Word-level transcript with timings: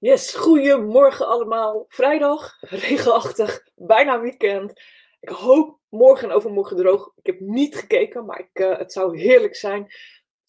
Yes, 0.00 0.34
goedemorgen 0.34 1.26
allemaal. 1.26 1.84
Vrijdag, 1.88 2.56
regenachtig, 2.60 3.62
bijna 3.74 4.20
weekend. 4.20 4.82
Ik 5.20 5.28
hoop 5.28 5.78
morgen 5.88 6.28
en 6.28 6.34
overmorgen 6.34 6.76
droog. 6.76 7.12
Ik 7.16 7.26
heb 7.26 7.40
niet 7.40 7.76
gekeken, 7.76 8.24
maar 8.24 8.38
ik, 8.38 8.58
uh, 8.58 8.78
het 8.78 8.92
zou 8.92 9.18
heerlijk 9.18 9.56
zijn. 9.56 9.92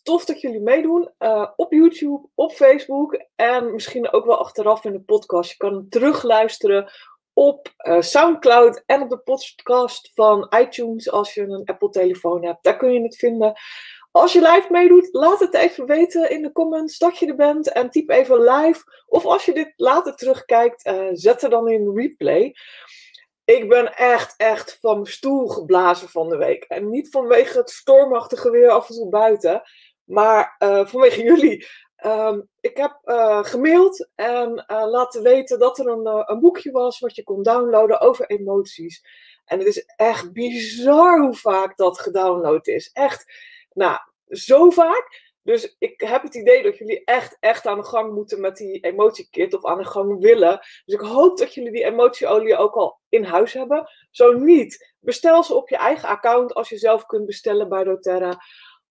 Tof 0.03 0.25
dat 0.25 0.41
jullie 0.41 0.59
meedoen 0.59 1.11
uh, 1.19 1.49
op 1.55 1.71
YouTube, 1.71 2.27
op 2.35 2.51
Facebook 2.51 3.25
en 3.35 3.71
misschien 3.71 4.11
ook 4.11 4.25
wel 4.25 4.37
achteraf 4.37 4.85
in 4.85 4.91
de 4.91 5.01
podcast. 5.01 5.51
Je 5.51 5.57
kan 5.57 5.85
terugluisteren 5.89 6.91
op 7.33 7.73
uh, 7.77 8.01
Soundcloud 8.01 8.83
en 8.85 9.01
op 9.01 9.09
de 9.09 9.19
podcast 9.19 10.11
van 10.13 10.53
iTunes 10.59 11.11
als 11.11 11.33
je 11.33 11.41
een 11.41 11.65
Apple-telefoon 11.65 12.45
hebt. 12.45 12.63
Daar 12.63 12.77
kun 12.77 12.93
je 12.93 13.01
het 13.01 13.15
vinden. 13.15 13.53
Als 14.11 14.33
je 14.33 14.41
live 14.41 14.67
meedoet, 14.69 15.09
laat 15.11 15.39
het 15.39 15.53
even 15.53 15.85
weten 15.85 16.29
in 16.29 16.41
de 16.41 16.51
comments 16.51 16.97
dat 16.97 17.17
je 17.17 17.25
er 17.27 17.35
bent 17.35 17.71
en 17.71 17.89
typ 17.89 18.09
even 18.09 18.41
live. 18.41 19.03
Of 19.07 19.25
als 19.25 19.45
je 19.45 19.53
dit 19.53 19.73
later 19.75 20.15
terugkijkt, 20.15 20.85
uh, 20.85 21.07
zet 21.11 21.41
er 21.41 21.49
dan 21.49 21.69
in 21.69 21.91
replay. 21.95 22.55
Ik 23.43 23.69
ben 23.69 23.95
echt, 23.95 24.33
echt 24.37 24.77
van 24.79 25.05
stoel 25.05 25.47
geblazen 25.47 26.09
van 26.09 26.29
de 26.29 26.37
week. 26.37 26.63
En 26.63 26.89
niet 26.89 27.09
vanwege 27.09 27.57
het 27.57 27.69
stormachtige 27.69 28.51
weer 28.51 28.69
af 28.69 28.89
en 28.89 28.95
toe 28.95 29.09
buiten, 29.09 29.61
maar 30.03 30.55
uh, 30.59 30.85
vanwege 30.85 31.23
jullie. 31.33 31.67
Um, 32.05 32.49
ik 32.59 32.77
heb 32.77 32.99
uh, 33.05 33.43
gemaild 33.43 34.09
en 34.15 34.63
laten 34.67 35.23
weten 35.23 35.59
dat 35.59 35.79
er 35.79 35.87
een, 35.87 36.29
een 36.31 36.39
boekje 36.39 36.71
was 36.71 36.99
wat 36.99 37.15
je 37.15 37.23
kon 37.23 37.43
downloaden 37.43 37.99
over 37.99 38.25
emoties. 38.25 39.01
En 39.45 39.57
het 39.57 39.67
is 39.67 39.85
echt 39.95 40.33
bizar 40.33 41.19
hoe 41.19 41.35
vaak 41.35 41.77
dat 41.77 41.99
gedownload 41.99 42.67
is. 42.67 42.89
Echt 42.93 43.25
nou, 43.73 43.97
zo 44.27 44.69
vaak. 44.69 45.29
Dus 45.43 45.75
ik 45.79 46.01
heb 46.01 46.21
het 46.21 46.35
idee 46.35 46.63
dat 46.63 46.77
jullie 46.77 47.03
echt, 47.03 47.37
echt 47.39 47.67
aan 47.67 47.77
de 47.77 47.83
gang 47.83 48.13
moeten 48.13 48.41
met 48.41 48.57
die 48.57 48.79
emotiekit 48.79 49.53
of 49.53 49.65
aan 49.65 49.77
de 49.77 49.85
gang 49.85 50.19
willen. 50.19 50.59
Dus 50.85 50.95
ik 50.95 50.99
hoop 50.99 51.37
dat 51.37 51.53
jullie 51.53 51.71
die 51.71 51.83
emotieolie 51.83 52.57
ook 52.57 52.75
al 52.75 52.99
in 53.09 53.23
huis 53.23 53.53
hebben. 53.53 53.89
Zo 54.11 54.31
niet, 54.31 54.93
bestel 54.99 55.43
ze 55.43 55.55
op 55.55 55.69
je 55.69 55.77
eigen 55.77 56.09
account 56.09 56.53
als 56.53 56.69
je 56.69 56.77
zelf 56.77 57.05
kunt 57.05 57.25
bestellen 57.25 57.69
bij 57.69 57.83
doTERRA. 57.83 58.41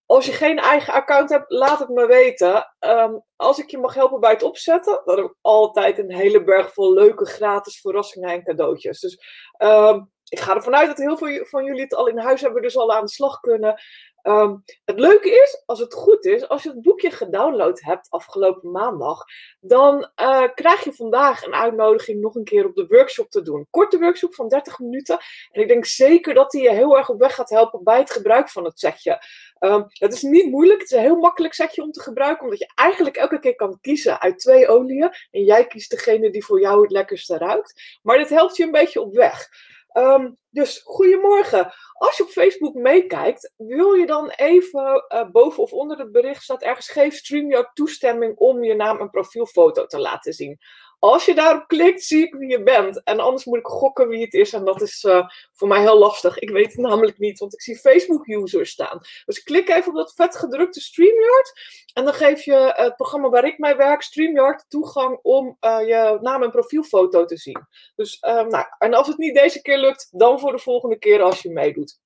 Als 0.07 0.27
je 0.27 0.33
geen 0.33 0.59
eigen 0.59 0.93
account 0.93 1.31
hebt, 1.31 1.51
laat 1.51 1.79
het 1.79 1.89
me 1.89 2.07
weten. 2.07 2.75
Um, 2.81 3.23
als 3.37 3.59
ik 3.59 3.71
je 3.71 3.79
mag 3.79 3.95
helpen 3.95 4.21
bij 4.21 4.31
het 4.31 4.43
opzetten, 4.43 5.03
dan 5.05 5.17
heb 5.17 5.25
ik 5.25 5.37
altijd 5.41 5.99
een 5.99 6.15
hele 6.15 6.45
berg 6.45 6.73
vol 6.73 6.93
leuke 6.93 7.25
gratis 7.25 7.81
verrassingen 7.81 8.31
en 8.31 8.45
cadeautjes. 8.45 9.01
Dus 9.01 9.19
um, 9.59 10.11
ik 10.29 10.41
ga 10.41 10.55
ervan 10.55 10.75
uit 10.75 10.87
dat 10.87 10.99
heel 10.99 11.17
veel 11.17 11.45
van 11.45 11.65
jullie 11.65 11.83
het 11.83 11.95
al 11.95 12.07
in 12.07 12.19
huis 12.19 12.41
hebben, 12.41 12.63
dus 12.63 12.77
al 12.77 12.93
aan 12.93 13.05
de 13.05 13.11
slag 13.11 13.41
kunnen. 13.41 13.81
Um, 14.23 14.63
het 14.85 14.99
leuke 14.99 15.31
is, 15.31 15.63
als 15.67 15.79
het 15.79 15.95
goed 15.95 16.25
is, 16.25 16.49
als 16.49 16.63
je 16.63 16.69
het 16.69 16.83
boekje 16.83 17.11
gedownload 17.11 17.81
hebt 17.81 18.11
afgelopen 18.11 18.71
maandag, 18.71 19.25
dan 19.61 20.11
uh, 20.21 20.45
krijg 20.55 20.85
je 20.85 20.93
vandaag 20.93 21.45
een 21.45 21.55
uitnodiging 21.55 22.21
nog 22.21 22.35
een 22.35 22.45
keer 22.45 22.67
op 22.67 22.75
de 22.75 22.87
workshop 22.87 23.31
te 23.31 23.43
doen. 23.43 23.67
Korte 23.71 23.99
workshop 23.99 24.35
van 24.35 24.49
30 24.49 24.79
minuten. 24.79 25.19
En 25.51 25.61
ik 25.61 25.69
denk 25.69 25.85
zeker 25.85 26.35
dat 26.35 26.51
die 26.51 26.63
je 26.63 26.71
heel 26.71 26.97
erg 26.97 27.09
op 27.09 27.19
weg 27.19 27.35
gaat 27.35 27.51
helpen 27.51 27.85
bij 27.85 27.99
het 27.99 28.11
gebruik 28.11 28.49
van 28.49 28.65
het 28.65 28.79
setje. 28.79 29.23
Um, 29.61 29.85
het 29.89 30.13
is 30.13 30.23
niet 30.23 30.51
moeilijk, 30.51 30.81
het 30.81 30.91
is 30.91 30.97
een 30.97 31.03
heel 31.03 31.19
makkelijk 31.19 31.55
setje 31.55 31.83
om 31.83 31.91
te 31.91 32.03
gebruiken, 32.03 32.45
omdat 32.45 32.59
je 32.59 32.73
eigenlijk 32.75 33.17
elke 33.17 33.39
keer 33.39 33.55
kan 33.55 33.79
kiezen 33.81 34.21
uit 34.21 34.39
twee 34.39 34.69
oliën. 34.69 35.11
En 35.31 35.45
jij 35.45 35.67
kiest 35.67 35.91
degene 35.91 36.31
die 36.31 36.45
voor 36.45 36.61
jou 36.61 36.83
het 36.83 36.91
lekkerste 36.91 37.39
ruikt. 37.39 37.99
Maar 38.03 38.19
dit 38.19 38.29
helpt 38.29 38.57
je 38.57 38.65
een 38.65 38.71
beetje 38.71 39.01
op 39.01 39.15
weg. 39.15 39.49
Um, 39.93 40.39
dus 40.51 40.81
goedemorgen. 40.85 41.73
Als 41.93 42.17
je 42.17 42.23
op 42.23 42.29
Facebook 42.29 42.75
meekijkt, 42.75 43.53
wil 43.57 43.93
je 43.93 44.07
dan 44.07 44.31
even 44.31 45.05
uh, 45.09 45.31
boven 45.31 45.63
of 45.63 45.73
onder 45.73 45.99
het 45.99 46.13
bericht 46.13 46.43
staat 46.43 46.63
ergens 46.63 46.89
geef 46.89 47.15
StreamYard 47.15 47.75
toestemming 47.75 48.37
om 48.37 48.65
je 48.65 48.75
naam 48.75 49.01
en 49.01 49.11
profielfoto 49.11 49.87
te 49.87 49.99
laten 49.99 50.33
zien. 50.33 50.59
Als 51.01 51.25
je 51.25 51.35
daarop 51.35 51.67
klikt, 51.67 52.03
zie 52.03 52.27
ik 52.27 52.35
wie 52.35 52.49
je 52.49 52.63
bent. 52.63 53.03
En 53.03 53.21
anders 53.21 53.45
moet 53.45 53.59
ik 53.59 53.67
gokken 53.67 54.09
wie 54.09 54.25
het 54.25 54.35
is. 54.35 54.53
En 54.53 54.65
dat 54.65 54.83
is 54.83 55.05
uh, 55.05 55.29
voor 55.53 55.69
mij 55.69 55.81
heel 55.81 55.99
lastig. 55.99 56.39
Ik 56.39 56.51
weet 56.51 56.73
het 56.73 56.77
namelijk 56.77 57.19
niet, 57.19 57.39
want 57.39 57.53
ik 57.53 57.63
zie 57.63 57.77
Facebook-users 57.77 58.71
staan. 58.71 59.01
Dus 59.25 59.43
klik 59.43 59.69
even 59.69 59.89
op 59.89 59.97
dat 59.97 60.13
vet 60.15 60.37
gedrukte 60.37 60.81
StreamYard. 60.81 61.53
En 61.93 62.05
dan 62.05 62.15
geef 62.15 62.43
je 62.43 62.73
het 62.77 62.97
programma 62.97 63.29
waar 63.29 63.45
ik 63.45 63.59
mee 63.59 63.75
werk, 63.75 64.03
StreamYard, 64.03 64.65
toegang 64.69 65.19
om 65.23 65.57
uh, 65.61 65.87
je 65.87 66.19
naam 66.21 66.43
en 66.43 66.51
profielfoto 66.51 67.25
te 67.25 67.37
zien. 67.37 67.67
Dus, 67.95 68.19
uh, 68.21 68.45
nou, 68.45 68.65
en 68.79 68.95
als 68.95 69.07
het 69.07 69.19
niet 69.19 69.35
deze 69.35 69.63
keer 69.63 69.79
lukt, 69.79 70.09
dan 70.11 70.41
voor 70.41 70.53
de 70.53 70.59
volgende 70.59 70.99
keer 70.99 71.23
als 71.23 71.43
je 71.43 71.51
meedoet. 71.51 71.99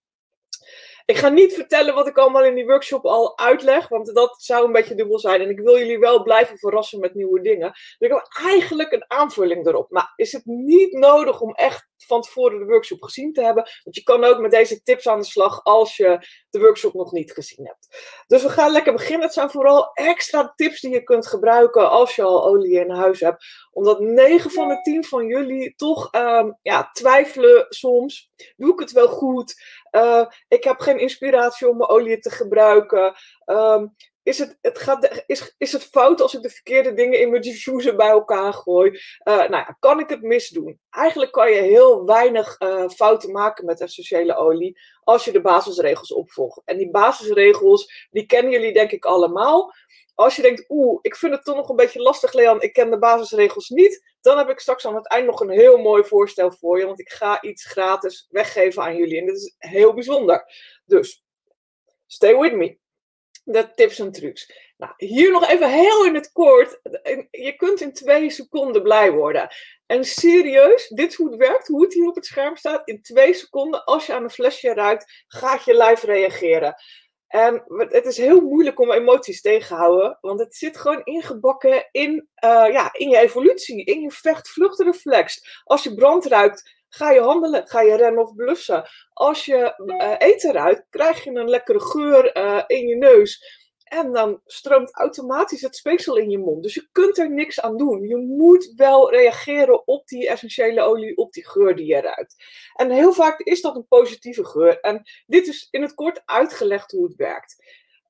Ik 1.06 1.16
ga 1.16 1.28
niet 1.28 1.54
vertellen 1.54 1.94
wat 1.94 2.06
ik 2.06 2.18
allemaal 2.18 2.44
in 2.44 2.54
die 2.54 2.66
workshop 2.66 3.04
al 3.04 3.38
uitleg, 3.38 3.88
want 3.88 4.14
dat 4.14 4.42
zou 4.42 4.66
een 4.66 4.72
beetje 4.72 4.94
dubbel 4.94 5.18
zijn. 5.18 5.40
En 5.40 5.50
ik 5.50 5.60
wil 5.60 5.78
jullie 5.78 5.98
wel 5.98 6.22
blijven 6.22 6.58
verrassen 6.58 7.00
met 7.00 7.14
nieuwe 7.14 7.40
dingen. 7.40 7.70
Dus 7.70 7.96
ik 7.98 8.10
heb 8.10 8.26
eigenlijk 8.46 8.92
een 8.92 9.04
aanvulling 9.10 9.66
erop. 9.66 9.90
Maar 9.90 10.12
is 10.16 10.32
het 10.32 10.44
niet 10.44 10.92
nodig 10.92 11.40
om 11.40 11.54
echt 11.54 11.88
van 12.06 12.20
tevoren 12.20 12.58
de 12.58 12.64
workshop 12.64 13.02
gezien 13.02 13.32
te 13.32 13.42
hebben? 13.42 13.62
Want 13.84 13.96
je 13.96 14.02
kan 14.02 14.24
ook 14.24 14.38
met 14.38 14.50
deze 14.50 14.82
tips 14.82 15.08
aan 15.08 15.18
de 15.18 15.24
slag 15.26 15.64
als 15.64 15.96
je 15.96 16.26
de 16.50 16.58
workshop 16.58 16.94
nog 16.94 17.12
niet 17.12 17.32
gezien 17.32 17.66
hebt. 17.66 18.04
Dus 18.26 18.42
we 18.42 18.48
gaan 18.48 18.72
lekker 18.72 18.92
beginnen. 18.92 19.22
Het 19.24 19.34
zijn 19.34 19.50
vooral 19.50 19.92
extra 19.92 20.52
tips 20.56 20.80
die 20.80 20.90
je 20.90 21.02
kunt 21.02 21.26
gebruiken 21.26 21.90
als 21.90 22.16
je 22.16 22.22
al 22.22 22.46
olie 22.46 22.80
in 22.80 22.90
huis 22.90 23.20
hebt. 23.20 23.44
Omdat 23.70 24.00
9 24.00 24.50
van 24.50 24.68
de 24.68 24.80
10 24.82 25.04
van 25.04 25.26
jullie 25.26 25.74
toch 25.74 26.14
um, 26.14 26.58
ja, 26.62 26.90
twijfelen 26.92 27.66
soms. 27.68 28.30
Doe 28.56 28.72
ik 28.72 28.78
het 28.78 28.92
wel 28.92 29.08
goed? 29.08 29.54
Uh, 29.90 30.26
ik 30.48 30.64
heb 30.64 30.80
geen 30.80 30.98
inspiratie 30.98 31.68
om 31.68 31.76
mijn 31.76 31.90
olie 31.90 32.18
te 32.18 32.30
gebruiken. 32.30 33.14
Um, 33.46 33.94
is 34.24 34.38
het, 34.38 34.58
het 34.60 34.78
gaat, 34.78 35.24
is, 35.26 35.54
is 35.58 35.72
het 35.72 35.84
fout 35.84 36.20
als 36.20 36.34
ik 36.34 36.42
de 36.42 36.50
verkeerde 36.50 36.94
dingen 36.94 37.20
in 37.20 37.30
mijn 37.30 37.42
diffuser 37.42 37.96
bij 37.96 38.08
elkaar 38.08 38.52
gooi? 38.52 38.90
Uh, 38.90 39.36
nou 39.36 39.50
ja, 39.50 39.76
kan 39.78 40.00
ik 40.00 40.08
het 40.08 40.22
misdoen? 40.22 40.80
Eigenlijk 40.90 41.32
kan 41.32 41.52
je 41.52 41.60
heel 41.60 42.04
weinig 42.04 42.60
uh, 42.60 42.88
fouten 42.88 43.32
maken 43.32 43.64
met 43.64 43.80
essentiële 43.80 44.36
olie 44.36 44.80
als 45.02 45.24
je 45.24 45.32
de 45.32 45.40
basisregels 45.40 46.12
opvolgt. 46.12 46.60
En 46.64 46.78
die 46.78 46.90
basisregels, 46.90 48.08
die 48.10 48.26
kennen 48.26 48.52
jullie 48.52 48.72
denk 48.72 48.90
ik 48.90 49.04
allemaal 49.04 49.72
als 50.14 50.36
je 50.36 50.42
denkt, 50.42 50.64
oeh, 50.68 50.98
ik 51.02 51.16
vind 51.16 51.32
het 51.32 51.44
toch 51.44 51.56
nog 51.56 51.68
een 51.68 51.76
beetje 51.76 52.00
lastig, 52.00 52.32
Leon, 52.32 52.60
ik 52.60 52.72
ken 52.72 52.90
de 52.90 52.98
basisregels 52.98 53.68
niet, 53.68 54.14
dan 54.20 54.38
heb 54.38 54.48
ik 54.48 54.60
straks 54.60 54.86
aan 54.86 54.94
het 54.94 55.08
eind 55.08 55.26
nog 55.26 55.40
een 55.40 55.50
heel 55.50 55.78
mooi 55.78 56.04
voorstel 56.04 56.52
voor 56.52 56.78
je, 56.78 56.86
want 56.86 57.00
ik 57.00 57.10
ga 57.10 57.42
iets 57.42 57.64
gratis 57.64 58.26
weggeven 58.30 58.82
aan 58.82 58.96
jullie. 58.96 59.18
En 59.18 59.26
dat 59.26 59.36
is 59.36 59.54
heel 59.58 59.94
bijzonder. 59.94 60.44
Dus, 60.84 61.24
stay 62.06 62.38
with 62.38 62.52
me. 62.52 62.78
De 63.44 63.70
tips 63.74 63.98
en 63.98 64.12
trucs. 64.12 64.72
Nou, 64.76 64.92
hier 64.96 65.30
nog 65.30 65.48
even 65.48 65.70
heel 65.70 66.04
in 66.04 66.14
het 66.14 66.32
kort. 66.32 66.80
Je 67.30 67.54
kunt 67.56 67.80
in 67.80 67.92
twee 67.92 68.30
seconden 68.30 68.82
blij 68.82 69.12
worden. 69.12 69.48
En 69.86 70.04
serieus, 70.04 70.88
dit 70.88 71.10
is 71.10 71.16
hoe 71.16 71.30
het 71.30 71.38
werkt, 71.38 71.66
hoe 71.66 71.82
het 71.82 71.94
hier 71.94 72.08
op 72.08 72.14
het 72.14 72.26
scherm 72.26 72.56
staat. 72.56 72.88
In 72.88 73.02
twee 73.02 73.34
seconden, 73.34 73.84
als 73.84 74.06
je 74.06 74.12
aan 74.12 74.22
een 74.22 74.30
flesje 74.30 74.74
ruikt, 74.74 75.24
gaat 75.26 75.64
je 75.64 75.74
lijf 75.74 76.02
reageren. 76.02 76.74
En 77.26 77.62
het 77.66 78.06
is 78.06 78.16
heel 78.16 78.40
moeilijk 78.40 78.80
om 78.80 78.92
emoties 78.92 79.40
tegen 79.40 79.68
te 79.68 79.74
houden, 79.74 80.18
want 80.20 80.40
het 80.40 80.54
zit 80.54 80.76
gewoon 80.76 81.04
ingebakken 81.04 81.88
in, 81.90 82.28
uh, 82.44 82.66
ja, 82.72 82.92
in 82.92 83.08
je 83.08 83.18
evolutie, 83.18 83.84
in 83.84 84.00
je 84.00 84.10
vecht-vluchtreflex. 84.10 85.62
Als 85.64 85.82
je 85.82 85.94
brand 85.94 86.24
ruikt, 86.24 86.83
ga 86.94 87.10
je 87.10 87.20
handelen, 87.20 87.68
ga 87.68 87.80
je 87.80 87.96
rennen 87.96 88.22
of 88.22 88.34
blussen. 88.34 88.84
Als 89.12 89.44
je 89.44 89.74
uh, 89.86 90.14
eten 90.18 90.52
ruikt, 90.52 90.86
krijg 90.90 91.24
je 91.24 91.30
een 91.30 91.48
lekkere 91.48 91.80
geur 91.80 92.36
uh, 92.36 92.62
in 92.66 92.86
je 92.86 92.96
neus. 92.96 93.62
En 93.84 94.12
dan 94.12 94.40
stroomt 94.44 94.94
automatisch 94.94 95.60
het 95.60 95.76
speeksel 95.76 96.16
in 96.16 96.30
je 96.30 96.38
mond. 96.38 96.62
Dus 96.62 96.74
je 96.74 96.88
kunt 96.92 97.18
er 97.18 97.30
niks 97.30 97.60
aan 97.60 97.76
doen. 97.76 98.08
Je 98.08 98.16
moet 98.16 98.72
wel 98.76 99.10
reageren 99.10 99.86
op 99.86 100.06
die 100.06 100.28
essentiële 100.28 100.80
olie, 100.80 101.16
op 101.16 101.32
die 101.32 101.48
geur 101.48 101.76
die 101.76 101.86
je 101.86 102.00
ruikt. 102.00 102.34
En 102.74 102.90
heel 102.90 103.12
vaak 103.12 103.40
is 103.40 103.60
dat 103.60 103.76
een 103.76 103.86
positieve 103.86 104.44
geur. 104.44 104.80
En 104.80 105.02
dit 105.26 105.46
is 105.46 105.68
in 105.70 105.82
het 105.82 105.94
kort 105.94 106.22
uitgelegd 106.24 106.90
hoe 106.90 107.04
het 107.06 107.16
werkt. 107.16 107.56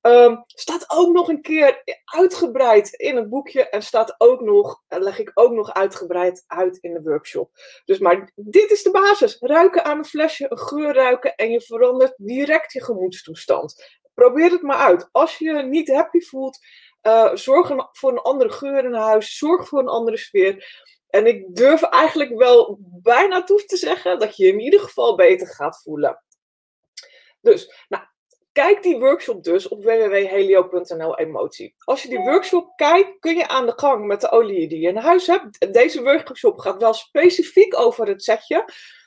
Um, 0.07 0.45
staat 0.47 0.85
ook 0.91 1.13
nog 1.13 1.29
een 1.29 1.43
keer 1.43 1.83
uitgebreid 2.05 2.93
in 2.93 3.17
het 3.17 3.29
boekje 3.29 3.69
en 3.69 3.83
staat 3.83 4.15
ook 4.19 4.41
nog, 4.41 4.83
leg 4.89 5.19
ik 5.19 5.31
ook 5.35 5.53
nog 5.53 5.73
uitgebreid 5.73 6.45
uit 6.47 6.77
in 6.77 6.93
de 6.93 7.03
workshop. 7.03 7.51
Dus 7.85 7.99
maar 7.99 8.31
dit 8.35 8.71
is 8.71 8.83
de 8.83 8.91
basis. 8.91 9.37
Ruiken 9.41 9.85
aan 9.85 9.99
een 9.99 10.05
flesje, 10.05 10.47
een 10.51 10.59
geur 10.59 10.95
ruiken 10.95 11.35
en 11.35 11.51
je 11.51 11.61
verandert 11.61 12.15
direct 12.17 12.73
je 12.73 12.85
gemoedstoestand 12.85 14.03
probeer 14.15 14.51
het 14.51 14.63
maar 14.63 14.77
uit. 14.77 15.09
Als 15.13 15.39
je 15.39 15.45
je 15.45 15.63
niet 15.63 15.89
happy 15.89 16.21
voelt, 16.21 16.59
uh, 17.03 17.35
zorg 17.35 17.89
voor 17.93 18.11
een 18.11 18.19
andere 18.19 18.51
geur 18.51 18.85
in 18.85 18.95
huis. 18.95 19.39
Zorg 19.39 19.69
voor 19.69 19.79
een 19.79 19.89
andere 19.89 20.17
sfeer. 20.17 20.83
En 21.09 21.27
ik 21.27 21.57
durf 21.57 21.83
eigenlijk 21.83 22.39
wel 22.39 22.79
bijna 22.81 23.45
toe 23.45 23.65
te 23.65 23.77
zeggen 23.77 24.19
dat 24.19 24.37
je 24.37 24.45
je 24.45 24.53
in 24.53 24.61
ieder 24.61 24.81
geval 24.81 25.17
beter 25.17 25.47
gaat 25.47 25.83
voelen. 25.83 26.23
Dus, 27.41 27.85
nou, 27.89 28.05
kijk 28.55 28.83
die 28.83 28.99
workshop 28.99 29.45
dus 29.45 29.69
op 29.69 29.85
www.helio.nl 29.85 31.19
emotie. 31.19 31.75
Als 31.79 32.03
je 32.03 32.09
die 32.09 32.19
workshop 32.19 32.73
kijkt, 32.77 33.19
kun 33.21 33.37
je 33.37 33.49
aan 33.49 33.67
de 33.67 33.73
gang 33.77 34.07
met 34.07 34.21
de 34.21 34.31
olie 34.31 34.69
die 34.69 34.81
je 34.81 34.89
in 34.89 34.97
huis 34.97 35.27
hebt. 35.27 35.73
Deze 35.73 36.03
workshop 36.03 36.59
gaat 36.59 36.81
wel 36.81 36.95
specifiek 36.95 37.79
over 37.79 38.07
het 38.07 38.23
setje. 38.23 38.65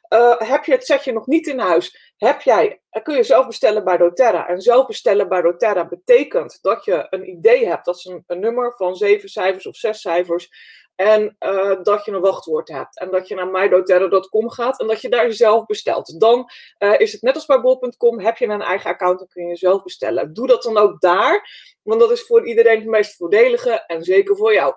Uh, 0.09 0.37
heb 0.37 0.65
je 0.65 0.71
het 0.71 0.85
setje 0.85 1.13
nog 1.13 1.27
niet 1.27 1.47
in 1.47 1.59
huis? 1.59 2.13
Heb 2.17 2.41
jij, 2.41 2.81
kun 3.03 3.15
je 3.15 3.23
zelf 3.23 3.47
bestellen 3.47 3.83
bij 3.83 3.97
doTERRA. 3.97 4.47
En 4.47 4.61
zelf 4.61 4.87
bestellen 4.87 5.29
bij 5.29 5.41
doTERRA 5.41 5.87
betekent 5.87 6.57
dat 6.61 6.85
je 6.85 7.07
een 7.09 7.29
idee 7.29 7.67
hebt. 7.67 7.85
Dat 7.85 7.95
is 7.95 8.05
een, 8.05 8.23
een 8.27 8.39
nummer 8.39 8.73
van 8.75 8.95
zeven 8.95 9.29
cijfers 9.29 9.67
of 9.67 9.75
zes 9.75 10.01
cijfers. 10.01 10.49
En 10.97 11.35
uh, 11.39 11.83
dat 11.83 12.05
je 12.05 12.11
een 12.11 12.21
wachtwoord 12.21 12.67
hebt. 12.67 12.99
En 12.99 13.11
dat 13.11 13.27
je 13.27 13.35
naar 13.35 13.47
mydoterra.com 13.47 14.49
gaat 14.49 14.79
en 14.79 14.87
dat 14.87 15.01
je 15.01 15.09
daar 15.09 15.31
zelf 15.31 15.65
bestelt. 15.65 16.19
Dan 16.19 16.49
uh, 16.79 16.99
is 16.99 17.11
het 17.11 17.21
net 17.21 17.35
als 17.35 17.45
bij 17.45 17.61
bol.com, 17.61 18.19
heb 18.19 18.37
je 18.37 18.47
een 18.47 18.61
eigen 18.61 18.89
account, 18.89 19.19
dan 19.19 19.27
kun 19.27 19.47
je 19.47 19.55
zelf 19.55 19.83
bestellen. 19.83 20.33
Doe 20.33 20.47
dat 20.47 20.63
dan 20.63 20.77
ook 20.77 21.01
daar, 21.01 21.49
want 21.83 21.99
dat 21.99 22.11
is 22.11 22.25
voor 22.25 22.47
iedereen 22.47 22.79
het 22.79 22.89
meest 22.89 23.15
voordelige 23.15 23.83
en 23.87 24.03
zeker 24.03 24.35
voor 24.35 24.53
jou. 24.53 24.73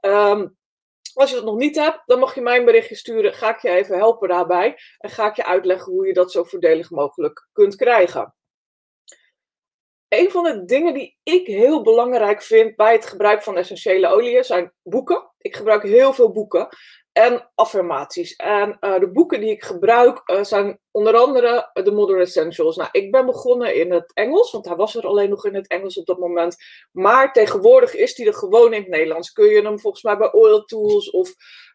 Um, 0.00 0.56
als 1.14 1.30
je 1.30 1.36
dat 1.36 1.44
nog 1.44 1.56
niet 1.56 1.76
hebt, 1.76 2.02
dan 2.06 2.18
mag 2.18 2.34
je 2.34 2.40
mij 2.40 2.58
een 2.58 2.64
berichtje 2.64 2.94
sturen. 2.94 3.34
Ga 3.34 3.54
ik 3.54 3.62
je 3.62 3.70
even 3.70 3.96
helpen 3.96 4.28
daarbij. 4.28 4.78
En 4.98 5.10
ga 5.10 5.28
ik 5.28 5.36
je 5.36 5.44
uitleggen 5.44 5.92
hoe 5.92 6.06
je 6.06 6.12
dat 6.12 6.32
zo 6.32 6.44
voordelig 6.44 6.90
mogelijk 6.90 7.48
kunt 7.52 7.76
krijgen. 7.76 8.34
Een 10.12 10.30
van 10.30 10.44
de 10.44 10.64
dingen 10.64 10.94
die 10.94 11.16
ik 11.22 11.46
heel 11.46 11.82
belangrijk 11.82 12.42
vind 12.42 12.76
bij 12.76 12.92
het 12.92 13.06
gebruik 13.06 13.42
van 13.42 13.56
essentiële 13.56 14.08
oliën 14.08 14.44
zijn 14.44 14.72
boeken. 14.82 15.30
Ik 15.38 15.56
gebruik 15.56 15.82
heel 15.82 16.12
veel 16.12 16.32
boeken 16.32 16.68
en 17.12 17.50
affirmaties. 17.54 18.36
En 18.36 18.76
uh, 18.80 18.98
de 18.98 19.10
boeken 19.10 19.40
die 19.40 19.50
ik 19.50 19.62
gebruik 19.62 20.22
uh, 20.26 20.44
zijn 20.44 20.78
onder 20.90 21.16
andere 21.16 21.70
de 21.72 21.92
Modern 21.92 22.20
Essentials. 22.20 22.76
Nou, 22.76 22.88
ik 22.92 23.10
ben 23.10 23.26
begonnen 23.26 23.74
in 23.74 23.92
het 23.92 24.12
Engels, 24.14 24.52
want 24.52 24.66
hij 24.66 24.76
was 24.76 24.94
er 24.94 25.06
alleen 25.06 25.30
nog 25.30 25.46
in 25.46 25.54
het 25.54 25.68
Engels 25.68 25.98
op 25.98 26.06
dat 26.06 26.18
moment. 26.18 26.56
Maar 26.90 27.32
tegenwoordig 27.32 27.94
is 27.94 28.16
hij 28.16 28.26
er 28.26 28.34
gewoon 28.34 28.72
in 28.72 28.80
het 28.80 28.90
Nederlands. 28.90 29.32
Kun 29.32 29.46
je 29.46 29.62
hem 29.62 29.80
volgens 29.80 30.02
mij 30.02 30.16
bij 30.16 30.32
Oil 30.32 30.64
Tools 30.64 31.10
of 31.10 31.34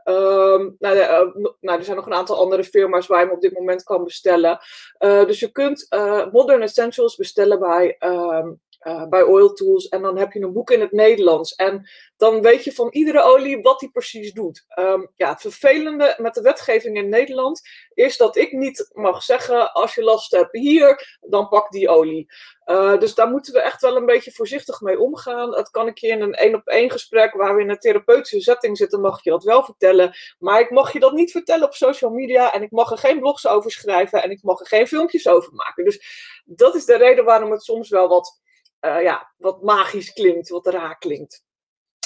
Um, 0.09 0.75
nou, 0.80 0.95
de, 0.95 1.31
uh, 1.36 1.44
nou, 1.62 1.77
er 1.77 1.83
zijn 1.83 1.98
nog 1.98 2.06
een 2.06 2.13
aantal 2.13 2.38
andere 2.38 2.63
firma's 2.63 3.07
waar 3.07 3.19
je 3.19 3.25
hem 3.25 3.36
op 3.36 3.42
dit 3.42 3.54
moment 3.54 3.83
kan 3.83 4.04
bestellen. 4.04 4.59
Uh, 5.00 5.25
dus 5.25 5.39
je 5.39 5.51
kunt 5.51 5.86
uh, 5.89 6.31
Modern 6.31 6.62
Essentials 6.62 7.15
bestellen 7.15 7.59
bij 7.59 7.95
um, 8.00 8.59
uh, 8.87 9.07
bij 9.07 9.21
Oil 9.21 9.53
Tools. 9.53 9.87
En 9.87 10.01
dan 10.01 10.17
heb 10.17 10.31
je 10.31 10.41
een 10.41 10.53
boek 10.53 10.71
in 10.71 10.81
het 10.81 10.91
Nederlands. 10.91 11.55
En 11.55 11.89
dan 12.17 12.41
weet 12.41 12.63
je 12.63 12.73
van 12.73 12.87
iedere 12.91 13.21
olie 13.21 13.61
wat 13.61 13.79
die 13.79 13.91
precies 13.91 14.33
doet. 14.33 14.65
Um, 14.79 15.11
ja, 15.15 15.29
het 15.29 15.41
vervelende 15.41 16.15
met 16.17 16.33
de 16.33 16.41
wetgeving 16.41 16.97
in 16.97 17.09
Nederland 17.09 17.61
is 17.93 18.17
dat 18.17 18.35
ik 18.35 18.51
niet 18.51 18.89
mag 18.93 19.23
zeggen: 19.23 19.73
als 19.73 19.95
je 19.95 20.03
last 20.03 20.31
hebt 20.31 20.57
hier, 20.57 21.17
dan 21.21 21.47
pak 21.47 21.71
die 21.71 21.89
olie. 21.89 22.31
Uh, 22.65 22.97
dus 22.97 23.15
daar 23.15 23.29
moeten 23.29 23.53
we 23.53 23.61
echt 23.61 23.81
wel 23.81 23.95
een 23.95 24.05
beetje 24.05 24.31
voorzichtig 24.31 24.81
mee 24.81 24.99
omgaan. 24.99 25.51
Dat 25.51 25.69
kan 25.69 25.87
ik 25.87 25.97
je 25.97 26.07
in 26.07 26.21
een 26.21 26.33
één 26.33 26.55
op 26.55 26.67
één 26.67 26.91
gesprek 26.91 27.33
waar 27.33 27.55
we 27.55 27.61
in 27.61 27.69
een 27.69 27.79
therapeutische 27.79 28.41
setting 28.41 28.77
zitten, 28.77 29.01
mag 29.01 29.23
je 29.23 29.29
dat 29.29 29.43
wel 29.43 29.63
vertellen. 29.63 30.15
Maar 30.39 30.59
ik 30.59 30.69
mag 30.69 30.93
je 30.93 30.99
dat 30.99 31.13
niet 31.13 31.31
vertellen 31.31 31.65
op 31.65 31.73
social 31.73 32.11
media. 32.11 32.53
En 32.53 32.61
ik 32.61 32.71
mag 32.71 32.91
er 32.91 32.97
geen 32.97 33.19
blogs 33.19 33.47
over 33.47 33.71
schrijven. 33.71 34.23
En 34.23 34.31
ik 34.31 34.43
mag 34.43 34.59
er 34.59 34.67
geen 34.67 34.87
filmpjes 34.87 35.27
over 35.27 35.53
maken. 35.53 35.83
Dus 35.83 36.01
dat 36.45 36.75
is 36.75 36.85
de 36.85 36.97
reden 36.97 37.25
waarom 37.25 37.51
het 37.51 37.63
soms 37.63 37.89
wel 37.89 38.07
wat 38.07 38.45
uh, 38.81 39.01
ja, 39.01 39.33
wat 39.38 39.62
magisch 39.62 40.13
klinkt, 40.13 40.50
wat 40.50 40.68
raar 40.68 40.97
klinkt. 40.97 41.45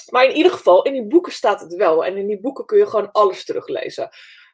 Maar 0.10 0.26
in 0.26 0.36
ieder 0.36 0.52
geval, 0.52 0.84
in 0.84 0.94
die 0.94 1.08
boeken 1.08 1.32
staat 1.32 1.62
het 1.62 1.76
wel. 1.76 2.06
En 2.06 2.18
in 2.18 2.28
die 2.28 2.40
boeken 2.40 2.66
kun 2.66 2.78
je 2.78 2.86
gewoon 2.86 3.12
alles 3.12 3.46
teruglezen. 3.46 4.10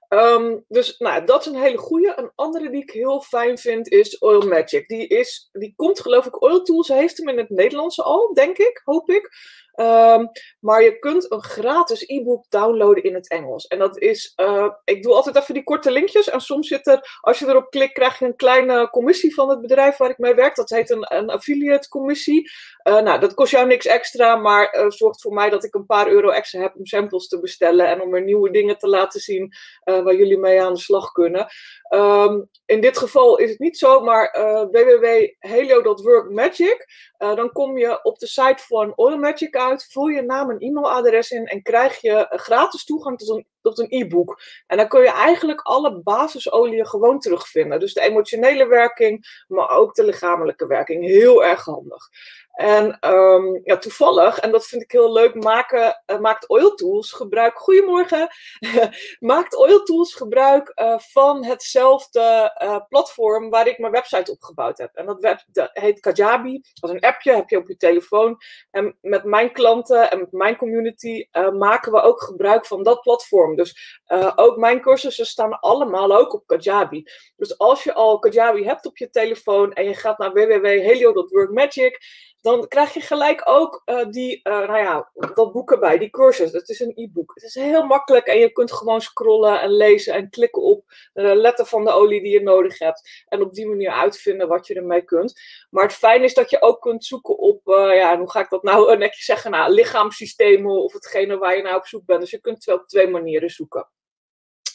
Um, 0.09 0.65
dus 0.67 0.97
nou, 0.97 1.25
dat 1.25 1.39
is 1.39 1.45
een 1.45 1.61
hele 1.61 1.77
goede. 1.77 2.13
Een 2.15 2.31
andere 2.35 2.69
die 2.69 2.81
ik 2.81 2.91
heel 2.91 3.21
fijn 3.21 3.57
vind 3.57 3.87
is 3.87 4.17
Oil 4.17 4.47
Magic. 4.47 4.87
Die, 4.87 5.07
is, 5.07 5.49
die 5.51 5.73
komt 5.75 5.99
geloof 5.99 6.25
ik, 6.25 6.41
Oil 6.41 6.61
Tools 6.61 6.87
heeft 6.87 7.17
hem 7.17 7.27
in 7.29 7.37
het 7.37 7.49
Nederlands 7.49 8.01
al, 8.01 8.33
denk 8.33 8.57
ik, 8.57 8.81
hoop 8.83 9.09
ik. 9.09 9.29
Um, 9.79 10.29
maar 10.59 10.83
je 10.83 10.99
kunt 10.99 11.31
een 11.31 11.43
gratis 11.43 12.03
e-book 12.07 12.45
downloaden 12.49 13.03
in 13.03 13.13
het 13.13 13.29
Engels. 13.29 13.67
En 13.67 13.79
dat 13.79 13.97
is, 13.97 14.33
uh, 14.35 14.69
ik 14.83 15.03
doe 15.03 15.13
altijd 15.13 15.35
even 15.35 15.53
die 15.53 15.63
korte 15.63 15.91
linkjes. 15.91 16.29
En 16.29 16.41
soms 16.41 16.67
zit 16.67 16.87
er, 16.87 17.19
als 17.21 17.39
je 17.39 17.47
erop 17.47 17.69
klikt, 17.69 17.93
krijg 17.93 18.19
je 18.19 18.25
een 18.25 18.35
kleine 18.35 18.89
commissie 18.89 19.33
van 19.33 19.49
het 19.49 19.61
bedrijf 19.61 19.97
waar 19.97 20.09
ik 20.09 20.17
mee 20.17 20.33
werk. 20.33 20.55
Dat 20.55 20.69
heet 20.69 20.89
een, 20.89 21.15
een 21.15 21.29
affiliate 21.29 21.89
commissie. 21.89 22.51
Uh, 22.83 22.99
nou, 22.99 23.19
dat 23.19 23.33
kost 23.33 23.51
jou 23.51 23.67
niks 23.67 23.85
extra, 23.85 24.35
maar 24.35 24.77
uh, 24.77 24.89
zorgt 24.89 25.21
voor 25.21 25.33
mij 25.33 25.49
dat 25.49 25.63
ik 25.63 25.75
een 25.75 25.85
paar 25.85 26.07
euro 26.07 26.29
extra 26.29 26.61
heb 26.61 26.75
om 26.75 26.85
samples 26.85 27.27
te 27.27 27.39
bestellen. 27.39 27.87
En 27.87 28.01
om 28.01 28.15
er 28.15 28.23
nieuwe 28.23 28.51
dingen 28.51 28.77
te 28.77 28.87
laten 28.87 29.19
zien 29.19 29.53
waar 29.83 30.15
jullie 30.15 30.37
mee 30.37 30.61
aan 30.61 30.73
de 30.73 30.79
slag 30.79 31.11
kunnen. 31.11 31.47
Um, 31.89 32.49
in 32.65 32.81
dit 32.81 32.97
geval 32.97 33.37
is 33.37 33.49
het 33.49 33.59
niet 33.59 33.77
zo, 33.77 34.01
maar 34.01 34.31
www.helio.workmagic. 34.71 36.85
Uh, 37.19 37.35
dan 37.35 37.51
kom 37.51 37.77
je 37.77 38.03
op 38.03 38.19
de 38.19 38.27
site 38.27 38.63
van 38.67 38.93
Oil 38.95 39.17
Magic 39.17 39.55
uit, 39.55 39.87
vul 39.91 40.07
je 40.07 40.21
naam 40.21 40.49
en 40.49 40.59
e-mailadres 40.59 41.31
in 41.31 41.45
en 41.45 41.61
krijg 41.61 42.01
je 42.01 42.25
gratis 42.29 42.85
toegang 42.85 43.17
tot 43.17 43.29
een 43.29 43.47
tot 43.67 43.79
een 43.79 44.01
e-book. 44.01 44.41
En 44.67 44.77
dan 44.77 44.87
kun 44.87 45.01
je 45.01 45.11
eigenlijk 45.11 45.61
alle 45.61 46.01
basisolieën 46.01 46.87
gewoon 46.87 47.19
terugvinden. 47.19 47.79
Dus 47.79 47.93
de 47.93 48.01
emotionele 48.01 48.67
werking, 48.67 49.43
maar 49.47 49.69
ook 49.69 49.95
de 49.95 50.03
lichamelijke 50.03 50.67
werking. 50.67 51.05
Heel 51.05 51.43
erg 51.43 51.65
handig. 51.65 52.09
En 52.57 52.97
um, 53.13 53.61
ja, 53.63 53.77
toevallig, 53.77 54.39
en 54.39 54.51
dat 54.51 54.67
vind 54.67 54.81
ik 54.81 54.91
heel 54.91 55.13
leuk, 55.13 55.43
maken, 55.43 56.03
uh, 56.11 56.19
maakt 56.19 56.47
Oil 56.47 56.73
Tools 56.73 57.11
gebruik. 57.11 57.57
Goedemorgen! 57.57 58.27
maakt 59.19 59.55
Oil 59.55 59.83
Tools 59.83 60.13
gebruik 60.13 60.71
uh, 60.75 60.99
van 60.99 61.45
hetzelfde 61.45 62.55
uh, 62.63 62.79
platform 62.89 63.49
waar 63.49 63.67
ik 63.67 63.77
mijn 63.77 63.91
website 63.91 64.31
op 64.31 64.41
gebouwd 64.41 64.77
heb. 64.77 64.95
En 64.95 65.05
dat, 65.05 65.19
web, 65.19 65.43
dat 65.51 65.69
heet 65.73 65.99
Kajabi. 65.99 66.61
Dat 66.73 66.89
is 66.89 66.95
een 66.95 67.09
appje, 67.09 67.35
heb 67.35 67.49
je 67.49 67.57
op 67.57 67.67
je 67.67 67.77
telefoon. 67.77 68.37
En 68.71 68.97
met 69.01 69.23
mijn 69.23 69.51
klanten 69.51 70.11
en 70.11 70.19
met 70.19 70.31
mijn 70.31 70.55
community 70.55 71.27
maken 71.57 71.91
we 71.91 72.01
ook 72.01 72.21
gebruik 72.21 72.65
van 72.65 72.83
dat 72.83 73.01
platform. 73.01 73.55
Dus 73.57 74.01
uh, 74.07 74.31
ook 74.35 74.57
mijn 74.57 74.81
cursussen 74.81 75.25
staan 75.25 75.59
allemaal 75.59 76.17
ook 76.17 76.33
op 76.33 76.47
Kajabi. 76.47 77.03
Dus 77.37 77.57
als 77.57 77.83
je 77.83 77.93
al 77.93 78.19
Kajabi 78.19 78.63
hebt 78.63 78.85
op 78.85 78.97
je 78.97 79.09
telefoon 79.09 79.73
en 79.73 79.85
je 79.85 79.93
gaat 79.93 80.17
naar 80.17 80.33
www.helio.workmagic, 80.33 81.99
dan 82.41 82.67
krijg 82.67 82.93
je 82.93 83.01
gelijk 83.01 83.41
ook 83.43 83.81
uh, 83.85 84.05
die, 84.09 84.39
uh, 84.43 84.67
nou 84.67 84.77
ja, 84.77 85.11
dat 85.33 85.51
boek 85.51 85.71
erbij, 85.71 85.97
die 85.97 86.09
cursus. 86.09 86.51
Het 86.51 86.69
is 86.69 86.79
een 86.79 86.91
e-book. 86.95 87.31
Het 87.33 87.43
is 87.43 87.55
heel 87.55 87.85
makkelijk 87.85 88.25
en 88.25 88.39
je 88.39 88.51
kunt 88.51 88.71
gewoon 88.71 89.01
scrollen 89.01 89.61
en 89.61 89.71
lezen 89.71 90.13
en 90.13 90.29
klikken 90.29 90.61
op 90.61 90.85
de 91.13 91.35
letter 91.35 91.65
van 91.65 91.83
de 91.83 91.91
olie 91.91 92.21
die 92.21 92.31
je 92.31 92.41
nodig 92.41 92.79
hebt. 92.79 93.25
En 93.27 93.41
op 93.41 93.53
die 93.53 93.67
manier 93.67 93.91
uitvinden 93.91 94.47
wat 94.47 94.67
je 94.67 94.73
ermee 94.73 95.01
kunt. 95.01 95.41
Maar 95.69 95.83
het 95.83 95.93
fijn 95.93 96.23
is 96.23 96.33
dat 96.33 96.49
je 96.49 96.61
ook 96.61 96.81
kunt 96.81 97.05
zoeken 97.05 97.37
op, 97.37 97.61
ja, 97.65 98.17
hoe 98.17 98.31
ga 98.31 98.39
ik 98.39 98.49
dat 98.49 98.63
nou 98.63 98.97
netjes 98.97 99.25
zeggen, 99.25 99.51
nou, 99.51 99.71
lichaamssystemen 99.71 100.83
of 100.83 100.93
hetgene 100.93 101.37
waar 101.37 101.55
je 101.55 101.61
nou 101.61 101.75
op 101.75 101.87
zoek 101.87 102.05
bent. 102.05 102.19
Dus 102.19 102.31
je 102.31 102.41
kunt 102.41 102.63
wel 102.63 102.75
op 102.75 102.87
twee 102.87 103.07
manieren 103.07 103.49
zoeken. 103.49 103.89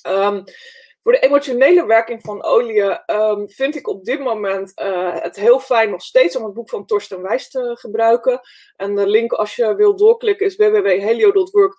Um, 0.06 0.44
voor 1.02 1.12
de 1.12 1.19
emotionele 1.19 1.87
werking 1.87 2.22
van 2.22 2.44
olie 2.44 3.10
um, 3.14 3.49
vind 3.50 3.76
ik 3.76 3.88
op 3.88 4.04
dit 4.04 4.20
moment 4.20 4.81
uh, 4.81 5.20
het 5.20 5.37
heel 5.37 5.60
fijn 5.60 5.90
nog 5.90 6.02
steeds 6.02 6.37
om 6.37 6.44
het 6.44 6.54
boek 6.54 6.69
van 6.69 6.87
Torsten 6.87 7.22
Wijs 7.22 7.50
te 7.50 7.76
gebruiken. 7.78 8.40
En 8.76 8.94
de 8.94 9.06
link 9.06 9.32
als 9.32 9.56
je 9.56 9.75
wilt 9.75 9.99
doorklikken 9.99 10.46
is 10.46 10.56
www.helio.work 10.56 11.76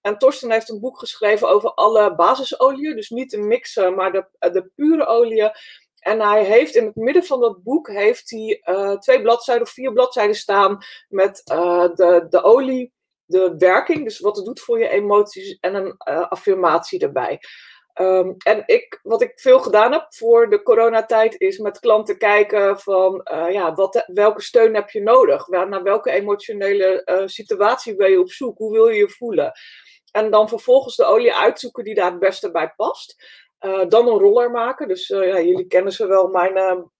En 0.00 0.18
Torsten 0.18 0.50
heeft 0.50 0.68
een 0.68 0.80
boek 0.80 0.98
geschreven 0.98 1.48
over 1.48 1.74
alle 1.74 2.14
basisolieën. 2.14 2.96
Dus 2.96 3.10
niet 3.10 3.30
de 3.30 3.38
mixen, 3.38 3.94
maar 3.94 4.12
de, 4.12 4.26
de 4.52 4.70
pure 4.74 5.06
oliën. 5.06 5.50
En 5.98 6.20
hij 6.20 6.44
heeft 6.44 6.74
in 6.74 6.84
het 6.84 6.96
midden 6.96 7.24
van 7.24 7.40
dat 7.40 7.62
boek 7.62 7.88
heeft 7.88 8.30
hij, 8.30 8.62
uh, 8.64 8.98
twee 8.98 9.22
bladzijden 9.22 9.66
of 9.66 9.72
vier 9.72 9.92
bladzijden 9.92 10.36
staan 10.36 10.78
met 11.08 11.42
uh, 11.52 11.88
de, 11.94 12.26
de 12.28 12.42
olie, 12.42 12.92
de 13.24 13.54
werking, 13.58 14.04
dus 14.04 14.18
wat 14.18 14.36
het 14.36 14.44
doet 14.44 14.60
voor 14.60 14.78
je 14.78 14.88
emoties 14.88 15.58
en 15.60 15.74
een 15.74 15.96
affirmatie 16.28 17.00
erbij. 17.00 17.40
Um, 18.00 18.34
en 18.38 18.62
ik, 18.66 19.00
wat 19.02 19.22
ik 19.22 19.32
veel 19.34 19.58
gedaan 19.58 19.92
heb 19.92 20.06
voor 20.08 20.50
de 20.50 20.62
coronatijd 20.62 21.40
is 21.40 21.58
met 21.58 21.78
klanten 21.78 22.18
kijken 22.18 22.78
van 22.78 23.28
uh, 23.32 23.52
ja, 23.52 23.74
wat, 23.74 24.04
welke 24.06 24.42
steun 24.42 24.74
heb 24.74 24.90
je 24.90 25.02
nodig? 25.02 25.48
Naar 25.48 25.82
welke 25.82 26.10
emotionele 26.10 27.02
uh, 27.04 27.22
situatie 27.26 27.96
ben 27.96 28.10
je 28.10 28.20
op 28.20 28.30
zoek? 28.30 28.58
Hoe 28.58 28.72
wil 28.72 28.88
je 28.88 28.98
je 28.98 29.08
voelen? 29.08 29.52
En 30.10 30.30
dan 30.30 30.48
vervolgens 30.48 30.96
de 30.96 31.04
olie 31.04 31.34
uitzoeken 31.34 31.84
die 31.84 31.94
daar 31.94 32.10
het 32.10 32.18
beste 32.18 32.50
bij 32.50 32.72
past. 32.76 33.22
Uh, 33.60 33.88
dan 33.88 34.08
een 34.08 34.18
roller 34.18 34.50
maken. 34.50 34.88
Dus 34.88 35.08
ja, 35.08 35.40
jullie 35.40 35.66
kennen 35.66 35.92
ze 35.92 36.06
wel. 36.06 36.28
Mijn, 36.28 36.90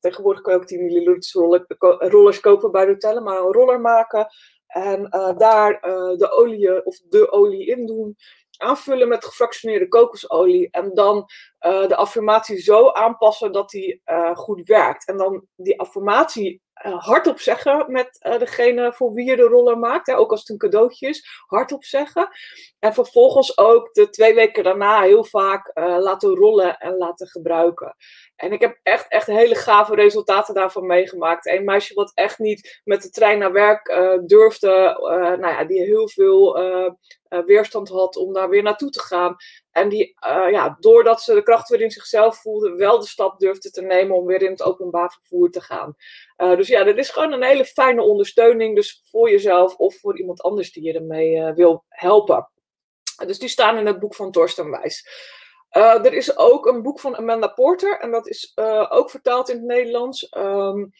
tegenwoordig 0.00 0.42
kan 0.42 0.52
je 0.52 0.58
ook 0.58 0.66
10 0.66 0.84
milliliter 0.84 1.64
rollers 1.98 2.40
kopen 2.40 2.70
bij 2.70 2.86
de 2.86 2.96
tellen. 2.96 3.22
Maar 3.22 3.36
een 3.36 3.52
roller 3.52 3.80
maken. 3.80 4.26
En 4.66 5.02
daar 5.36 5.80
de 6.16 6.30
olie 6.30 6.84
of 6.84 7.00
de 7.08 7.30
olie 7.30 7.66
in 7.66 7.86
doen 7.86 8.16
aanvullen 8.62 9.08
met 9.08 9.24
gefractioneerde 9.24 9.88
kokosolie 9.88 10.70
en 10.70 10.94
dan 10.94 11.16
uh, 11.16 11.86
de 11.86 11.96
affirmatie 11.96 12.58
zo 12.58 12.90
aanpassen 12.90 13.52
dat 13.52 13.70
die 13.70 14.02
uh, 14.06 14.36
goed 14.36 14.66
werkt. 14.66 15.06
En 15.06 15.16
dan 15.16 15.46
die 15.56 15.80
affirmatie 15.80 16.62
hardop 16.82 17.40
zeggen 17.40 17.84
met 17.92 18.18
degene 18.38 18.92
voor 18.92 19.12
wie 19.12 19.30
je 19.30 19.36
de 19.36 19.42
roller 19.42 19.78
maakt, 19.78 20.10
ook 20.10 20.30
als 20.30 20.40
het 20.40 20.48
een 20.48 20.58
cadeautje 20.58 21.08
is, 21.08 21.42
hardop 21.46 21.84
zeggen. 21.84 22.28
En 22.78 22.94
vervolgens 22.94 23.58
ook 23.58 23.94
de 23.94 24.10
twee 24.10 24.34
weken 24.34 24.64
daarna 24.64 25.00
heel 25.02 25.24
vaak 25.24 25.70
laten 25.74 26.34
rollen 26.34 26.78
en 26.78 26.96
laten 26.96 27.26
gebruiken. 27.26 27.96
En 28.36 28.52
ik 28.52 28.60
heb 28.60 28.78
echt, 28.82 29.08
echt 29.08 29.26
hele 29.26 29.54
gave 29.54 29.94
resultaten 29.94 30.54
daarvan 30.54 30.86
meegemaakt. 30.86 31.46
Een 31.46 31.64
meisje 31.64 31.94
wat 31.94 32.12
echt 32.14 32.38
niet 32.38 32.80
met 32.84 33.02
de 33.02 33.10
trein 33.10 33.38
naar 33.38 33.52
werk 33.52 33.86
durfde, 34.26 34.96
nou 35.40 35.46
ja, 35.46 35.64
die 35.64 35.82
heel 35.82 36.08
veel 36.08 36.60
weerstand 37.28 37.88
had 37.88 38.16
om 38.16 38.32
daar 38.32 38.48
weer 38.48 38.62
naartoe 38.62 38.90
te 38.90 39.00
gaan. 39.00 39.36
En 39.70 39.88
die, 39.88 40.16
ja, 40.50 40.76
doordat 40.80 41.22
ze 41.22 41.34
de 41.34 41.42
kracht 41.42 41.68
weer 41.68 41.80
in 41.80 41.90
zichzelf 41.90 42.40
voelde, 42.40 42.74
wel 42.74 43.00
de 43.00 43.06
stap 43.06 43.38
durfde 43.38 43.70
te 43.70 43.82
nemen 43.82 44.16
om 44.16 44.26
weer 44.26 44.42
in 44.42 44.50
het 44.50 44.62
openbaar 44.62 45.12
vervoer 45.12 45.50
te 45.50 45.60
gaan. 45.60 45.94
Dus 46.56 46.68
ja, 46.68 46.84
dit 46.84 46.98
is 46.98 47.10
gewoon 47.10 47.32
een 47.32 47.42
hele 47.42 47.64
fijne 47.64 48.02
ondersteuning. 48.02 48.74
Dus 48.74 49.02
voor 49.10 49.30
jezelf 49.30 49.76
of 49.76 49.98
voor 49.98 50.18
iemand 50.18 50.42
anders 50.42 50.72
die 50.72 50.82
je 50.82 50.92
ermee 50.92 51.52
wil 51.52 51.84
helpen. 51.88 52.50
Dus 53.26 53.38
die 53.38 53.48
staan 53.48 53.78
in 53.78 53.86
het 53.86 53.98
boek 53.98 54.14
van 54.14 54.30
Torsten 54.30 54.70
Wijs. 54.70 55.06
er 55.70 56.12
is 56.12 56.36
ook 56.36 56.66
een 56.66 56.82
boek 56.82 57.00
van 57.00 57.16
Amanda 57.16 57.48
Porter 57.48 58.00
en 58.00 58.10
dat 58.10 58.28
is 58.28 58.52
ook 58.88 59.10
vertaald 59.10 59.48
in 59.48 59.56
het 59.56 59.64
Nederlands. 59.64 60.36
Um, 60.36 60.92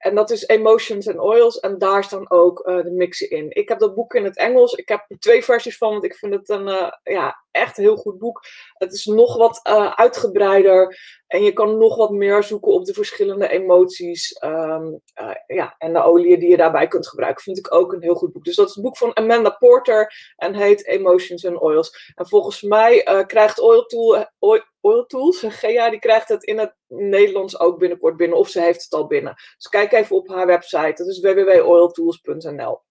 en 0.00 0.14
dat 0.14 0.30
is 0.30 0.46
Emotions 0.46 1.08
and 1.08 1.18
Oils. 1.18 1.60
En 1.60 1.78
daar 1.78 2.04
staan 2.04 2.30
ook 2.30 2.66
uh, 2.68 2.82
de 2.82 2.90
mixen 2.90 3.30
in. 3.30 3.46
Ik 3.50 3.68
heb 3.68 3.78
dat 3.78 3.94
boek 3.94 4.14
in 4.14 4.24
het 4.24 4.36
Engels. 4.36 4.72
Ik 4.72 4.88
heb 4.88 5.04
er 5.08 5.18
twee 5.18 5.44
versies 5.44 5.76
van, 5.76 5.90
want 5.90 6.04
ik 6.04 6.14
vind 6.14 6.34
het 6.34 6.48
een 6.48 6.68
uh, 6.68 6.90
ja, 7.02 7.44
echt 7.50 7.76
heel 7.76 7.96
goed 7.96 8.18
boek. 8.18 8.40
Het 8.72 8.92
is 8.92 9.04
nog 9.04 9.36
wat 9.36 9.60
uh, 9.68 9.92
uitgebreider. 9.92 10.98
En 11.26 11.42
je 11.42 11.52
kan 11.52 11.78
nog 11.78 11.96
wat 11.96 12.10
meer 12.10 12.42
zoeken 12.42 12.72
op 12.72 12.84
de 12.84 12.94
verschillende 12.94 13.48
emoties. 13.48 14.42
Um, 14.44 15.00
ja, 15.46 15.74
en 15.78 15.92
de 15.92 16.02
oliën 16.02 16.38
die 16.38 16.50
je 16.50 16.56
daarbij 16.56 16.88
kunt 16.88 17.08
gebruiken. 17.08 17.42
Vind 17.42 17.58
ik 17.58 17.74
ook 17.74 17.92
een 17.92 18.02
heel 18.02 18.14
goed 18.14 18.32
boek. 18.32 18.44
Dus 18.44 18.56
dat 18.56 18.68
is 18.68 18.74
het 18.74 18.84
boek 18.84 18.96
van 18.96 19.16
Amanda 19.16 19.50
Porter. 19.50 20.32
En 20.36 20.54
heet 20.54 20.86
Emotions 20.86 21.46
and 21.46 21.60
Oils. 21.60 22.12
En 22.14 22.28
volgens 22.28 22.62
mij 22.62 23.24
krijgt 23.26 23.60
Oil 23.60 23.86
Tool, 23.86 24.26
Oil, 24.38 24.62
Oil 24.80 25.06
Tools, 25.06 25.44
Gea, 25.48 25.90
die 25.90 25.98
krijgt 25.98 26.28
het 26.28 26.44
in 26.44 26.58
het 26.58 26.74
Nederlands 26.86 27.58
ook 27.58 27.78
binnenkort 27.78 28.16
binnen. 28.16 28.38
Of 28.38 28.48
ze 28.48 28.60
heeft 28.60 28.82
het 28.82 28.92
al 28.92 29.06
binnen. 29.06 29.34
Dus 29.56 29.68
kijk 29.68 29.92
even 29.92 30.16
op 30.16 30.28
haar 30.28 30.46
website. 30.46 30.92
Dat 30.94 31.06
is 31.06 31.20
www.oiltools.nl. 31.20 32.82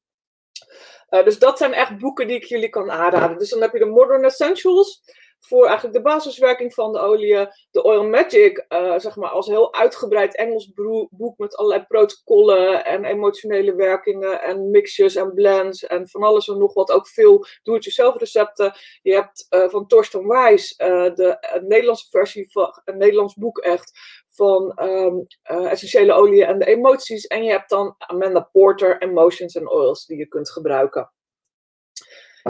Uh, 1.09 1.23
dus 1.23 1.39
dat 1.39 1.57
zijn 1.57 1.73
echt 1.73 1.97
boeken 1.97 2.27
die 2.27 2.35
ik 2.35 2.43
jullie 2.43 2.69
kan 2.69 2.91
aanraden. 2.91 3.37
Dus 3.37 3.49
dan 3.49 3.61
heb 3.61 3.73
je 3.73 3.79
de 3.79 3.85
Modern 3.85 4.23
Essentials 4.23 5.01
voor 5.39 5.65
eigenlijk 5.65 5.95
de 5.95 6.01
basiswerking 6.01 6.73
van 6.73 6.91
de 6.91 6.99
olie. 6.99 7.47
De 7.71 7.83
Oil 7.83 8.03
Magic, 8.03 8.65
uh, 8.69 8.99
zeg 8.99 9.15
maar, 9.15 9.29
als 9.29 9.47
heel 9.47 9.73
uitgebreid 9.73 10.35
Engels 10.35 10.71
boek 11.09 11.37
met 11.37 11.55
allerlei 11.55 11.85
protocollen 11.87 12.85
en 12.85 13.05
emotionele 13.05 13.75
werkingen 13.75 14.41
en 14.41 14.69
mixjes 14.69 15.15
en 15.15 15.33
blends 15.33 15.85
en 15.85 16.09
van 16.09 16.23
alles 16.23 16.47
en 16.47 16.57
nog 16.57 16.73
wat. 16.73 16.91
Ook 16.91 17.07
veel 17.07 17.45
doe-het-jezelf 17.63 18.17
recepten. 18.17 18.73
Je 19.01 19.13
hebt 19.13 19.47
uh, 19.49 19.69
van 19.69 19.87
Torsten 19.87 20.27
Wijs 20.27 20.73
uh, 20.77 20.87
de 21.15 21.59
Nederlandse 21.67 22.09
versie 22.09 22.51
van 22.51 22.81
een 22.85 22.97
Nederlands 22.97 23.33
boek 23.33 23.57
echt 23.57 23.91
van 24.29 24.79
um, 24.83 25.25
essentiële 25.43 26.13
oliën 26.13 26.45
en 26.45 26.59
de 26.59 26.65
emoties. 26.65 27.27
En 27.27 27.43
je 27.43 27.51
hebt 27.51 27.69
dan 27.69 27.95
Amanda 27.97 28.49
Porter, 28.51 29.01
Emotions 29.01 29.57
and 29.57 29.69
Oils, 29.69 30.05
die 30.05 30.17
je 30.17 30.27
kunt 30.27 30.51
gebruiken. 30.51 31.11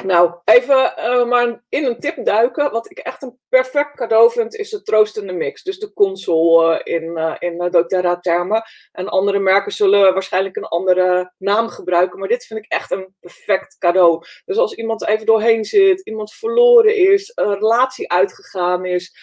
Nou, 0.03 0.33
even 0.45 0.93
uh, 0.97 1.25
maar 1.25 1.63
in 1.69 1.85
een 1.85 1.99
tip 1.99 2.25
duiken. 2.25 2.71
Wat 2.71 2.91
ik 2.91 2.97
echt 2.97 3.21
een 3.21 3.39
perfect 3.49 3.95
cadeau 3.95 4.31
vind, 4.31 4.55
is 4.55 4.69
de 4.69 4.81
troostende 4.81 5.33
mix. 5.33 5.63
Dus 5.63 5.79
de 5.79 5.93
console 5.93 6.83
uh, 6.85 6.95
in, 6.95 7.03
uh, 7.03 7.35
in 7.39 7.69
doTERRA 7.71 8.19
termen. 8.19 8.63
En 8.91 9.07
andere 9.07 9.39
merken 9.39 9.71
zullen 9.71 10.13
waarschijnlijk 10.13 10.55
een 10.55 10.63
andere 10.63 11.33
naam 11.37 11.67
gebruiken. 11.67 12.19
Maar 12.19 12.27
dit 12.27 12.45
vind 12.45 12.59
ik 12.65 12.71
echt 12.71 12.91
een 12.91 13.15
perfect 13.19 13.77
cadeau. 13.77 14.23
Dus 14.45 14.57
als 14.57 14.73
iemand 14.73 15.07
even 15.07 15.25
doorheen 15.25 15.65
zit, 15.65 16.01
iemand 16.01 16.33
verloren 16.33 16.95
is, 16.95 17.31
een 17.35 17.53
relatie 17.53 18.11
uitgegaan 18.11 18.85
is. 18.85 19.13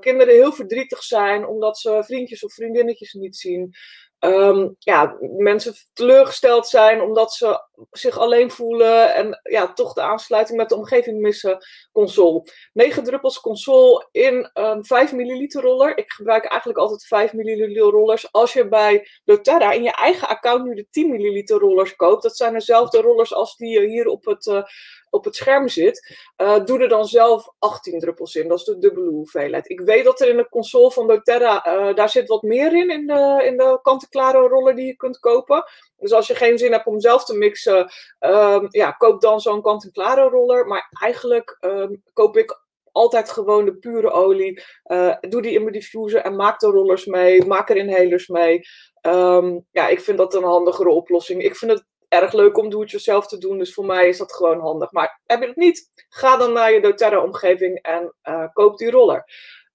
kinderen 0.00 0.34
heel 0.34 0.52
verdrietig 0.52 1.02
zijn 1.02 1.46
omdat 1.46 1.78
ze 1.78 2.02
vriendjes 2.04 2.44
of 2.44 2.52
vriendinnetjes 2.52 3.12
niet 3.12 3.36
zien. 3.36 3.74
Um, 4.20 4.76
ja, 4.78 5.16
mensen 5.36 5.74
teleurgesteld 5.92 6.66
zijn 6.66 7.00
omdat 7.00 7.32
ze 7.32 7.68
zich 7.90 8.18
alleen 8.18 8.50
voelen 8.50 9.14
en 9.14 9.40
ja, 9.42 9.72
toch 9.72 9.92
de 9.92 10.02
aansluiting 10.02 10.58
met 10.58 10.68
de 10.68 10.76
omgeving 10.76 11.20
missen. 11.20 11.58
Console. 11.92 12.44
9 12.72 13.04
druppels 13.04 13.40
console 13.40 14.08
in 14.12 14.50
een 14.52 14.84
5 14.84 15.12
milliliter 15.12 15.62
roller. 15.62 15.98
Ik 15.98 16.12
gebruik 16.12 16.44
eigenlijk 16.44 16.80
altijd 16.80 17.04
5 17.04 17.32
milliliter 17.32 17.82
rollers. 17.82 18.32
Als 18.32 18.52
je 18.52 18.68
bij 18.68 19.08
doTERRA 19.24 19.72
in 19.72 19.82
je 19.82 19.92
eigen 19.92 20.28
account 20.28 20.64
nu 20.64 20.74
de 20.74 20.86
10 20.90 21.10
milliliter 21.10 21.58
rollers 21.58 21.96
koopt, 21.96 22.22
dat 22.22 22.36
zijn 22.36 22.52
dezelfde 22.52 23.00
rollers 23.00 23.34
als 23.34 23.56
die 23.56 23.80
hier 23.80 24.06
op 24.06 24.24
het, 24.24 24.46
uh, 24.46 24.62
op 25.10 25.24
het 25.24 25.36
scherm 25.36 25.68
zit. 25.68 26.16
Uh, 26.36 26.64
doe 26.64 26.78
er 26.78 26.88
dan 26.88 27.06
zelf 27.06 27.52
18 27.58 27.98
druppels 27.98 28.34
in. 28.34 28.48
Dat 28.48 28.58
is 28.58 28.64
de 28.64 28.78
dubbele 28.78 29.10
hoeveelheid. 29.10 29.70
Ik 29.70 29.80
weet 29.80 30.04
dat 30.04 30.20
er 30.20 30.28
in 30.28 30.36
de 30.36 30.48
console 30.48 30.90
van 30.90 31.06
doTERRA, 31.06 31.66
uh, 31.66 31.94
daar 31.94 32.10
zit 32.10 32.28
wat 32.28 32.42
meer 32.42 32.76
in, 32.76 32.90
in 32.90 33.06
de, 33.06 33.42
in 33.44 33.56
de 33.56 33.78
kant-en-klare 34.10 34.48
roller 34.48 34.74
die 34.74 34.86
je 34.86 34.96
kunt 34.96 35.18
kopen. 35.18 35.64
Dus 35.96 36.12
als 36.12 36.26
je 36.26 36.34
geen 36.34 36.58
zin 36.58 36.72
hebt 36.72 36.86
om 36.86 37.00
zelf 37.00 37.24
te 37.24 37.36
mixen, 37.36 37.90
um, 38.20 38.66
ja, 38.68 38.90
koop 38.90 39.20
dan 39.20 39.40
zo'n 39.40 39.62
kant-en-klare 39.62 40.28
roller. 40.28 40.66
Maar 40.66 40.88
eigenlijk 41.00 41.56
um, 41.60 42.02
koop 42.12 42.36
ik 42.36 42.68
altijd 42.92 43.30
gewoon 43.30 43.64
de 43.64 43.76
pure 43.76 44.10
olie. 44.10 44.62
Uh, 44.84 45.14
doe 45.20 45.42
die 45.42 45.52
in 45.52 45.60
mijn 45.60 45.72
diffuser 45.72 46.20
en 46.20 46.36
maak 46.36 46.58
de 46.58 46.66
rollers 46.66 47.06
mee. 47.06 47.46
Maak 47.46 47.70
er 47.70 47.76
inhalers 47.76 48.28
mee. 48.28 48.60
Um, 49.02 49.66
ja, 49.70 49.88
ik 49.88 50.00
vind 50.00 50.18
dat 50.18 50.34
een 50.34 50.44
handigere 50.44 50.90
oplossing. 50.90 51.42
Ik 51.42 51.56
vind 51.56 51.70
het 51.70 51.84
erg 52.08 52.32
leuk 52.32 52.58
om 52.58 52.70
doe-het-jezelf 52.70 53.26
te 53.26 53.38
doen. 53.38 53.58
Dus 53.58 53.74
voor 53.74 53.86
mij 53.86 54.08
is 54.08 54.18
dat 54.18 54.32
gewoon 54.32 54.60
handig. 54.60 54.92
Maar 54.92 55.20
heb 55.26 55.40
je 55.40 55.46
het 55.46 55.56
niet? 55.56 55.88
Ga 56.08 56.36
dan 56.36 56.52
naar 56.52 56.72
je 56.72 56.80
doTERRA-omgeving 56.80 57.78
en 57.82 58.14
uh, 58.28 58.44
koop 58.52 58.78
die 58.78 58.90
roller. 58.90 59.24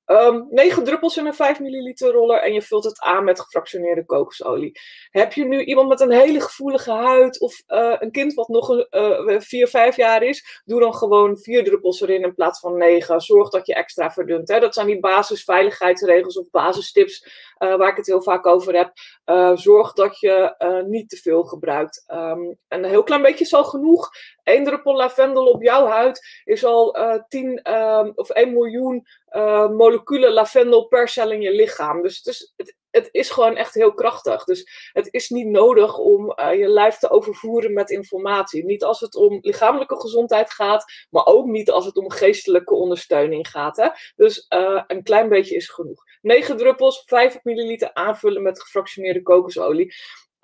Um, 0.06 0.18
ehm, 0.18 0.44
9 0.50 0.84
druppels 0.84 1.18
in 1.18 1.26
een 1.26 1.34
5 1.34 1.60
milliliter 1.60 2.12
roller 2.12 2.42
en 2.42 2.54
je 2.54 2.62
vult 2.62 2.84
het 2.84 3.00
aan 3.00 3.24
met 3.24 3.40
gefractioneerde 3.40 4.06
kokosolie. 4.06 4.80
Heb 5.10 5.34
je 5.34 5.46
nu 5.46 5.64
iemand 5.64 5.88
met 5.88 6.00
een 6.00 6.12
hele 6.12 6.42
gevoelige 6.42 6.92
huid 6.92 7.40
of 7.40 7.64
uh, 7.68 7.96
een 8.00 8.12
kind 8.12 8.34
wat 8.34 8.48
nog 8.48 8.70
uh, 8.70 9.40
4, 9.40 9.68
5 9.68 9.96
jaar 9.96 10.24
is, 10.24 10.62
doe 10.66 10.80
dan 10.80 10.94
gewoon 10.94 11.38
4 11.38 11.64
druppels 11.64 12.02
erin 12.02 12.24
in 12.24 12.34
plaats 12.34 12.60
van 12.60 12.78
9. 12.78 13.22
Zorg 13.22 13.50
dat 13.50 13.66
je 13.66 13.74
extra 13.74 14.12
verdunt. 14.12 14.48
Hè. 14.48 14.60
Dat 14.60 14.74
zijn 14.74 14.88
die 14.88 15.00
basisveiligheidsregels 15.00 16.38
of 16.38 16.50
basistips 16.50 17.26
uh, 17.60 17.76
waar 17.76 17.90
ik 17.90 17.98
het 17.98 18.06
heel 18.06 18.22
vaak 18.22 18.46
over 18.46 18.76
heb. 18.76 18.92
Uh, 19.26 19.56
zorg 19.56 19.94
dat 19.94 20.20
je 20.20 20.56
niet 20.88 21.10
te 21.10 21.18
veel 21.18 21.44
gebruikt. 21.44 22.04
Um, 22.14 22.58
een 22.68 22.86
heel 22.86 23.04
klein 23.04 23.22
beetje 23.22 23.46
is 23.46 23.54
al 23.54 23.64
genoeg. 23.64 24.10
1 24.46 24.64
druppel 24.64 24.96
lavendel 24.96 25.46
op 25.46 25.64
jouw 25.64 25.86
huid 25.86 26.42
is 26.44 26.66
al 26.66 26.98
10 27.28 27.62
ehm, 27.62 28.12
of 28.16 28.30
1 28.30 28.54
miljoen 28.54 29.08
uh, 29.36 29.70
moleculen 29.70 30.32
lavendel 30.32 30.88
per 30.88 31.08
cel 31.08 31.32
in 31.32 31.42
je 31.42 31.52
lichaam. 31.52 32.02
Dus 32.02 32.18
het 32.18 32.26
is, 32.26 32.54
het, 32.56 32.76
het 32.90 33.10
is 33.12 33.30
gewoon 33.30 33.56
echt 33.56 33.74
heel 33.74 33.94
krachtig. 33.94 34.44
Dus 34.44 34.90
het 34.94 35.08
is 35.12 35.30
niet 35.30 35.48
nodig 35.48 35.98
om 35.98 36.34
uh, 36.40 36.60
je 36.60 36.68
lijf 36.68 36.98
te 36.98 37.10
overvoeren 37.10 37.74
met 37.74 37.90
informatie. 37.90 38.66
Niet 38.66 38.84
als 38.84 39.00
het 39.00 39.16
om 39.16 39.38
lichamelijke 39.42 40.00
gezondheid 40.00 40.52
gaat, 40.52 40.86
maar 41.10 41.26
ook 41.26 41.46
niet 41.46 41.72
als 41.72 41.86
het 41.86 41.98
om 41.98 42.12
geestelijke 42.12 42.74
ondersteuning 42.74 43.48
gaat. 43.48 43.78
Hè? 43.78 43.88
Dus 44.16 44.46
uh, 44.50 44.84
een 44.88 45.04
klein 45.04 45.30
beetje 45.30 45.56
is 45.56 45.70
genoeg. 45.70 46.04
9 46.22 46.58
druppels, 46.58 47.04
5 47.06 47.40
milliliter 47.44 47.94
aanvullen 47.94 48.42
met 48.42 48.62
gefractioneerde 48.62 49.22
kokosolie. 49.22 49.94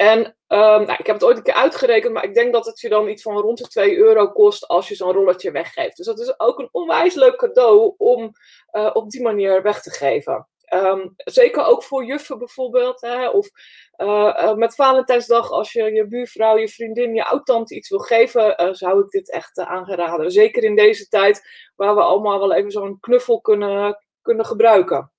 En 0.01 0.19
um, 0.47 0.85
nou, 0.85 0.93
ik 0.97 1.05
heb 1.05 1.15
het 1.15 1.23
ooit 1.23 1.37
een 1.37 1.43
keer 1.43 1.53
uitgerekend, 1.53 2.13
maar 2.13 2.23
ik 2.23 2.33
denk 2.33 2.53
dat 2.53 2.65
het 2.65 2.79
je 2.79 2.89
dan 2.89 3.07
iets 3.07 3.21
van 3.21 3.37
rond 3.37 3.57
de 3.57 3.67
2 3.67 3.97
euro 3.97 4.27
kost 4.31 4.67
als 4.67 4.87
je 4.87 4.95
zo'n 4.95 5.11
rolletje 5.11 5.51
weggeeft. 5.51 5.97
Dus 5.97 6.05
dat 6.05 6.19
is 6.19 6.39
ook 6.39 6.59
een 6.59 6.69
onwijs 6.71 7.13
leuk 7.13 7.35
cadeau 7.35 7.93
om 7.97 8.31
uh, 8.71 8.89
op 8.93 9.09
die 9.09 9.21
manier 9.21 9.61
weg 9.61 9.81
te 9.81 9.91
geven. 9.91 10.47
Um, 10.73 11.13
zeker 11.15 11.65
ook 11.65 11.83
voor 11.83 12.05
juffen 12.05 12.37
bijvoorbeeld. 12.37 13.01
Hè, 13.01 13.29
of 13.29 13.49
uh, 13.97 14.07
uh, 14.07 14.53
met 14.53 14.75
Valentijnsdag, 14.75 15.51
als 15.51 15.71
je 15.71 15.83
je 15.83 16.07
buurvrouw, 16.07 16.57
je 16.57 16.69
vriendin, 16.69 17.15
je 17.15 17.25
oud-tante 17.25 17.75
iets 17.75 17.89
wil 17.89 17.99
geven, 17.99 18.75
zou 18.75 18.99
ik 19.03 19.09
dit 19.09 19.31
echt 19.31 19.59
aangeraden. 19.59 20.31
Zeker 20.31 20.63
in 20.63 20.75
deze 20.75 21.07
tijd 21.07 21.41
waar 21.75 21.95
we 21.95 22.01
allemaal 22.01 22.39
wel 22.39 22.53
even 22.53 22.71
zo'n 22.71 22.99
knuffel 22.99 23.41
kunnen, 23.41 23.97
kunnen 24.21 24.45
gebruiken. 24.45 25.11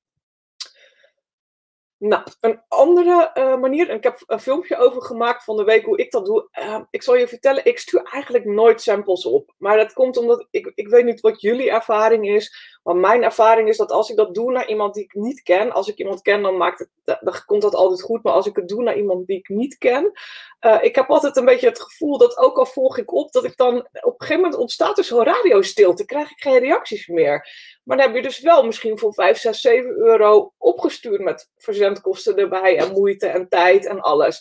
Nou, 2.04 2.22
een 2.40 2.60
andere 2.68 3.30
uh, 3.34 3.56
manier, 3.56 3.90
ik 3.90 4.02
heb 4.02 4.22
een 4.26 4.40
filmpje 4.40 4.76
over 4.76 5.02
gemaakt 5.02 5.44
van 5.44 5.56
de 5.56 5.64
week 5.64 5.84
hoe 5.84 5.98
ik 5.98 6.10
dat 6.10 6.24
doe. 6.24 6.48
Uh, 6.58 6.80
ik 6.90 7.02
zal 7.02 7.16
je 7.16 7.28
vertellen, 7.28 7.64
ik 7.64 7.78
stuur 7.78 8.02
eigenlijk 8.02 8.44
nooit 8.44 8.82
samples 8.82 9.26
op. 9.26 9.54
Maar 9.58 9.76
dat 9.76 9.92
komt 9.92 10.16
omdat 10.16 10.46
ik, 10.50 10.72
ik 10.74 10.88
weet 10.88 11.04
niet 11.04 11.20
wat 11.20 11.40
jullie 11.40 11.70
ervaring 11.70 12.28
is. 12.28 12.78
Maar 12.82 12.96
mijn 12.96 13.22
ervaring 13.22 13.68
is 13.68 13.76
dat 13.76 13.90
als 13.90 14.10
ik 14.10 14.16
dat 14.16 14.34
doe 14.34 14.52
naar 14.52 14.68
iemand 14.68 14.94
die 14.94 15.04
ik 15.04 15.14
niet 15.14 15.42
ken, 15.42 15.72
als 15.72 15.88
ik 15.88 15.98
iemand 15.98 16.22
ken, 16.22 16.42
dan, 16.42 16.56
maakt 16.56 16.78
het, 16.78 17.18
dan 17.20 17.34
komt 17.46 17.62
dat 17.62 17.74
altijd 17.74 18.02
goed. 18.02 18.22
Maar 18.22 18.32
als 18.32 18.46
ik 18.46 18.56
het 18.56 18.68
doe 18.68 18.82
naar 18.82 18.96
iemand 18.96 19.26
die 19.26 19.38
ik 19.38 19.48
niet 19.48 19.78
ken, 19.78 20.12
uh, 20.60 20.78
ik 20.82 20.94
heb 20.94 21.10
altijd 21.10 21.36
een 21.36 21.44
beetje 21.44 21.68
het 21.68 21.82
gevoel 21.82 22.18
dat 22.18 22.38
ook 22.38 22.58
al 22.58 22.66
volg 22.66 22.98
ik 22.98 23.12
op, 23.12 23.32
dat 23.32 23.44
ik 23.44 23.56
dan 23.56 23.76
op 23.76 23.86
een 23.92 24.14
gegeven 24.18 24.42
moment 24.42 24.60
ontstaat 24.60 24.98
er 24.98 25.04
zo'n 25.04 25.24
radiostilte, 25.24 26.04
krijg 26.04 26.30
ik 26.30 26.40
geen 26.40 26.58
reacties 26.58 27.06
meer. 27.06 27.48
Maar 27.84 27.96
dan 27.96 28.06
heb 28.06 28.16
je 28.16 28.22
dus 28.22 28.40
wel 28.40 28.64
misschien 28.64 28.98
voor 28.98 29.14
5, 29.14 29.38
6, 29.38 29.60
7 29.60 29.90
euro 29.90 30.52
opgestuurd 30.58 31.20
met 31.20 31.48
verzendkosten 31.92 32.36
erbij 32.36 32.78
en 32.78 32.92
moeite 32.92 33.26
en 33.26 33.48
tijd 33.48 33.86
en 33.86 34.00
alles. 34.00 34.40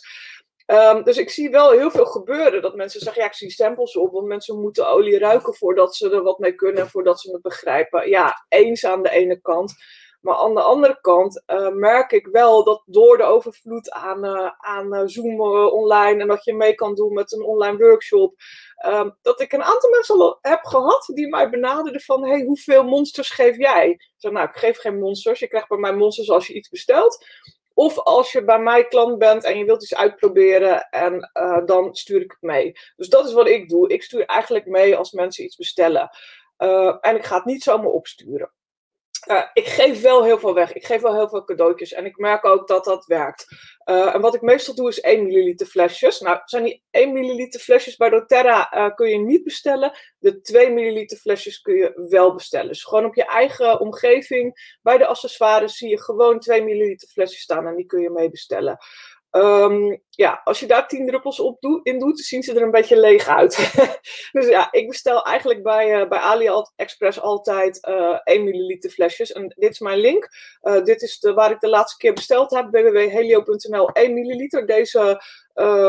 Um, 0.66 1.02
dus 1.02 1.16
ik 1.16 1.30
zie 1.30 1.50
wel 1.50 1.70
heel 1.70 1.90
veel 1.90 2.04
gebeuren 2.04 2.62
dat 2.62 2.76
mensen 2.76 3.00
zeggen, 3.00 3.22
ja, 3.22 3.28
ik 3.28 3.34
zie 3.34 3.50
stempels 3.50 3.96
op, 3.96 4.12
want 4.12 4.26
mensen 4.26 4.60
moeten 4.60 4.88
olie 4.88 5.18
ruiken 5.18 5.54
voordat 5.54 5.96
ze 5.96 6.10
er 6.10 6.22
wat 6.22 6.38
mee 6.38 6.54
kunnen, 6.54 6.88
voordat 6.88 7.20
ze 7.20 7.32
het 7.32 7.42
begrijpen. 7.42 8.08
Ja, 8.08 8.46
eens 8.48 8.84
aan 8.84 9.02
de 9.02 9.10
ene 9.10 9.40
kant. 9.40 9.74
Maar 10.22 10.34
aan 10.34 10.54
de 10.54 10.60
andere 10.60 10.98
kant 11.00 11.42
uh, 11.46 11.68
merk 11.68 12.12
ik 12.12 12.26
wel 12.26 12.64
dat 12.64 12.82
door 12.86 13.16
de 13.16 13.22
overvloed 13.22 13.90
aan, 13.90 14.24
uh, 14.24 14.50
aan 14.58 14.94
uh, 14.94 15.02
Zoom 15.04 15.40
online 15.70 16.20
en 16.20 16.28
dat 16.28 16.44
je 16.44 16.54
mee 16.54 16.74
kan 16.74 16.94
doen 16.94 17.12
met 17.12 17.32
een 17.32 17.42
online 17.42 17.76
workshop, 17.78 18.34
ehm, 18.76 19.10
dat 19.22 19.40
ik 19.40 19.52
een 19.52 19.62
aantal 19.62 19.90
mensen 19.90 20.38
heb 20.40 20.64
gehad 20.64 21.10
die 21.14 21.28
mij 21.28 21.50
benaderden 21.50 22.00
van, 22.00 22.24
hey, 22.24 22.42
hoeveel 22.42 22.84
monsters 22.84 23.30
geef 23.30 23.56
jij? 23.56 23.88
Ik 23.88 24.12
zeg, 24.16 24.32
nou, 24.32 24.48
ik 24.48 24.56
geef 24.56 24.78
geen 24.78 24.98
monsters. 24.98 25.40
Je 25.40 25.48
krijgt 25.48 25.68
bij 25.68 25.78
mij 25.78 25.94
monsters 25.94 26.30
als 26.30 26.46
je 26.46 26.54
iets 26.54 26.68
bestelt. 26.68 27.26
Of 27.74 27.98
als 27.98 28.32
je 28.32 28.44
bij 28.44 28.58
mij 28.58 28.88
klant 28.88 29.18
bent 29.18 29.44
en 29.44 29.58
je 29.58 29.64
wilt 29.64 29.82
iets 29.82 29.94
uitproberen 29.94 30.88
en 30.90 31.30
dan 31.66 31.94
stuur 31.94 32.20
ik 32.20 32.30
het 32.30 32.42
mee. 32.42 32.72
Dus 32.96 33.08
dat 33.08 33.26
is 33.26 33.32
wat 33.32 33.48
ik 33.48 33.68
doe. 33.68 33.88
Ik 33.88 34.02
stuur 34.02 34.24
eigenlijk 34.24 34.66
mee 34.66 34.96
als 34.96 35.12
mensen 35.12 35.44
iets 35.44 35.56
bestellen. 35.56 36.10
En 37.00 37.16
ik 37.16 37.24
ga 37.24 37.36
het 37.36 37.44
niet 37.44 37.62
zomaar 37.62 37.90
opsturen. 37.90 38.52
Uh, 39.30 39.42
ik 39.52 39.66
geef 39.66 40.00
wel 40.00 40.24
heel 40.24 40.38
veel 40.38 40.54
weg. 40.54 40.72
Ik 40.72 40.84
geef 40.84 41.00
wel 41.00 41.14
heel 41.14 41.28
veel 41.28 41.44
cadeautjes. 41.44 41.92
En 41.92 42.04
ik 42.04 42.16
merk 42.16 42.44
ook 42.44 42.68
dat 42.68 42.84
dat 42.84 43.06
werkt. 43.06 43.46
Uh, 43.84 44.14
en 44.14 44.20
wat 44.20 44.34
ik 44.34 44.40
meestal 44.40 44.74
doe 44.74 44.88
is 44.88 45.00
1 45.00 45.24
milliliter 45.24 45.66
flesjes. 45.66 46.20
Nou, 46.20 46.40
zijn 46.44 46.64
die 46.64 46.82
1 46.90 47.12
milliliter 47.12 47.60
flesjes 47.60 47.96
bij 47.96 48.10
doTERRA 48.10 48.76
uh, 48.76 48.94
kun 48.94 49.08
je 49.08 49.18
niet 49.18 49.44
bestellen. 49.44 49.92
De 50.18 50.40
2 50.40 50.70
milliliter 50.70 51.18
flesjes 51.18 51.60
kun 51.60 51.74
je 51.74 52.06
wel 52.08 52.34
bestellen. 52.34 52.68
Dus 52.68 52.84
gewoon 52.84 53.04
op 53.04 53.14
je 53.14 53.24
eigen 53.24 53.80
omgeving, 53.80 54.76
bij 54.82 54.98
de 54.98 55.06
accessoires, 55.06 55.76
zie 55.76 55.88
je 55.88 56.02
gewoon 56.02 56.40
2 56.40 56.62
milliliter 56.62 57.08
flesjes 57.08 57.40
staan. 57.40 57.66
En 57.66 57.76
die 57.76 57.86
kun 57.86 58.00
je 58.00 58.10
mee 58.10 58.30
bestellen. 58.30 58.78
Um, 59.36 60.02
ja, 60.10 60.40
als 60.44 60.60
je 60.60 60.66
daar 60.66 60.88
10 60.88 61.06
druppels 61.06 61.40
op 61.40 61.60
doet, 61.60 61.86
in 61.86 61.98
doet, 61.98 62.20
zien 62.20 62.42
ze 62.42 62.54
er 62.54 62.62
een 62.62 62.70
beetje 62.70 63.00
leeg 63.00 63.28
uit. 63.28 63.72
dus 64.32 64.46
ja, 64.46 64.72
ik 64.72 64.88
bestel 64.88 65.24
eigenlijk 65.24 65.62
bij, 65.62 66.00
uh, 66.00 66.08
bij 66.08 66.18
AliExpress 66.18 67.20
altijd 67.20 67.86
uh, 67.88 68.18
1 68.24 68.44
milliliter 68.44 68.90
flesjes. 68.90 69.32
En 69.32 69.54
dit 69.56 69.70
is 69.70 69.78
mijn 69.78 69.98
link. 69.98 70.28
Uh, 70.62 70.84
dit 70.84 71.02
is 71.02 71.18
de, 71.18 71.32
waar 71.32 71.50
ik 71.50 71.60
de 71.60 71.68
laatste 71.68 71.96
keer 71.96 72.12
besteld 72.12 72.50
heb. 72.50 72.70
www.helio.nl 72.70 73.88
1 73.88 74.14
milliliter. 74.14 74.66
Deze 74.66 75.22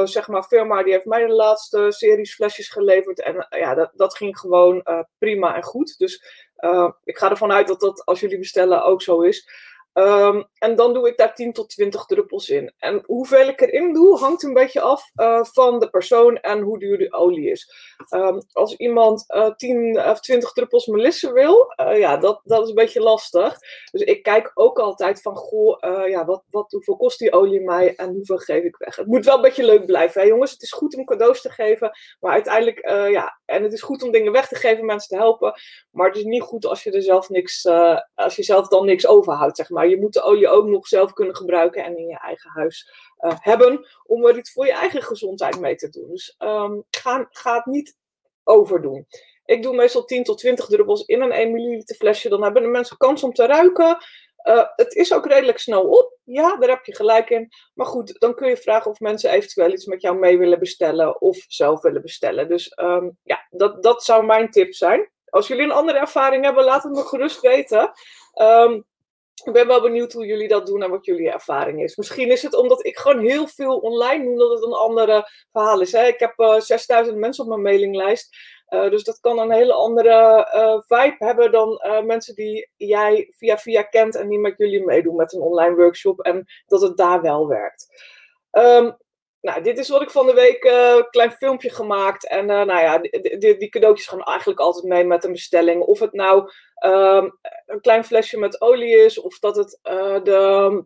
zeg 0.03 0.27
maar, 0.27 0.43
firma 0.43 0.83
die 0.83 0.93
heeft 0.93 1.05
mij 1.05 1.25
de 1.25 1.33
laatste 1.33 1.85
series 1.89 2.35
flesjes 2.35 2.69
geleverd. 2.69 3.21
En 3.21 3.47
ja, 3.49 3.75
dat, 3.75 3.91
dat 3.95 4.15
ging 4.15 4.39
gewoon 4.39 4.83
prima 5.17 5.55
en 5.55 5.63
goed. 5.63 5.97
Dus 5.97 6.23
ik 7.03 7.17
ga 7.17 7.29
ervan 7.29 7.51
uit 7.51 7.67
dat 7.67 7.79
dat 7.79 8.05
als 8.05 8.19
jullie 8.19 8.37
bestellen 8.37 8.83
ook 8.83 9.01
zo 9.01 9.21
is. 9.21 9.47
Um, 9.93 10.45
en 10.57 10.75
dan 10.75 10.93
doe 10.93 11.07
ik 11.07 11.17
daar 11.17 11.35
10 11.35 11.53
tot 11.53 11.69
20 11.69 12.05
druppels 12.05 12.49
in. 12.49 12.73
En 12.77 13.03
hoeveel 13.05 13.47
ik 13.47 13.61
erin 13.61 13.93
doe, 13.93 14.17
hangt 14.17 14.43
een 14.43 14.53
beetje 14.53 14.81
af 14.81 15.11
uh, 15.15 15.43
van 15.43 15.79
de 15.79 15.89
persoon 15.89 16.37
en 16.37 16.61
hoe 16.61 16.79
duur 16.79 16.97
de 16.97 17.13
olie 17.13 17.51
is. 17.51 17.73
Um, 18.15 18.41
als 18.51 18.75
iemand 18.75 19.25
uh, 19.27 19.51
10 19.55 19.99
of 19.99 20.19
20 20.19 20.51
druppels 20.51 20.85
melisse 20.85 21.31
wil, 21.31 21.73
uh, 21.81 21.99
ja, 21.99 22.17
dat, 22.17 22.41
dat 22.43 22.63
is 22.63 22.69
een 22.69 22.75
beetje 22.75 23.01
lastig. 23.01 23.57
Dus 23.91 24.01
ik 24.01 24.23
kijk 24.23 24.51
ook 24.53 24.79
altijd 24.79 25.21
van, 25.21 25.35
goh, 25.35 25.79
ja, 26.09 26.25
wat, 26.25 26.43
wat, 26.49 26.71
hoeveel 26.71 26.97
kost 26.97 27.19
die 27.19 27.33
olie 27.33 27.61
mij 27.61 27.95
en 27.95 28.13
hoeveel 28.13 28.37
geef 28.37 28.63
ik 28.63 28.77
weg? 28.77 28.95
Het 28.95 29.07
moet 29.07 29.25
wel 29.25 29.35
een 29.35 29.41
beetje 29.41 29.65
leuk 29.65 29.85
blijven, 29.85 30.21
hè, 30.21 30.27
jongens. 30.27 30.51
Het 30.51 30.61
is 30.61 30.71
goed 30.71 30.95
om 30.95 31.05
cadeaus 31.05 31.41
te 31.41 31.49
geven, 31.49 31.91
maar 32.19 32.31
uiteindelijk, 32.31 32.89
ja, 32.89 33.39
en 33.45 33.63
het 33.63 33.73
is 33.73 33.81
goed 33.81 34.03
om 34.03 34.11
dingen 34.11 34.31
weg 34.31 34.47
te 34.47 34.55
geven, 34.55 34.85
mensen 34.85 35.09
te 35.09 35.23
helpen. 35.23 35.53
Maar 35.91 36.07
het 36.07 36.17
is 36.17 36.23
niet 36.23 36.41
goed 36.41 36.65
als 36.65 36.83
je 36.83 36.91
er 36.91 37.01
zelf 37.01 37.29
niks, 37.29 37.65
als 38.15 38.35
je 38.35 38.43
zelf 38.43 38.67
dan 38.67 38.85
niks 38.85 39.07
overhoudt, 39.07 39.57
zeg 39.57 39.69
maar. 39.69 39.82
Je 39.89 39.99
moet 39.99 40.13
de 40.13 40.21
olie 40.21 40.47
ook 40.47 40.67
nog 40.67 40.87
zelf 40.87 41.13
kunnen 41.13 41.35
gebruiken 41.35 41.83
en 41.83 41.97
in 41.97 42.07
je 42.07 42.19
eigen 42.19 42.49
huis 42.49 42.91
uh, 43.19 43.31
hebben 43.39 43.87
om 44.05 44.25
er 44.25 44.37
iets 44.37 44.51
voor 44.51 44.65
je 44.65 44.73
eigen 44.73 45.03
gezondheid 45.03 45.59
mee 45.59 45.75
te 45.75 45.89
doen. 45.89 46.07
Dus 46.09 46.35
um, 46.39 46.83
ga, 46.89 47.27
ga 47.29 47.55
het 47.55 47.65
niet 47.65 47.97
overdoen. 48.43 49.07
Ik 49.45 49.63
doe 49.63 49.75
meestal 49.75 50.05
10 50.05 50.23
tot 50.23 50.37
20 50.37 50.65
druppels 50.65 51.05
in 51.05 51.21
een 51.21 51.31
1 51.31 51.51
milliliter 51.51 51.95
flesje. 51.95 52.29
Dan 52.29 52.43
hebben 52.43 52.61
de 52.61 52.67
mensen 52.67 52.97
kans 52.97 53.23
om 53.23 53.33
te 53.33 53.45
ruiken. 53.45 53.97
Uh, 54.43 54.63
het 54.75 54.93
is 54.93 55.13
ook 55.13 55.25
redelijk 55.25 55.57
snel 55.57 55.83
op. 55.83 56.17
Ja, 56.23 56.55
daar 56.57 56.69
heb 56.69 56.85
je 56.85 56.95
gelijk 56.95 57.29
in. 57.29 57.49
Maar 57.73 57.85
goed, 57.85 58.19
dan 58.19 58.35
kun 58.35 58.49
je 58.49 58.57
vragen 58.57 58.91
of 58.91 58.99
mensen 58.99 59.31
eventueel 59.31 59.71
iets 59.71 59.85
met 59.85 60.01
jou 60.01 60.17
mee 60.17 60.37
willen 60.37 60.59
bestellen 60.59 61.21
of 61.21 61.45
zelf 61.47 61.81
willen 61.81 62.01
bestellen. 62.01 62.47
Dus 62.47 62.77
um, 62.81 63.17
ja, 63.23 63.47
dat, 63.49 63.83
dat 63.83 64.03
zou 64.03 64.25
mijn 64.25 64.49
tip 64.51 64.73
zijn. 64.73 65.11
Als 65.29 65.47
jullie 65.47 65.63
een 65.63 65.71
andere 65.71 65.99
ervaring 65.99 66.43
hebben, 66.43 66.63
laat 66.63 66.83
het 66.83 66.91
me 66.91 67.01
gerust 67.01 67.41
weten. 67.41 67.91
Um, 68.41 68.85
ik 69.43 69.53
ben 69.53 69.67
wel 69.67 69.81
benieuwd 69.81 70.13
hoe 70.13 70.25
jullie 70.25 70.47
dat 70.47 70.65
doen 70.65 70.83
en 70.83 70.89
wat 70.89 71.05
jullie 71.05 71.31
ervaring 71.31 71.83
is. 71.83 71.95
Misschien 71.95 72.31
is 72.31 72.41
het 72.41 72.55
omdat 72.55 72.85
ik 72.85 72.97
gewoon 72.97 73.19
heel 73.19 73.47
veel 73.47 73.77
online 73.77 74.23
doe, 74.23 74.37
dat 74.37 74.49
het 74.51 74.63
een 74.63 74.73
andere 74.73 75.29
verhaal 75.51 75.81
is. 75.81 75.91
Hè? 75.91 76.07
Ik 76.07 76.19
heb 76.19 76.33
uh, 76.39 76.59
6000 76.59 77.17
mensen 77.17 77.43
op 77.43 77.49
mijn 77.49 77.61
mailinglijst. 77.61 78.37
Uh, 78.69 78.89
dus 78.89 79.03
dat 79.03 79.19
kan 79.19 79.39
een 79.39 79.51
hele 79.51 79.73
andere 79.73 80.47
uh, 80.55 80.79
vibe 80.87 81.25
hebben 81.25 81.51
dan 81.51 81.81
mensen 82.05 82.35
die 82.35 82.69
jij 82.75 83.33
via 83.37 83.57
via 83.57 83.81
kent 83.81 84.15
en 84.15 84.27
die 84.27 84.39
met 84.39 84.57
jullie 84.57 84.85
meedoen 84.85 85.15
met 85.15 85.33
een 85.33 85.41
online 85.41 85.75
workshop. 85.75 86.21
En 86.21 86.45
dat 86.65 86.81
het 86.81 86.97
daar 86.97 87.21
wel 87.21 87.47
werkt. 87.47 87.87
Um, 88.51 88.97
nou, 89.43 89.61
dit 89.61 89.77
is 89.77 89.89
wat 89.89 90.01
ik 90.01 90.09
van 90.09 90.25
de 90.25 90.33
week 90.33 90.63
een 90.63 90.97
uh, 90.97 91.03
klein 91.09 91.31
filmpje 91.31 91.69
gemaakt. 91.69 92.27
En 92.27 92.49
uh, 92.49 92.61
nou 92.61 92.79
ja, 92.79 92.97
die, 92.97 93.57
die, 93.57 93.69
cadeautjes 93.69 94.07
gaan 94.07 94.23
eigenlijk 94.23 94.59
altijd 94.59 94.85
mee 94.85 95.03
met 95.03 95.23
een 95.23 95.31
bestelling. 95.31 95.81
Of 95.81 95.99
het 95.99 96.13
nou 96.13 96.51
um, 96.85 97.39
een 97.65 97.81
klein 97.81 98.03
flesje 98.03 98.39
met 98.39 98.61
olie 98.61 98.95
is, 99.05 99.19
of 99.19 99.39
dat 99.39 99.55
het 99.55 99.79
uh, 99.83 100.23
de 100.23 100.85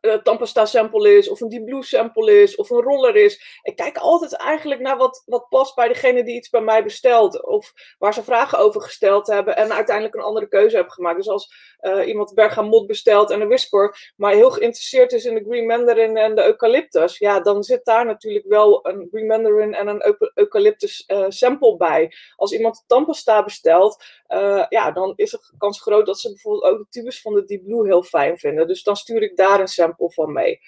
een 0.00 0.22
tandpasta 0.22 0.64
sample 0.64 1.16
is, 1.16 1.28
of 1.28 1.40
een 1.40 1.48
deep 1.48 1.64
blue 1.64 1.82
sample 1.82 2.42
is, 2.42 2.56
of 2.56 2.70
een 2.70 2.82
roller 2.82 3.16
is. 3.16 3.60
Ik 3.62 3.76
kijk 3.76 3.96
altijd 3.96 4.32
eigenlijk 4.36 4.80
naar 4.80 4.96
wat, 4.96 5.22
wat 5.26 5.48
past 5.48 5.74
bij 5.74 5.88
degene 5.88 6.24
die 6.24 6.36
iets 6.36 6.50
bij 6.50 6.60
mij 6.60 6.84
bestelt. 6.84 7.44
Of 7.46 7.72
waar 7.98 8.14
ze 8.14 8.22
vragen 8.22 8.58
over 8.58 8.80
gesteld 8.80 9.26
hebben 9.26 9.56
en 9.56 9.72
uiteindelijk 9.72 10.14
een 10.16 10.22
andere 10.22 10.48
keuze 10.48 10.76
hebben 10.76 10.92
gemaakt. 10.92 11.16
Dus 11.16 11.28
als 11.28 11.54
uh, 11.80 12.06
iemand 12.06 12.34
bergamot 12.34 12.86
bestelt 12.86 13.30
en 13.30 13.40
een 13.40 13.48
whisper, 13.48 14.12
maar 14.16 14.32
heel 14.32 14.50
geïnteresseerd 14.50 15.12
is 15.12 15.24
in 15.24 15.34
de 15.34 15.44
green 15.48 15.66
mandarin 15.66 16.16
en 16.16 16.34
de 16.34 16.44
eucalyptus, 16.44 17.18
ja, 17.18 17.40
dan 17.40 17.62
zit 17.62 17.84
daar 17.84 18.04
natuurlijk 18.04 18.46
wel 18.48 18.86
een 18.86 19.08
green 19.10 19.26
mandarin 19.26 19.74
en 19.74 19.88
een 19.88 20.16
eucalyptus 20.34 21.04
uh, 21.06 21.24
sample 21.28 21.76
bij. 21.76 22.12
Als 22.36 22.52
iemand 22.52 22.84
tandpasta 22.86 23.44
bestelt, 23.44 24.04
uh, 24.34 24.64
ja, 24.68 24.90
dan 24.90 25.12
is 25.16 25.30
de 25.30 25.38
kans 25.58 25.80
groot 25.80 26.06
dat 26.06 26.20
ze 26.20 26.28
bijvoorbeeld 26.28 26.72
ook 26.72 26.78
de 26.78 26.86
tubus 26.90 27.20
van 27.20 27.34
de 27.34 27.44
deep 27.44 27.64
blue 27.64 27.86
heel 27.86 28.02
fijn 28.02 28.38
vinden. 28.38 28.66
Dus 28.66 28.82
dan 28.82 28.96
stuur 28.96 29.22
ik 29.22 29.36
daar 29.36 29.60
een 29.60 29.68
sample 29.68 30.12
van 30.12 30.32
mee. 30.32 30.60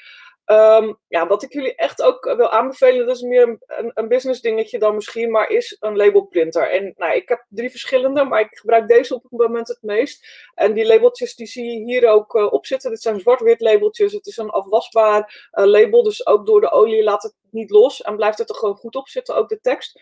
Um, 0.50 0.98
ja, 1.09 1.26
wat 1.26 1.42
ik 1.42 1.52
jullie 1.52 1.74
echt 1.74 2.02
ook 2.02 2.24
wil 2.37 2.50
aanbevelen, 2.50 3.07
dat 3.07 3.16
is 3.16 3.22
meer 3.22 3.59
een, 3.66 3.90
een, 3.94 4.09
business 4.09 4.40
dingetje 4.40 4.79
dan 4.79 4.94
misschien, 4.94 5.31
maar 5.31 5.50
is 5.50 5.76
een 5.81 5.96
labelprinter. 5.96 6.70
En 6.70 6.94
nou, 6.96 7.14
ik 7.14 7.29
heb 7.29 7.44
drie 7.48 7.70
verschillende, 7.70 8.24
maar 8.24 8.40
ik 8.40 8.59
gebruik 8.59 8.88
deze 8.88 9.14
op 9.14 9.22
het 9.22 9.33
moment 9.33 9.68
het 9.68 9.83
meest. 9.83 10.26
En 10.55 10.72
die 10.72 10.87
labeltjes 10.87 11.35
die 11.35 11.46
zie 11.46 11.64
je 11.64 11.85
hier 11.85 12.09
ook 12.09 12.35
uh, 12.35 12.52
op 12.52 12.66
zitten. 12.66 12.90
Dit 12.90 13.02
zijn 13.02 13.20
zwart-wit 13.20 13.61
labeltjes. 13.61 14.12
Het 14.12 14.26
is 14.26 14.37
een 14.37 14.50
afwasbaar 14.50 15.50
uh, 15.52 15.64
label, 15.64 16.02
dus 16.02 16.26
ook 16.26 16.46
door 16.46 16.61
de 16.61 16.70
olie 16.70 17.02
laat 17.02 17.22
het 17.22 17.35
niet 17.50 17.70
los 17.70 18.02
en 18.02 18.16
blijft 18.16 18.38
het 18.38 18.48
er 18.48 18.57
gewoon 18.57 18.76
goed 18.76 18.96
op 18.96 19.09
zitten, 19.09 19.37
ook 19.37 19.48
de 19.48 19.61
tekst. 19.61 20.00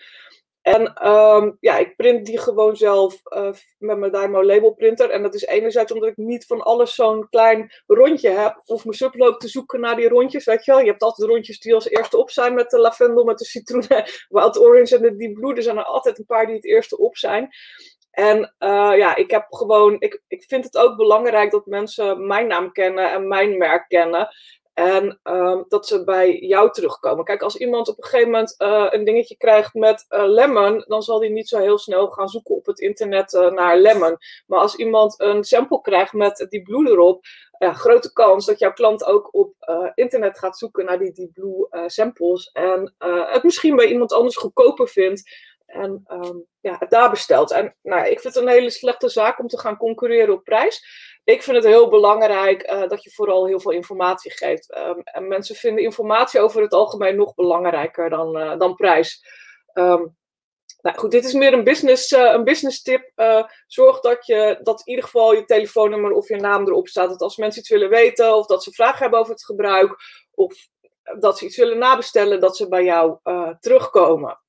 En 0.65 1.09
um, 1.09 1.57
ja, 1.61 1.79
ik 1.79 1.97
print 1.97 2.27
die 2.27 2.39
gewoon 2.39 2.77
zelf 2.77 3.21
uh, 3.25 3.51
met 3.79 3.99
mijn 3.99 4.13
Dymo 4.13 4.45
label 4.45 4.75
printer. 4.75 5.11
En 5.11 5.23
dat 5.23 5.35
is 5.35 5.47
enerzijds 5.47 5.93
omdat 5.93 6.09
ik 6.09 6.17
niet 6.17 6.47
van 6.47 6.63
alles 6.63 6.95
zo'n 6.95 7.29
klein 7.29 7.73
rondje 7.87 8.31
heb. 8.31 8.61
Of 8.65 8.85
mijn 8.85 8.97
subloop 8.97 9.41
te 9.41 9.49
zoeken 9.49 9.81
naar 9.81 9.97
die 9.97 10.09
rondjes, 10.09 10.45
weet 10.45 10.65
je 10.65 10.71
wel. 10.71 10.81
Je 10.81 10.91
hebt 10.91 11.03
altijd 11.03 11.29
rondjes 11.29 11.61
die 11.61 11.75
als 11.75 11.89
eerste 11.89 12.17
op 12.17 12.31
zijn 12.31 12.55
met 12.55 12.71
de 12.71 12.79
lavendel, 12.79 13.25
met 13.25 13.39
de 13.39 13.45
citroen, 13.45 13.85
wild 14.29 14.61
orange 14.61 14.97
en 14.97 15.03
de 15.03 15.17
deep 15.17 15.35
blue. 15.35 15.55
Er 15.55 15.63
zijn 15.63 15.77
er 15.77 15.85
altijd 15.85 16.19
een 16.19 16.27
paar 16.27 16.47
die 16.47 16.55
het 16.55 16.65
eerste 16.65 16.99
op 16.99 17.17
zijn. 17.17 17.49
En 18.11 18.39
uh, 18.39 18.93
ja, 18.97 19.17
ik 19.17 19.31
heb 19.31 19.47
gewoon, 19.49 19.97
ik, 19.99 20.23
ik 20.29 20.45
vind 20.49 20.65
het 20.65 20.77
ook 20.77 20.97
belangrijk 20.97 21.51
dat 21.51 21.67
mensen 21.67 22.27
mijn 22.27 22.47
naam 22.47 22.73
kennen 22.73 23.13
en 23.13 23.29
mijn 23.29 23.59
merk 23.59 23.89
kennen. 23.89 24.29
En 24.75 25.21
um, 25.23 25.65
dat 25.69 25.87
ze 25.87 26.05
bij 26.05 26.39
jou 26.39 26.73
terugkomen. 26.73 27.25
Kijk, 27.25 27.43
als 27.43 27.57
iemand 27.57 27.89
op 27.89 27.97
een 27.97 28.05
gegeven 28.05 28.31
moment 28.31 28.55
uh, 28.59 28.87
een 28.91 29.05
dingetje 29.05 29.37
krijgt 29.37 29.75
met 29.75 30.07
uh, 30.09 30.25
lemon, 30.27 30.85
dan 30.87 31.03
zal 31.03 31.19
die 31.19 31.31
niet 31.31 31.49
zo 31.49 31.59
heel 31.59 31.79
snel 31.79 32.11
gaan 32.11 32.29
zoeken 32.29 32.55
op 32.55 32.67
het 32.67 32.79
internet 32.79 33.33
uh, 33.33 33.51
naar 33.51 33.79
lemon. 33.79 34.17
Maar 34.47 34.59
als 34.59 34.77
iemand 34.77 35.21
een 35.21 35.45
sample 35.45 35.81
krijgt 35.81 36.13
met 36.13 36.47
die 36.49 36.63
blue 36.63 36.89
erop, 36.89 37.25
ja, 37.59 37.73
grote 37.73 38.13
kans 38.13 38.47
dat 38.47 38.59
jouw 38.59 38.73
klant 38.73 39.05
ook 39.05 39.35
op 39.35 39.55
internet 39.95 40.39
gaat 40.39 40.59
zoeken 40.59 40.85
naar 40.85 40.99
die, 40.99 41.13
die 41.13 41.31
blue 41.35 41.69
samples. 41.87 42.51
En 42.53 42.95
het 43.31 43.43
misschien 43.43 43.77
bij 43.77 43.87
iemand 43.87 44.13
anders 44.13 44.37
goedkoper 44.37 44.89
vindt. 44.89 45.23
En 45.67 46.05
um, 46.09 46.47
ja, 46.61 46.77
het 46.79 46.91
daar 46.91 47.11
bestelt. 47.11 47.53
En 47.53 47.77
nou, 47.83 48.07
ik 48.07 48.21
vind 48.21 48.35
het 48.35 48.43
een 48.43 48.51
hele 48.51 48.71
slechte 48.71 49.09
zaak 49.09 49.39
om 49.39 49.49
te 49.49 49.59
gaan 49.59 49.77
concurreren 49.77 50.35
op 50.35 50.45
prijs 50.45 50.85
ik 51.25 51.43
vind 51.43 51.57
het 51.57 51.67
heel 51.67 51.89
belangrijk 51.89 52.71
uh, 52.71 52.89
dat 52.89 53.03
je 53.03 53.11
vooral 53.11 53.47
heel 53.47 53.61
veel 53.61 53.71
informatie 53.71 54.31
geeft. 54.31 54.77
Um, 54.77 55.01
en 55.05 55.29
mensen 55.29 55.55
vinden 55.55 55.85
informatie 55.85 56.41
over 56.41 56.63
het 56.63 56.73
algemeen 56.73 57.17
nog 57.17 57.35
belangrijker 57.35 58.11
dan, 58.11 58.39
uh, 58.39 58.59
dan 58.59 58.75
prijs. 58.75 59.27
Um, 59.75 60.17
nou 60.81 60.99
goed, 60.99 61.11
dit 61.11 61.25
is 61.25 61.33
meer 61.33 61.53
een 61.53 61.65
business, 61.65 62.13
uh, 62.13 62.33
een 62.33 62.45
business 62.45 62.83
tip. 62.83 63.13
zorg 63.67 64.01
dat, 64.01 64.27
je, 64.27 64.59
dat 64.63 64.79
in 64.79 64.89
ieder 64.89 65.05
geval 65.05 65.35
je 65.35 65.45
telefoonnummer 65.45 66.13
of 66.13 66.29
je 66.29 66.37
naam 66.37 66.67
erop 66.67 66.89
staat. 66.89 67.09
Dat 67.09 67.21
als 67.21 67.37
mensen 67.37 67.61
iets 67.61 67.71
willen 67.71 67.89
weten 67.89 68.37
of 68.37 68.47
dat 68.47 68.63
ze 68.63 68.73
vragen 68.73 68.99
hebben 68.99 69.19
over 69.19 69.33
het 69.33 69.45
gebruik 69.45 69.97
of 70.35 70.55
dat 71.19 71.39
ze 71.39 71.45
iets 71.45 71.57
willen 71.57 71.79
nabestellen, 71.79 72.41
dat 72.41 72.57
ze 72.57 72.69
bij 72.69 72.85
jou 72.85 73.19
terugkomen. 73.61 74.44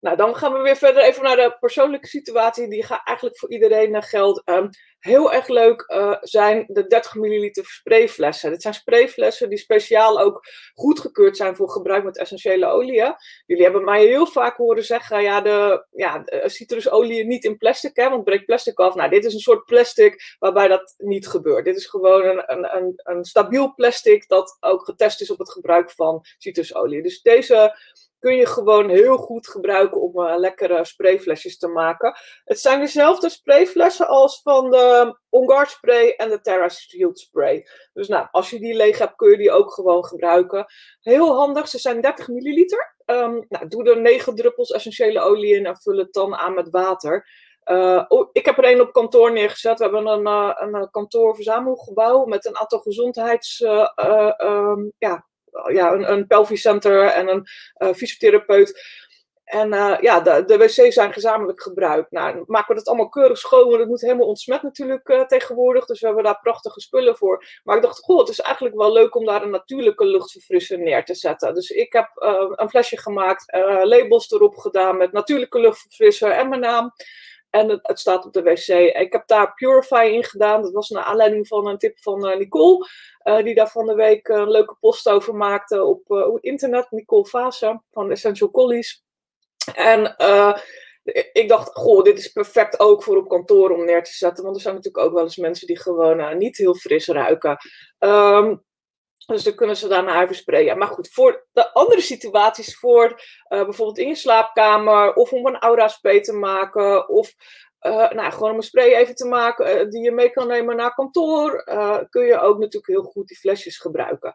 Nou, 0.00 0.16
dan 0.16 0.36
gaan 0.36 0.52
we 0.52 0.58
weer 0.58 0.76
verder 0.76 1.02
even 1.02 1.22
naar 1.22 1.36
de 1.36 1.56
persoonlijke 1.60 2.06
situatie. 2.06 2.68
Die 2.68 2.84
gaat 2.84 3.00
eigenlijk 3.04 3.38
voor 3.38 3.50
iedereen 3.50 4.02
geldt. 4.02 4.42
Um, 4.44 4.68
heel 5.06 5.32
erg 5.32 5.48
leuk 5.48 5.84
uh, 5.88 6.16
zijn 6.20 6.64
de 6.68 6.86
30 6.86 7.14
milliliter 7.14 7.64
sprayflessen. 7.64 8.50
Dit 8.50 8.62
zijn 8.62 8.74
sprayflessen 8.74 9.48
die 9.48 9.58
speciaal 9.58 10.20
ook 10.20 10.46
goedgekeurd 10.74 11.36
zijn 11.36 11.56
voor 11.56 11.70
gebruik 11.70 12.04
met 12.04 12.18
essentiële 12.18 12.66
oliën. 12.66 13.14
Jullie 13.46 13.62
hebben 13.62 13.84
mij 13.84 14.04
heel 14.04 14.26
vaak 14.26 14.56
horen 14.56 14.84
zeggen, 14.84 15.22
ja, 15.22 15.40
de, 15.40 15.86
ja, 15.90 16.18
de 16.18 16.42
citrusolie 16.46 17.24
niet 17.24 17.44
in 17.44 17.56
plastic, 17.56 17.96
hè, 17.96 18.08
want 18.10 18.24
breekt 18.24 18.44
plastic 18.44 18.78
af. 18.78 18.94
Nou, 18.94 19.10
dit 19.10 19.24
is 19.24 19.34
een 19.34 19.40
soort 19.40 19.64
plastic 19.64 20.36
waarbij 20.38 20.68
dat 20.68 20.94
niet 20.96 21.28
gebeurt. 21.28 21.64
Dit 21.64 21.76
is 21.76 21.86
gewoon 21.86 22.24
een, 22.24 22.76
een, 22.76 22.92
een 22.96 23.24
stabiel 23.24 23.74
plastic 23.74 24.28
dat 24.28 24.56
ook 24.60 24.84
getest 24.84 25.20
is 25.20 25.30
op 25.30 25.38
het 25.38 25.52
gebruik 25.52 25.90
van 25.90 26.24
citrusolie. 26.38 27.02
Dus 27.02 27.22
deze 27.22 27.78
kun 28.18 28.36
je 28.36 28.46
gewoon 28.46 28.88
heel 28.88 29.16
goed 29.16 29.48
gebruiken 29.48 30.00
om 30.00 30.18
uh, 30.18 30.36
lekkere 30.36 30.84
sprayflesjes 30.84 31.58
te 31.58 31.68
maken. 31.68 32.18
Het 32.44 32.60
zijn 32.60 32.80
dezelfde 32.80 33.28
sprayflessen 33.28 34.08
als 34.08 34.40
van 34.42 34.70
de 34.70 35.18
On 35.28 35.66
spray 35.66 36.14
en 36.16 36.28
de 36.28 36.40
Terra 36.40 36.68
Shield 36.68 37.18
spray. 37.18 37.66
Dus 37.92 38.08
nou, 38.08 38.28
als 38.30 38.50
je 38.50 38.58
die 38.58 38.74
leeg 38.74 38.98
hebt, 38.98 39.16
kun 39.16 39.30
je 39.30 39.36
die 39.36 39.52
ook 39.52 39.72
gewoon 39.72 40.04
gebruiken. 40.04 40.66
Heel 41.00 41.34
handig, 41.34 41.68
ze 41.68 41.78
zijn 41.78 42.00
30 42.00 42.28
milliliter. 42.28 42.94
Um, 43.06 43.46
nou, 43.48 43.68
doe 43.68 43.90
er 43.90 44.00
9 44.00 44.34
druppels 44.34 44.70
essentiële 44.70 45.20
olie 45.20 45.54
in 45.54 45.66
en 45.66 45.76
vul 45.76 45.96
het 45.96 46.12
dan 46.12 46.34
aan 46.34 46.54
met 46.54 46.70
water. 46.70 47.28
Uh, 47.64 48.04
oh, 48.08 48.28
ik 48.32 48.44
heb 48.44 48.58
er 48.58 48.72
een 48.72 48.80
op 48.80 48.92
kantoor 48.92 49.32
neergezet. 49.32 49.78
We 49.78 49.84
hebben 49.84 50.06
een, 50.06 50.26
uh, 50.26 50.52
een 50.54 50.90
kantoorverzamelgebouw 50.90 52.24
met 52.24 52.46
een 52.46 52.56
aantal 52.58 52.78
gezondheids... 52.78 53.60
Um, 53.60 54.92
ja, 54.98 55.26
ja, 55.72 55.92
een, 55.92 56.12
een 56.12 56.26
pelvic 56.26 56.58
center 56.58 57.06
en 57.06 57.28
een 57.28 57.46
uh, 57.78 57.94
fysiotherapeut. 57.94 59.04
En 59.44 59.72
uh, 59.72 59.96
ja, 60.00 60.20
de, 60.20 60.44
de 60.44 60.56
wc's 60.56 60.94
zijn 60.94 61.12
gezamenlijk 61.12 61.62
gebruikt. 61.62 62.10
Nou, 62.10 62.44
maken 62.46 62.68
we 62.68 62.74
dat 62.74 62.86
allemaal 62.86 63.08
keurig 63.08 63.38
schoon, 63.38 63.68
want 63.68 63.78
het 63.78 63.88
moet 63.88 64.00
helemaal 64.00 64.26
ontsmet 64.26 64.62
natuurlijk 64.62 65.08
uh, 65.08 65.20
tegenwoordig. 65.20 65.86
Dus 65.86 66.00
we 66.00 66.06
hebben 66.06 66.24
daar 66.24 66.40
prachtige 66.42 66.80
spullen 66.80 67.16
voor. 67.16 67.44
Maar 67.64 67.76
ik 67.76 67.82
dacht, 67.82 67.98
goh, 67.98 68.18
het 68.18 68.28
is 68.28 68.40
eigenlijk 68.40 68.76
wel 68.76 68.92
leuk 68.92 69.14
om 69.14 69.24
daar 69.24 69.42
een 69.42 69.50
natuurlijke 69.50 70.04
luchtverfrisser 70.04 70.78
neer 70.78 71.04
te 71.04 71.14
zetten. 71.14 71.54
Dus 71.54 71.70
ik 71.70 71.92
heb 71.92 72.10
een 72.54 72.68
flesje 72.68 72.98
gemaakt, 72.98 73.44
labels 73.82 74.30
erop 74.30 74.56
gedaan 74.56 74.96
met 74.96 75.12
natuurlijke 75.12 75.60
luchtverfrisser 75.60 76.30
en 76.30 76.48
mijn 76.48 76.60
naam. 76.60 76.92
En 77.56 77.80
het, 77.82 77.98
staat 77.98 78.24
op 78.26 78.32
de 78.32 78.42
wc. 78.42 78.68
Ik 78.96 79.12
heb 79.12 79.26
daar 79.26 79.54
Purify 79.54 80.10
in 80.12 80.24
gedaan. 80.24 80.62
Dat 80.62 80.72
was 80.72 80.88
naar 80.88 81.02
aanleiding 81.02 81.46
van 81.48 81.66
een 81.66 81.78
tip 81.78 81.98
van 81.98 82.28
uh, 82.28 82.36
Nicole. 82.36 82.88
Uh, 83.24 83.42
die 83.44 83.54
daar 83.54 83.70
van 83.70 83.86
de 83.86 83.94
week 83.94 84.28
een 84.28 84.50
leuke 84.50 84.76
post 84.80 85.08
over 85.08 85.34
maakte 85.34 85.84
op, 85.84 86.10
op 86.10 86.38
internet. 86.40 86.90
Nicole 86.90 87.26
Vasa 87.26 87.82
van 87.90 88.10
Essential 88.10 88.50
Collies. 88.50 89.04
En 89.74 90.16
ik 91.32 91.48
dacht, 91.48 91.70
goh, 91.72 92.02
dit 92.02 92.18
is 92.18 92.28
perfect 92.28 92.80
ook 92.80 93.02
voor 93.02 93.16
op 93.16 93.28
kantoor 93.28 93.70
om 93.70 93.84
neer 93.84 94.02
te 94.02 94.12
zetten. 94.12 94.44
Want 94.44 94.56
er 94.56 94.62
zijn 94.62 94.74
natuurlijk 94.74 95.04
ook 95.04 95.12
wel 95.12 95.22
eens 95.22 95.36
mensen 95.36 95.66
die 95.66 95.78
gewoon 95.78 96.38
niet 96.38 96.56
heel 96.56 96.74
fris 96.74 97.06
ruiken. 97.06 97.56
Um, 97.98 98.64
dus 99.26 99.42
dan 99.42 99.54
kunnen 99.54 99.76
ze 99.76 99.88
daarna 99.88 100.22
even 100.22 100.34
sprayen. 100.34 100.78
Maar 100.78 100.88
goed, 100.88 101.12
voor 101.12 101.46
de 101.52 101.72
andere 101.72 102.00
situaties, 102.00 102.78
voor 102.78 103.10
uh, 103.10 103.64
bijvoorbeeld 103.64 103.98
in 103.98 104.08
je 104.08 104.14
slaapkamer, 104.14 105.14
of 105.14 105.32
om 105.32 105.46
een 105.46 105.58
aura-spray 105.58 106.20
te 106.20 106.32
maken, 106.32 107.08
of 107.08 107.34
uh, 107.80 108.10
nou, 108.10 108.32
gewoon 108.32 108.50
om 108.50 108.56
een 108.56 108.62
spray 108.62 108.94
even 108.94 109.14
te 109.14 109.26
maken 109.26 109.80
uh, 109.80 109.90
die 109.90 110.02
je 110.02 110.12
mee 110.12 110.30
kan 110.30 110.46
nemen 110.46 110.76
naar 110.76 110.94
kantoor, 110.94 111.64
kun 112.10 112.24
je 112.24 112.40
ook 112.40 112.58
natuurlijk 112.58 112.86
heel 112.86 113.02
goed 113.02 113.26
die 113.28 113.38
flesjes 113.38 113.78
gebruiken. 113.78 114.32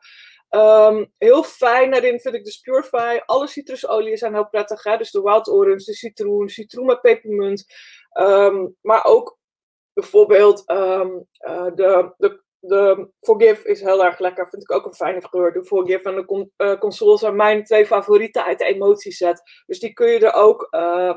Um, 0.50 1.14
heel 1.18 1.44
fijn 1.44 1.92
daarin 1.92 2.20
vind 2.20 2.36
ik 2.36 2.46
de 2.46 2.60
Purify. 2.62 3.20
Alle 3.26 3.48
citrusolieën 3.48 4.18
zijn 4.18 4.34
heel 4.34 4.50
prettig. 4.50 4.84
Hè? 4.84 4.98
Dus 4.98 5.12
de 5.12 5.22
wild 5.22 5.50
orange, 5.50 5.86
de 5.86 5.94
citroen, 5.94 6.50
citroen 6.50 6.86
met 6.86 7.02
pepermunt. 7.02 7.66
Um, 8.20 8.76
maar 8.82 9.06
ook 9.06 9.38
bijvoorbeeld 9.94 10.70
um, 10.70 11.28
de, 11.76 12.14
de 12.18 12.44
de 12.62 13.10
Forgive 13.20 13.68
is 13.68 13.82
heel 13.82 14.06
erg 14.06 14.20
lekker. 14.20 14.50
Vind 14.50 14.64
ik 14.64 14.72
ook 14.72 14.86
een 14.86 14.94
fijne 14.94 15.30
kleur. 15.30 15.54
De 15.54 15.64
Forgive 15.64 16.10
en 16.10 16.16
de 16.16 16.26
con 16.26 16.52
uh, 16.58 16.80
console 16.80 17.18
zijn 17.18 17.36
mijn 17.36 17.64
twee 17.64 17.86
favorieten 17.86 18.46
uit 18.46 18.60
de 18.60 18.66
emotieset. 18.66 19.42
Dus 19.66 19.80
die 19.80 19.94
kun 19.94 20.08
je 20.08 20.20
er 20.20 20.34
ook 20.34 20.68
uh, 20.72 21.14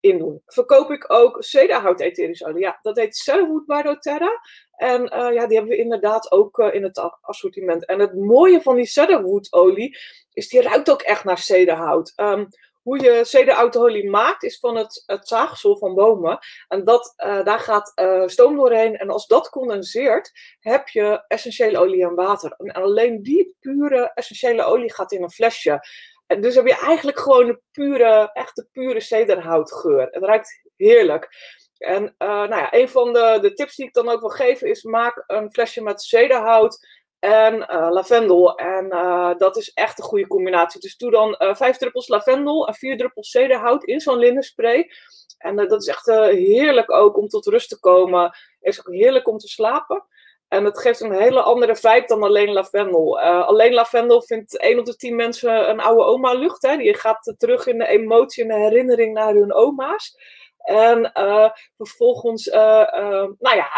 in 0.00 0.18
doen. 0.18 0.42
Verkoop 0.46 0.90
ik 0.90 1.12
ook 1.12 1.42
cedarhout 1.42 2.00
etherische 2.00 2.46
olie. 2.46 2.60
Ja, 2.60 2.78
dat 2.82 2.96
heet 2.96 3.16
Cedarwood 3.16 3.66
by 3.66 3.82
doTERRA. 3.82 4.40
En 4.76 5.02
uh, 5.02 5.32
ja, 5.32 5.46
die 5.46 5.56
hebben 5.56 5.76
we 5.76 5.82
inderdaad 5.82 6.32
ook 6.32 6.58
in 6.58 6.82
het 6.82 7.00
assortiment. 7.20 7.86
En 7.86 8.00
het 8.00 8.14
mooie 8.14 8.62
van 8.62 8.76
die 8.76 8.86
cedarwood 8.86 9.52
olie 9.52 9.98
is 10.32 10.48
die 10.48 10.62
ruikt 10.62 10.90
ook 10.90 11.02
echt 11.02 11.24
naar 11.24 11.38
cedarhout. 11.38 12.12
Um, 12.16 12.48
hoe 12.82 13.00
je 13.00 13.24
cederautolie 13.24 14.10
maakt, 14.10 14.42
is 14.42 14.58
van 14.58 14.76
het, 14.76 15.02
het 15.06 15.28
zaagsel 15.28 15.76
van 15.76 15.94
bomen. 15.94 16.38
En 16.68 16.84
dat, 16.84 17.14
uh, 17.16 17.44
daar 17.44 17.60
gaat 17.60 17.92
uh, 17.94 18.26
stoom 18.26 18.56
doorheen. 18.56 18.96
En 18.96 19.10
als 19.10 19.26
dat 19.26 19.48
condenseert, 19.48 20.30
heb 20.60 20.88
je 20.88 21.24
essentiële 21.28 21.78
olie 21.78 22.04
en 22.04 22.14
water. 22.14 22.54
En 22.56 22.72
alleen 22.72 23.22
die 23.22 23.56
pure 23.60 24.10
essentiële 24.14 24.64
olie 24.64 24.92
gaat 24.92 25.12
in 25.12 25.22
een 25.22 25.30
flesje. 25.30 25.80
En 26.26 26.40
dus 26.40 26.54
heb 26.54 26.66
je 26.66 26.78
eigenlijk 26.78 27.18
gewoon 27.18 27.48
een 27.48 27.60
pure, 27.72 28.30
echte 28.32 28.68
pure 28.72 29.00
cederhoutgeur. 29.00 30.08
Het 30.10 30.24
ruikt 30.24 30.62
heerlijk. 30.76 31.28
En 31.78 32.02
uh, 32.02 32.28
nou 32.28 32.56
ja, 32.56 32.74
een 32.74 32.88
van 32.88 33.12
de, 33.12 33.38
de 33.40 33.52
tips 33.52 33.76
die 33.76 33.86
ik 33.86 33.92
dan 33.92 34.08
ook 34.08 34.20
wil 34.20 34.28
geven 34.28 34.68
is: 34.68 34.82
maak 34.82 35.24
een 35.26 35.52
flesje 35.52 35.82
met 35.82 36.02
cederhout 36.02 36.86
en 37.20 37.54
uh, 37.54 37.88
lavendel. 37.90 38.54
En 38.54 38.86
uh, 38.86 39.34
dat 39.36 39.56
is 39.56 39.72
echt 39.72 39.98
een 39.98 40.04
goede 40.04 40.26
combinatie. 40.26 40.80
Dus 40.80 40.96
doe 40.96 41.10
dan 41.10 41.36
uh, 41.38 41.54
vijf 41.54 41.76
druppels 41.76 42.08
lavendel 42.08 42.66
en 42.66 42.74
vier 42.74 42.96
druppels 42.96 43.30
cederhout 43.30 43.84
in 43.84 44.00
zo'n 44.00 44.18
linnenspray. 44.18 44.90
En 45.38 45.56
dat 45.56 45.82
is 45.82 45.88
echt 45.88 46.06
heerlijk 46.30 46.92
ook 46.92 47.16
om 47.16 47.28
tot 47.28 47.46
rust 47.46 47.68
te 47.68 47.80
komen. 47.80 48.36
Is 48.60 48.80
ook 48.80 48.94
heerlijk 48.94 49.28
om 49.28 49.38
te 49.38 49.48
slapen. 49.48 50.04
En 50.48 50.64
het 50.64 50.80
geeft 50.80 51.00
een 51.00 51.12
hele 51.12 51.42
andere 51.42 51.76
vibe 51.76 52.04
dan 52.06 52.22
alleen 52.22 52.52
lavendel. 52.52 53.20
alleen 53.20 53.72
lavendel 53.72 54.22
vindt 54.22 54.58
1 54.58 54.78
op 54.78 54.84
de 54.84 54.96
10 54.96 55.16
mensen 55.16 55.70
een 55.70 55.80
oude 55.80 56.02
oma 56.02 56.32
lucht. 56.32 56.62
Hè? 56.62 56.76
Die 56.76 56.94
gaat 56.94 57.34
terug 57.36 57.66
in 57.66 57.78
de 57.78 57.86
emotie 57.86 58.42
en 58.42 58.48
de 58.48 58.54
herinnering 58.54 59.14
naar 59.14 59.34
hun 59.34 59.54
oma's. 59.54 60.16
En 60.60 61.10
uh, 61.14 61.50
vervolgens, 61.76 62.46
uh, 62.46 62.86
uh, 62.94 63.28
nou 63.38 63.56
ja, 63.56 63.68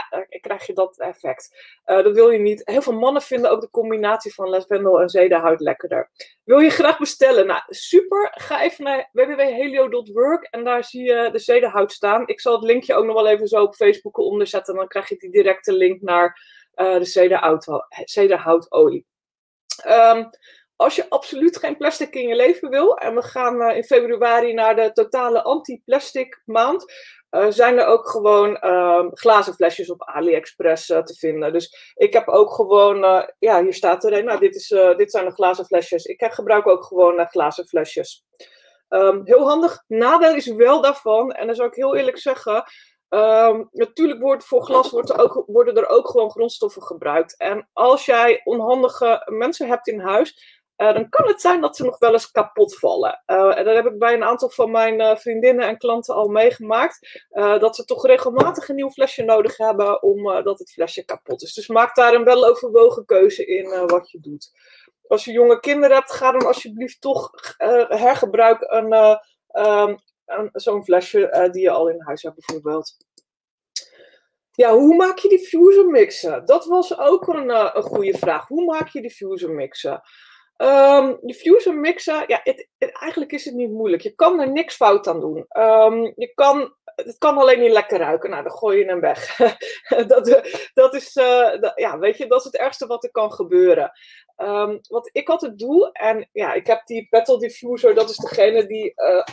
krijg 0.40 0.66
je 0.66 0.72
dat 0.72 0.98
effect. 0.98 1.56
dat 1.84 2.14
wil 2.14 2.30
je 2.30 2.38
niet. 2.38 2.62
Heel 2.64 2.82
veel 2.82 2.98
mannen 2.98 3.22
vinden 3.22 3.50
ook 3.50 3.60
de 3.60 3.70
combinatie 3.70 4.34
van 4.34 4.48
lavendel 4.48 5.00
en 5.00 5.08
zedenhout 5.08 5.60
lekkerder. 5.60 6.10
Wil 6.44 6.58
je 6.58 6.70
graag 6.70 6.98
bestellen? 6.98 7.46
Nou, 7.46 7.62
super. 7.68 8.32
Ga 8.34 8.62
even 8.62 8.84
naar 8.84 9.08
www.helio.work 9.12 10.44
en 10.44 10.64
daar 10.64 10.84
zie 10.84 11.04
je 11.04 11.28
de 11.32 11.38
zedenhout 11.38 11.92
staan. 11.92 12.26
Ik 12.26 12.40
zal 12.40 12.54
het 12.54 12.64
linkje 12.64 12.94
ook 12.94 13.04
nog 13.04 13.14
wel 13.14 13.28
even 13.28 13.48
zo 13.48 13.62
op 13.62 13.74
Facebook 13.74 14.18
onderzetten. 14.18 14.74
Dan 14.74 14.88
krijg 14.88 15.08
je 15.08 15.16
die 15.16 15.30
directe 15.30 15.72
link 15.72 16.00
naar 16.00 16.40
de 16.74 17.44
zedenhoutolie. 18.04 19.06
Um, 19.86 20.30
als 20.82 20.96
je 20.96 21.06
absoluut 21.08 21.56
geen 21.56 21.76
plastic 21.76 22.14
in 22.14 22.28
je 22.28 22.34
leven 22.34 22.68
wil, 22.68 22.96
en 22.96 23.14
we 23.14 23.22
gaan 23.22 23.62
uh, 23.62 23.76
in 23.76 23.84
februari 23.84 24.52
naar 24.52 24.76
de 24.76 24.92
totale 24.92 25.42
anti-plastic 25.42 26.42
maand, 26.44 26.92
uh, 27.30 27.46
zijn 27.48 27.78
er 27.78 27.86
ook 27.86 28.08
gewoon 28.08 28.58
uh, 28.62 29.06
glazen 29.10 29.54
flesjes 29.54 29.90
op 29.90 30.02
AliExpress 30.02 30.88
uh, 30.88 30.98
te 30.98 31.14
vinden. 31.14 31.52
Dus 31.52 31.92
ik 31.94 32.12
heb 32.12 32.28
ook 32.28 32.52
gewoon, 32.52 33.26
ja, 33.38 33.62
hier 33.62 33.74
staat 33.74 34.04
er 34.04 34.12
een, 34.12 34.24
nou, 34.24 34.38
dit, 34.38 34.54
is, 34.54 34.68
dit 34.96 35.10
zijn 35.10 35.24
de 35.24 35.32
glazen 35.32 35.64
flesjes. 35.64 36.04
Ik 36.04 36.24
gebruik 36.30 36.66
ook 36.66 36.84
gewoon 36.84 37.26
glazen 37.28 37.66
flesjes. 37.66 38.24
Um, 38.88 39.20
heel 39.24 39.48
handig. 39.48 39.84
Nadeel 39.86 40.34
is 40.34 40.46
wel 40.46 40.80
daarvan, 40.80 41.32
en 41.32 41.46
dan 41.46 41.54
zou 41.54 41.68
ik 41.68 41.74
heel 41.74 41.96
eerlijk 41.96 42.18
zeggen, 42.18 42.64
Um, 43.14 43.68
natuurlijk 43.72 44.20
wordt 44.20 44.44
voor 44.44 44.62
glas 44.62 44.90
wordt 44.90 45.10
er 45.10 45.18
ook, 45.18 45.42
worden 45.46 45.76
er 45.76 45.88
ook 45.88 46.08
gewoon 46.08 46.30
grondstoffen 46.30 46.82
gebruikt. 46.82 47.36
En 47.36 47.68
als 47.72 48.06
jij 48.06 48.40
onhandige 48.44 49.22
mensen 49.30 49.68
hebt 49.68 49.88
in 49.88 50.00
huis, 50.00 50.60
uh, 50.82 50.94
dan 50.94 51.08
kan 51.08 51.26
het 51.26 51.40
zijn 51.40 51.60
dat 51.60 51.76
ze 51.76 51.84
nog 51.84 51.98
wel 51.98 52.12
eens 52.12 52.30
kapot 52.30 52.78
vallen. 52.78 53.22
Uh, 53.26 53.58
en 53.58 53.64
dat 53.64 53.74
heb 53.74 53.86
ik 53.86 53.98
bij 53.98 54.14
een 54.14 54.24
aantal 54.24 54.50
van 54.50 54.70
mijn 54.70 55.00
uh, 55.00 55.16
vriendinnen 55.16 55.66
en 55.66 55.78
klanten 55.78 56.14
al 56.14 56.28
meegemaakt. 56.28 57.20
dat 57.34 57.76
ze 57.76 57.84
toch 57.84 58.06
regelmatig 58.06 58.68
een 58.68 58.74
nieuw 58.74 58.90
flesje 58.90 59.22
nodig 59.22 59.56
hebben 59.56 60.02
omdat 60.02 60.58
het 60.58 60.72
flesje 60.72 61.04
kapot 61.04 61.42
is. 61.42 61.54
Dus 61.54 61.68
maak 61.68 61.94
daar 61.94 62.14
een 62.14 62.24
weloverwogen 62.24 63.04
keuze 63.04 63.46
in 63.46 63.86
wat 63.86 64.10
je 64.10 64.20
doet. 64.20 64.50
Als 65.06 65.24
je 65.24 65.32
jonge 65.32 65.60
kinderen 65.60 65.96
hebt, 65.96 66.12
ga 66.12 66.30
dan 66.30 66.46
alsjeblieft 66.46 67.00
toch 67.00 67.30
hergebruik 67.88 68.60
een, 68.60 69.18
um, 69.52 69.98
zo'n 70.52 70.84
flesje 70.84 71.48
die 71.52 71.62
je 71.62 71.70
al 71.70 71.88
in 71.88 72.02
huis 72.02 72.22
hebt 72.22 72.34
bijvoorbeeld. 72.34 72.96
Ja, 74.52 74.72
hoe 74.74 74.96
maak 74.96 75.18
je 75.18 75.28
die 75.28 75.46
fusion 75.46 75.90
mixen? 75.90 76.44
Dat 76.44 76.66
was 76.66 76.98
ook 76.98 77.26
een, 77.26 77.76
een 77.76 77.82
goede 77.82 78.18
vraag. 78.18 78.48
Hoe 78.48 78.64
maak 78.64 78.88
je 78.88 79.00
die 79.00 79.10
fusion 79.10 79.54
mixen? 79.54 80.02
Um, 80.62 81.18
diffuser 81.22 81.74
mixen, 81.74 82.24
ja, 82.26 82.40
het, 82.42 82.68
eigenlijk 82.78 83.32
is 83.32 83.44
het 83.44 83.54
niet 83.54 83.70
moeilijk. 83.70 84.02
Je 84.02 84.14
kan 84.14 84.40
er 84.40 84.50
niks 84.50 84.74
fout 84.74 85.06
aan 85.06 85.20
doen. 85.20 85.46
Um, 85.58 86.12
je 86.16 86.32
kan, 86.34 86.74
het 86.84 87.18
kan 87.18 87.38
alleen 87.38 87.60
niet 87.60 87.72
lekker 87.72 87.98
ruiken. 87.98 88.30
Nou, 88.30 88.42
dan 88.42 88.52
gooi 88.52 88.78
je 88.78 88.84
hem 88.84 89.00
weg. 89.00 89.36
dat, 90.06 90.42
dat, 90.74 90.94
is, 90.94 91.12
dat, 91.12 91.72
ja, 91.74 91.98
weet 91.98 92.16
je, 92.16 92.26
dat 92.26 92.38
is 92.38 92.44
het 92.44 92.56
ergste 92.56 92.86
wat 92.86 93.04
er 93.04 93.10
kan 93.10 93.32
gebeuren. 93.32 93.92
Um, 94.36 94.80
wat 94.88 95.08
ik 95.12 95.28
altijd 95.28 95.58
doe, 95.58 95.92
en 95.92 96.28
ja, 96.32 96.52
ik 96.52 96.66
heb 96.66 96.86
die 96.86 97.06
petal 97.10 97.38
diffuser, 97.38 97.94
dat 97.94 98.10
is 98.10 98.16
degene 98.16 98.66
die 98.66 98.92
uh, 98.96 99.24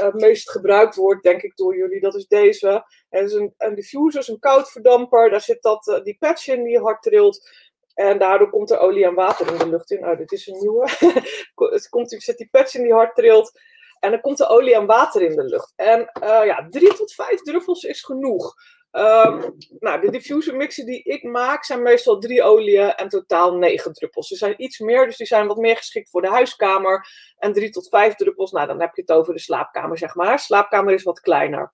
uh, 0.00 0.14
meest 0.14 0.50
gebruikt 0.50 0.94
wordt, 0.94 1.22
denk 1.22 1.42
ik, 1.42 1.56
door 1.56 1.76
jullie. 1.76 2.00
Dat 2.00 2.14
is 2.14 2.26
deze. 2.26 2.84
Het 3.08 3.24
is 3.24 3.32
een, 3.32 3.54
een 3.58 3.74
diffuser, 3.74 4.20
is 4.20 4.28
een 4.28 4.38
koudverdamper. 4.38 5.30
Daar 5.30 5.40
zit 5.40 5.62
dat, 5.62 6.00
die 6.04 6.16
patch 6.18 6.48
in 6.48 6.64
die 6.64 6.80
hard 6.80 7.02
trilt. 7.02 7.50
En 7.96 8.18
daardoor 8.18 8.50
komt 8.50 8.70
er 8.70 8.78
olie 8.78 9.04
en 9.04 9.14
water 9.14 9.52
in 9.52 9.58
de 9.58 9.68
lucht 9.68 9.90
in. 9.90 10.08
Oh, 10.08 10.18
dit 10.18 10.32
is 10.32 10.46
een 10.46 10.58
nieuwe. 10.58 10.90
het 11.74 11.88
komt, 11.88 12.14
zit 12.18 12.38
die 12.38 12.48
patch 12.50 12.74
in 12.74 12.82
die 12.82 12.92
hard 12.92 13.14
trilt. 13.14 13.60
En 14.00 14.10
dan 14.10 14.20
komt 14.20 14.40
er 14.40 14.48
olie 14.48 14.74
en 14.74 14.86
water 14.86 15.22
in 15.22 15.36
de 15.36 15.44
lucht. 15.44 15.72
En 15.76 16.10
uh, 16.22 16.44
ja, 16.44 16.66
drie 16.70 16.94
tot 16.94 17.12
vijf 17.12 17.42
druppels 17.42 17.82
is 17.82 18.02
genoeg. 18.02 18.54
Um, 18.90 19.56
nou, 19.78 20.00
de 20.00 20.10
diffuser 20.10 20.56
mixen 20.56 20.86
die 20.86 21.02
ik 21.02 21.22
maak 21.22 21.64
zijn 21.64 21.82
meestal 21.82 22.18
drie 22.18 22.42
oliën 22.42 22.94
en 22.94 23.08
totaal 23.08 23.54
negen 23.54 23.92
druppels. 23.92 24.28
Ze 24.28 24.36
zijn 24.36 24.62
iets 24.62 24.78
meer, 24.78 25.06
dus 25.06 25.16
die 25.16 25.26
zijn 25.26 25.46
wat 25.46 25.56
meer 25.56 25.76
geschikt 25.76 26.10
voor 26.10 26.22
de 26.22 26.28
huiskamer. 26.28 27.08
En 27.38 27.52
drie 27.52 27.70
tot 27.70 27.88
vijf 27.88 28.14
druppels, 28.14 28.52
nou 28.52 28.66
dan 28.66 28.80
heb 28.80 28.94
je 28.94 29.00
het 29.00 29.12
over 29.12 29.34
de 29.34 29.40
slaapkamer, 29.40 29.98
zeg 29.98 30.14
maar. 30.14 30.38
Slaapkamer 30.38 30.94
is 30.94 31.02
wat 31.02 31.20
kleiner. 31.20 31.72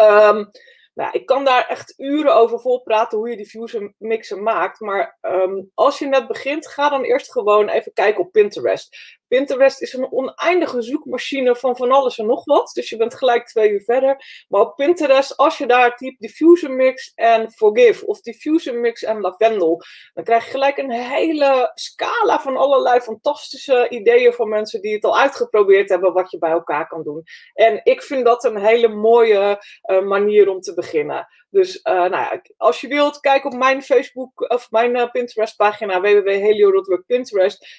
Um, 0.00 0.50
nou, 0.98 1.10
ik 1.12 1.26
kan 1.26 1.44
daar 1.44 1.66
echt 1.66 1.94
uren 1.96 2.34
over 2.34 2.60
volpraten 2.60 3.18
hoe 3.18 3.30
je 3.30 3.36
diffuser 3.36 3.94
mixen 3.98 4.42
maakt. 4.42 4.80
Maar 4.80 5.18
um, 5.20 5.70
als 5.74 5.98
je 5.98 6.06
net 6.06 6.26
begint, 6.26 6.68
ga 6.68 6.88
dan 6.88 7.02
eerst 7.02 7.32
gewoon 7.32 7.68
even 7.68 7.92
kijken 7.92 8.24
op 8.24 8.32
Pinterest. 8.32 9.17
Pinterest 9.28 9.82
is 9.82 9.92
een 9.92 10.12
oneindige 10.12 10.82
zoekmachine 10.82 11.56
van 11.56 11.76
van 11.76 11.92
alles 11.92 12.18
en 12.18 12.26
nog 12.26 12.44
wat. 12.44 12.70
Dus 12.74 12.88
je 12.88 12.96
bent 12.96 13.14
gelijk 13.14 13.46
twee 13.46 13.70
uur 13.70 13.82
verder. 13.82 14.44
Maar 14.48 14.60
op 14.60 14.76
Pinterest, 14.76 15.36
als 15.36 15.58
je 15.58 15.66
daar 15.66 15.96
typt 15.96 16.20
diffuser 16.20 16.70
mix 16.70 17.12
en 17.14 17.50
forgive 17.50 18.06
of 18.06 18.20
diffuser 18.20 18.74
mix 18.74 19.02
en 19.02 19.20
lavendel, 19.20 19.82
dan 20.14 20.24
krijg 20.24 20.44
je 20.44 20.50
gelijk 20.50 20.78
een 20.78 20.90
hele 20.90 21.70
scala 21.74 22.40
van 22.40 22.56
allerlei 22.56 23.00
fantastisge 23.00 23.88
ideeën 23.88 24.32
van 24.32 24.48
mensen 24.48 24.80
die 24.80 24.94
het 24.94 25.04
al 25.04 25.18
uitgeprobeerd 25.18 25.88
hebben 25.88 26.12
wat 26.12 26.30
je 26.30 26.38
bij 26.38 26.50
elkaar 26.50 26.88
kan 26.88 27.02
doen. 27.02 27.22
En 27.54 27.80
ik 27.84 28.02
vind 28.02 28.24
dat 28.24 28.44
een 28.44 28.58
hele 28.58 28.88
mooie 28.88 29.64
uh, 29.90 30.02
manier 30.02 30.48
om 30.48 30.60
te 30.60 30.74
beginnen. 30.74 31.28
Dus 31.50 31.76
uh, 31.76 31.92
nou 31.94 32.10
ja, 32.10 32.42
als 32.56 32.80
je 32.80 32.88
wilt, 32.88 33.20
kijk 33.20 33.44
op 33.44 33.54
mijn 33.54 33.82
Facebook 33.82 34.50
of 34.50 34.70
mijn 34.70 34.96
uh, 34.96 35.10
Pinterest 35.10 35.56
pagina 35.56 36.00
www.helio.work 36.00 37.04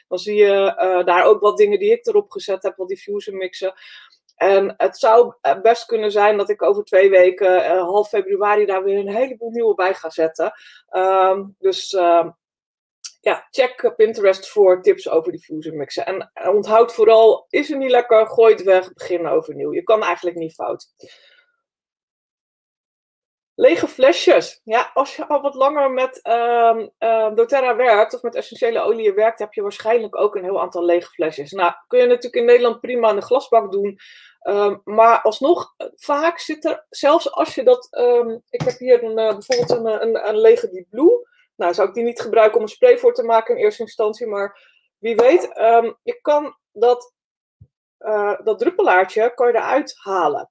Dan 0.08 0.20
zie 0.20 0.36
je 0.36 0.74
daar 1.06 1.26
ook 1.26 1.39
wat 1.40 1.58
dingen 1.58 1.80
die 1.80 1.92
ik 1.92 2.06
erop 2.06 2.32
gezet 2.32 2.64
heb, 2.64 2.76
wat 2.76 2.88
diffuser 2.88 3.34
mixen. 3.34 3.74
En 4.36 4.74
het 4.78 4.98
zou 4.98 5.34
best 5.62 5.86
kunnen 5.86 6.12
zijn 6.12 6.38
dat 6.38 6.50
ik 6.50 6.62
over 6.62 6.84
twee 6.84 7.10
weken, 7.10 7.78
half 7.78 8.10
februari, 8.10 8.66
daar 8.66 8.84
weer 8.84 8.98
een 8.98 9.16
heleboel 9.16 9.50
nieuwe 9.50 9.76
bij 9.76 9.94
ga 9.94 10.10
zetten. 10.10 10.54
Um, 10.92 11.56
dus 11.60 11.94
ehm, 11.94 12.30
ja, 13.22 13.48
check 13.52 13.94
Pinterest 13.96 14.50
voor 14.50 14.82
tips 14.82 15.10
over 15.10 15.32
diffuser 15.32 15.74
mixen. 15.74 16.06
En 16.06 16.32
onthoud 16.56 16.94
vooral, 16.94 17.46
is 17.50 17.72
er 17.72 17.78
niet 17.78 17.92
lekker, 17.92 18.28
gooi 18.28 18.54
het 18.54 18.64
weg, 18.64 18.94
begin 18.94 19.28
overnieuw. 19.28 19.74
Je 19.74 19.84
kan 19.84 20.04
eigenlijk 20.04 20.38
niet 20.38 20.54
fout. 20.54 20.88
Lege 23.60 23.88
flesjes. 23.88 24.62
Ja, 24.64 24.92
als 24.94 25.16
je 25.16 25.28
al 25.28 25.42
wat 25.42 25.56
langer 25.56 25.92
met 25.92 26.20
uh, 26.24 27.36
doTERRA 27.36 27.76
werkt 27.76 28.14
of 28.14 28.22
met 28.22 28.36
essentiële 28.36 28.82
oliën 28.82 29.16
werkt, 29.16 29.40
heb 29.40 29.54
je 29.54 29.62
waarschijnlijk 29.62 30.16
ook 30.16 30.36
een 30.36 30.44
heel 30.44 30.62
aantal 30.62 30.86
lege 30.86 31.10
flesjes. 31.10 31.52
Nou, 31.52 31.74
kun 31.88 32.00
je 32.00 32.06
natuurlijk 32.06 32.36
in 32.36 32.46
Nederland 32.46 32.80
prima 32.80 33.10
in 33.10 33.16
de 33.16 33.22
glasbak 33.22 33.72
doen. 33.72 34.00
Um, 34.44 34.82
maar 34.84 35.22
alsnog, 35.22 35.74
vaak 35.96 36.40
zit 36.40 36.66
er, 36.66 36.86
zelfs 36.90 37.32
als 37.32 37.56
je 37.56 37.64
dat. 37.64 37.88
Um, 37.92 38.42
ik 38.50 38.62
heb 38.62 38.78
hier 38.78 39.04
een, 39.04 39.20
uh, 39.20 39.38
bijvoorbeeld 39.38 40.02
een, 40.02 40.28
een, 40.28 40.38
lege 40.38 40.70
Deep 40.70 40.90
Blue. 40.90 41.28
Nou, 41.56 41.74
zou 41.74 41.88
ik 41.88 41.94
die 41.94 42.04
niet 42.04 42.22
gebruiken 42.22 42.58
om 42.58 42.64
een 42.64 42.68
spray 42.68 42.98
voor 42.98 43.14
te 43.14 43.24
maken 43.24 43.56
in 43.56 43.64
eerste 43.64 43.82
instantie. 43.82 44.28
Maar 44.28 44.60
wie 44.98 45.16
weet, 45.16 45.42
je 46.04 46.20
kan 46.22 46.56
dat, 46.72 47.14
uh, 48.00 48.40
dat 48.44 48.60
druppelaartje 48.60 49.34
kan 49.34 49.48
je 49.48 49.54
eruit 49.54 49.94
halen. 49.98 50.50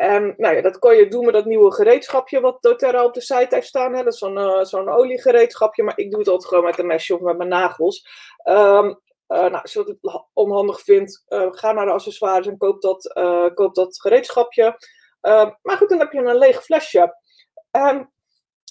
En 0.00 0.34
nou 0.36 0.54
ja, 0.54 0.62
dat 0.62 0.78
kon 0.78 0.94
je 0.94 1.08
doen 1.08 1.24
met 1.24 1.34
dat 1.34 1.44
nieuwe 1.44 1.72
gereedschapje 1.72 2.40
wat 2.40 2.62
doTERRA 2.62 3.04
op 3.04 3.14
de 3.14 3.20
site 3.20 3.54
heeft 3.54 3.66
staan. 3.66 3.94
Hè? 3.94 4.02
Dat 4.02 4.12
is 4.12 4.18
zo'n 4.18 4.88
uh, 4.88 4.96
oliegereedschapje, 4.96 5.82
maar 5.82 5.98
ik 5.98 6.10
doe 6.10 6.18
het 6.18 6.28
altijd 6.28 6.48
gewoon 6.48 6.64
met 6.64 6.78
een 6.78 6.86
mesje 6.86 7.14
of 7.14 7.20
met 7.20 7.36
mijn 7.36 7.48
nagels. 7.48 8.08
Um, 8.44 8.88
uh, 9.28 9.38
nou, 9.38 9.52
als 9.52 9.72
je 9.72 9.98
het 10.00 10.24
onhandig 10.32 10.80
vindt, 10.80 11.24
uh, 11.28 11.46
ga 11.50 11.72
naar 11.72 11.86
de 11.86 11.92
accessoires 11.92 12.46
en 12.46 12.56
koop 12.56 12.80
dat, 12.80 13.12
koop 13.54 13.74
dat 13.74 14.00
gereedschapje. 14.00 14.78
Ehm, 15.20 15.50
maar 15.62 15.76
goed, 15.76 15.88
dan 15.88 15.98
heb 15.98 16.12
je 16.12 16.18
een 16.18 16.38
leeg 16.38 16.64
flesje. 16.64 17.16
En 17.70 18.12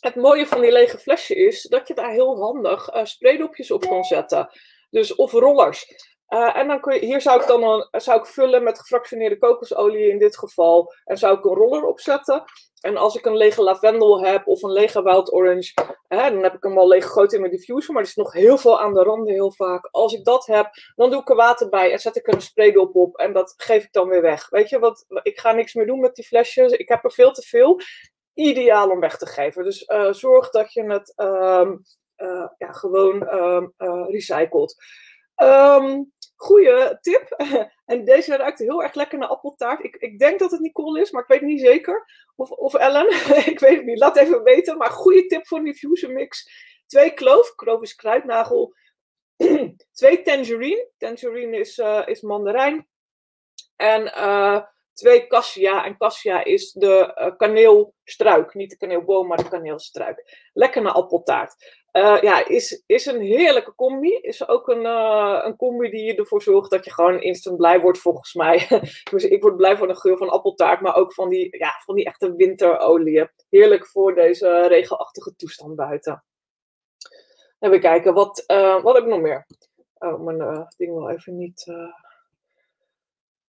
het 0.02 0.16
mooie 0.16 0.48
van 0.48 0.62
die 0.62 0.72
lege 0.72 0.98
flesje 0.98 1.36
is 1.36 1.62
dat 1.62 1.88
je 1.88 1.94
daar 1.94 2.12
heel 2.12 2.40
handig 2.40 2.90
spraydopjes 3.04 3.72
op 3.72 3.82
kan 3.82 4.04
zetten. 4.04 4.50
Dus, 4.90 5.16
of 5.16 5.32
rollers. 5.32 5.86
Uh, 6.30 6.58
en 6.58 6.68
dan 6.68 6.82
kun 6.82 6.94
je, 6.94 7.06
hier 7.06 7.22
zou 7.22 7.42
ik 7.42 7.48
dan 7.48 7.64
een, 7.64 7.88
zou 8.02 8.20
ik 8.20 8.26
vullen 8.26 8.64
met 8.64 8.80
gefractioneerde 8.80 9.38
kokosolie 9.38 10.10
in 10.10 10.20
dit 10.20 10.38
geval. 10.38 10.94
En 11.06 11.18
zou 11.18 11.38
ik 11.38 11.46
een 11.46 11.56
roller 11.56 11.86
opzetten. 11.86 12.44
En 12.82 12.98
als 12.98 13.16
ik 13.16 13.26
een 13.26 13.38
lege 13.38 13.64
lavendel 13.64 14.24
heb 14.24 14.48
of 14.48 14.64
een 14.64 14.72
lege 14.72 15.04
wild 15.04 15.34
orange, 15.34 15.74
hè, 16.08 16.32
dan 16.32 16.44
heb 16.44 16.54
ik 16.54 16.64
hem 16.64 16.78
al 16.78 16.88
leeg 16.88 17.04
gegooid 17.04 17.34
in 17.34 17.40
mijn 17.40 17.52
diffuser. 17.52 17.94
Maar 17.94 18.02
er 18.02 18.08
is 18.08 18.16
nog 18.16 18.34
heel 18.34 18.58
veel 18.58 18.80
aan 18.80 18.94
de 18.94 19.04
randen 19.04 19.34
heel 19.34 19.52
vaak. 19.52 19.88
Als 19.92 20.14
ik 20.14 20.26
dat 20.26 20.46
heb, 20.46 20.70
dan 20.96 21.10
doe 21.10 21.22
ik 21.22 21.30
er 21.30 21.36
water 21.36 21.70
bij 21.70 21.92
en 21.92 22.00
zet 22.00 22.16
ik 22.16 22.28
er 22.28 22.34
een 22.34 22.42
spraydop 22.42 22.96
op. 22.96 23.18
En 23.18 23.34
dat 23.34 23.54
geef 23.58 23.84
ik 23.84 23.92
dan 23.92 24.08
weer 24.08 24.22
weg. 24.22 24.50
Weet 24.50 24.70
je, 24.70 24.80
wat, 24.80 25.06
ik 25.24 25.40
ga 25.40 25.52
niks 25.52 25.74
meer 25.74 25.86
doen 25.86 26.00
met 26.00 26.16
die 26.16 26.26
flesjes. 26.26 26.72
Ik 26.72 26.90
heb 26.90 27.04
er 27.04 27.12
veel 27.12 27.32
te 27.32 27.42
veel. 27.42 27.80
Ideaal 28.34 28.90
om 28.90 29.00
weg 29.00 29.18
te 29.18 29.26
geven. 29.26 29.64
Dus 29.64 29.88
uh, 29.88 30.14
zorg 30.14 30.50
dat 30.50 30.74
je 30.74 30.84
het 30.84 31.14
um, 31.16 31.82
uh, 32.18 32.48
ja, 32.58 32.72
gewoon 32.72 33.34
um, 33.34 33.74
recycelt. 34.08 34.76
Um, 35.36 36.12
Goeie 36.40 37.00
tip. 37.02 37.28
En 37.86 38.06
deze 38.06 38.36
ruikt 38.36 38.60
heel 38.60 38.84
erg 38.84 38.94
lekker 38.94 39.18
naar 39.18 39.28
appeltaart. 39.28 39.84
Ik, 39.84 39.96
ik 39.96 40.20
denk 40.20 40.40
dat 40.40 40.52
het 40.52 40.60
Nicole 40.60 41.02
is, 41.02 41.12
maar 41.12 41.22
ik 41.22 41.28
weet 41.28 41.42
niet 41.42 41.60
zeker. 41.60 42.06
Of, 42.36 42.52
of 42.52 42.74
Ellen. 42.74 43.08
ik 43.54 43.60
weet 43.60 43.76
het 43.76 43.86
niet. 43.86 44.00
Laat 44.00 44.18
even 44.18 44.44
weten. 44.44 44.78
Maar 44.78 44.90
goede 44.90 45.26
tip 45.26 45.48
voor 45.48 45.58
een 45.58 45.64
diffuser 45.64 46.12
mix. 46.12 46.52
Twee 46.86 47.14
kloof. 47.14 47.56
Kloof 47.56 47.82
is 47.82 47.96
kruidnagel. 47.96 48.74
Twee 49.92 50.22
tangerine. 50.22 50.90
Tangerine 50.98 51.58
is, 51.58 51.78
uh, 51.78 52.02
is 52.06 52.22
mandarijn. 52.22 52.88
En 53.76 54.02
uh, 54.02 54.62
twee 54.94 55.28
cassia. 55.28 55.86
En 55.86 55.98
cassia 55.98 56.44
is 56.44 56.72
de 56.72 57.16
uh, 57.16 57.38
kaneelstruik. 57.38 58.54
Niet 58.54 58.70
de 58.70 58.78
kaneelboom, 58.78 59.28
maar 59.28 59.38
de 59.38 59.50
kaneelstruik. 59.50 60.50
Lekker 60.54 60.82
naar 60.82 60.94
appeltaart. 60.94 61.79
Uh, 61.94 62.22
ja, 62.22 62.48
is, 62.48 62.84
is 62.86 63.06
een 63.06 63.22
heerlijke 63.22 63.76
combi. 63.76 64.14
Is 64.22 64.48
ook 64.48 64.68
een, 64.68 64.86
uh, 64.86 65.42
een 65.44 65.56
combi 65.56 65.90
die 65.90 66.16
ervoor 66.16 66.42
zorgt 66.42 66.72
dat 66.72 66.86
je 66.86 66.94
gewoon 66.94 67.22
instant 67.22 67.58
blij 67.58 67.80
wordt, 67.82 68.00
volgens 68.00 68.34
mij. 68.34 68.68
dus 69.12 69.24
ik 69.24 69.42
word 69.42 69.56
blij 69.56 69.78
van 69.78 69.88
de 69.88 69.96
geur 69.96 70.18
van 70.18 70.30
appeltaart, 70.30 70.82
maar 70.82 70.96
ook 70.96 71.14
van 71.14 71.30
die, 71.30 71.58
ja, 71.58 71.82
van 71.86 71.96
die 71.96 72.06
echte 72.06 72.36
winterolie. 72.36 73.28
Heerlijk 73.50 73.88
voor 73.88 74.16
deze 74.16 74.68
regenachtige 74.68 75.36
toestand 75.36 75.76
buiten. 75.76 76.24
Even 77.60 77.80
kijken, 77.80 78.14
wat, 78.14 78.44
uh, 78.48 78.84
wat 78.84 78.96
heb 78.96 79.04
ik 79.04 79.10
nog 79.10 79.22
meer? 79.22 79.46
Oh, 79.98 80.20
mijn 80.20 80.68
ding 80.78 80.94
wil 80.94 81.10
even 81.10 81.38
niet 81.38 81.74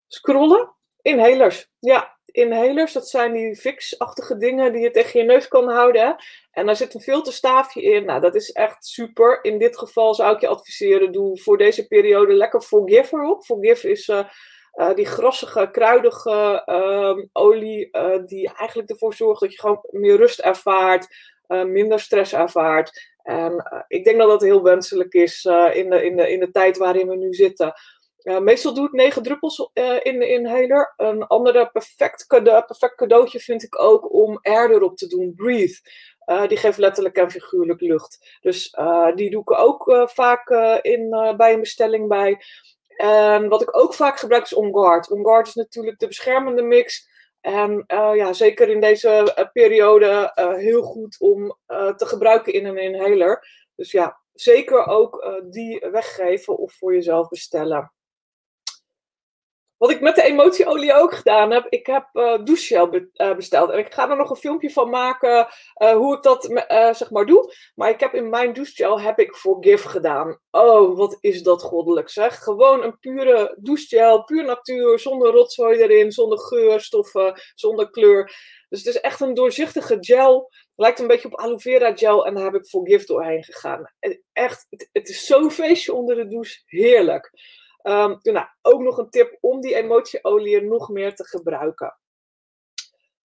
scrollen. 0.06 0.76
Inhalers. 1.08 1.70
Ja, 1.78 2.16
inhalers, 2.24 2.92
dat 2.92 3.08
zijn 3.08 3.32
die 3.32 3.56
fix-achtige 3.56 4.36
dingen 4.36 4.72
die 4.72 4.82
je 4.82 4.90
tegen 4.90 5.20
je 5.20 5.26
neus 5.26 5.48
kan 5.48 5.68
houden. 5.68 6.16
En 6.50 6.66
daar 6.66 6.76
zit 6.76 6.94
een 6.94 7.00
filterstaafje 7.00 7.82
in. 7.82 8.04
Nou, 8.04 8.20
dat 8.20 8.34
is 8.34 8.52
echt 8.52 8.86
super. 8.86 9.38
In 9.42 9.58
dit 9.58 9.78
geval 9.78 10.14
zou 10.14 10.34
ik 10.34 10.40
je 10.40 10.48
adviseren, 10.48 11.12
doe 11.12 11.38
voor 11.38 11.58
deze 11.58 11.86
periode 11.86 12.32
lekker 12.32 12.60
Forgive 12.60 13.16
erop. 13.16 13.44
Forgive 13.44 13.90
is 13.90 14.08
uh, 14.08 14.24
uh, 14.74 14.94
die 14.94 15.06
grassige, 15.06 15.68
kruidige 15.70 16.62
uh, 16.66 17.24
olie 17.32 17.88
uh, 17.92 18.18
die 18.26 18.50
eigenlijk 18.54 18.90
ervoor 18.90 19.14
zorgt 19.14 19.40
dat 19.40 19.52
je 19.52 19.58
gewoon 19.58 19.84
meer 19.90 20.16
rust 20.16 20.38
ervaart, 20.38 21.06
minder 21.48 22.00
stress 22.00 22.32
ervaart. 22.32 23.16
En 23.22 23.84
ik 23.88 24.04
denk 24.04 24.18
dat 24.18 24.28
dat 24.28 24.42
heel 24.42 24.62
wenselijk 24.62 25.12
is 25.12 25.44
in, 25.72 25.90
de, 25.90 26.04
in, 26.04 26.16
de, 26.16 26.30
in 26.30 26.40
de 26.40 26.50
tijd 26.50 26.76
waarin 26.76 27.08
we 27.08 27.16
nu 27.16 27.34
zitten. 27.34 27.72
Meestal 28.36 28.74
doe 28.74 28.86
ik 28.86 28.92
9 28.92 29.22
druppels 29.22 29.70
uh, 29.74 29.96
in 30.02 30.18
de 30.18 30.28
inhaler. 30.28 30.94
Een 30.96 31.26
andere 31.26 31.70
perfect, 31.70 32.26
perfect 32.66 32.94
cadeautje 32.94 33.40
vind 33.40 33.62
ik 33.62 33.82
ook 33.82 34.12
om 34.12 34.38
air 34.42 34.70
erop 34.70 34.96
te 34.96 35.06
doen. 35.06 35.34
Breathe. 35.34 35.80
Uh, 36.26 36.46
die 36.46 36.56
geeft 36.56 36.78
letterlijk 36.78 37.16
en 37.16 37.30
figuurlijk 37.30 37.80
lucht. 37.80 38.38
Dus 38.40 38.76
die 39.14 39.30
doe 39.30 39.40
ik 39.40 39.50
ook 39.50 40.08
vaak 40.10 40.50
in, 40.82 41.10
bij 41.36 41.52
een 41.52 41.60
bestelling 41.60 42.08
bij. 42.08 42.40
En 42.96 43.48
wat 43.48 43.62
ik 43.62 43.76
ook 43.76 43.94
vaak 43.94 44.18
gebruik 44.18 44.44
is 44.44 44.54
On 44.54 44.74
Guard. 44.74 45.10
On 45.10 45.24
Guard 45.24 45.46
is 45.46 45.54
natuurlijk 45.54 45.98
de 45.98 46.06
beschermende 46.06 46.62
mix. 46.62 47.08
En 47.40 47.84
ja, 48.14 48.32
zeker 48.32 48.68
in 48.68 48.80
deze 48.80 49.48
periode 49.52 50.32
heel 50.56 50.82
goed 50.82 51.16
om 51.20 51.58
te 51.66 52.06
gebruiken 52.06 52.52
in 52.52 52.66
een 52.66 52.78
inhaler. 52.78 53.46
Dus 53.74 53.90
ja, 53.90 54.20
zeker 54.32 54.86
ook 54.86 55.40
die 55.50 55.86
weggeven 55.90 56.56
of 56.56 56.72
voor 56.72 56.94
jezelf 56.94 57.28
bestellen. 57.28 57.92
Wat 59.78 59.90
ik 59.90 60.00
met 60.00 60.14
de 60.14 60.22
emotieolie 60.22 60.94
ook 60.94 61.14
gedaan 61.14 61.50
heb, 61.50 61.66
ik 61.68 61.86
heb 61.86 62.08
uh, 62.12 62.38
douchegel 62.44 63.00
eh, 63.12 63.36
besteld. 63.36 63.70
En 63.70 63.78
ik 63.78 63.94
ga 63.94 64.10
er 64.10 64.16
nog 64.16 64.30
een 64.30 64.36
filmpje 64.36 64.70
van 64.70 64.90
maken 64.90 65.46
uh, 65.82 65.92
hoe 65.92 66.16
ik 66.16 66.22
dat 66.22 66.44
zeg 66.96 67.10
maar 67.10 67.26
doe. 67.26 67.54
Maar 67.74 67.90
ik 67.90 68.00
heb 68.00 68.14
in 68.14 68.28
mijn 68.28 68.52
douchegel 68.52 69.00
heb 69.00 69.18
ik 69.18 69.34
Forgive 69.34 69.88
gedaan. 69.88 70.40
Oh, 70.50 70.96
wat 70.96 71.16
is 71.20 71.42
dat 71.42 71.62
goddelijk 71.62 72.08
zeg. 72.08 72.42
Gewoon 72.42 72.82
een 72.82 72.98
pure 72.98 73.56
douchegel, 73.60 74.24
puur 74.24 74.44
natuur, 74.44 74.98
zonder 74.98 75.32
rotzooi 75.32 75.78
erin, 75.78 76.12
zonder 76.12 76.38
geurstoffen, 76.38 77.40
zonder 77.54 77.90
kleur. 77.90 78.32
Dus 78.68 78.84
het 78.84 78.94
is 78.94 79.00
echt 79.00 79.20
een 79.20 79.34
doorzichtige 79.34 79.96
gel. 80.00 80.50
Lijkt 80.76 80.98
een 80.98 81.06
beetje 81.06 81.28
op 81.28 81.40
aloe 81.40 81.60
vera 81.60 81.96
gel 81.96 82.26
en 82.26 82.34
daar 82.34 82.44
heb 82.44 82.54
ik 82.54 82.66
Forgive 82.66 83.06
doorheen 83.06 83.44
gegaan. 83.44 83.92
Echt, 84.32 84.66
het, 84.70 84.88
het 84.92 85.08
is 85.08 85.26
zo'n 85.26 85.50
feestje 85.50 85.92
onder 85.92 86.16
de 86.16 86.28
douche. 86.28 86.62
Heerlijk. 86.64 87.30
Um, 87.82 88.18
nou, 88.22 88.46
ook 88.62 88.80
nog 88.80 88.98
een 88.98 89.10
tip 89.10 89.38
om 89.40 89.60
die 89.60 89.74
emotieolie 89.74 90.60
nog 90.60 90.88
meer 90.88 91.14
te 91.14 91.24
gebruiken. 91.24 91.98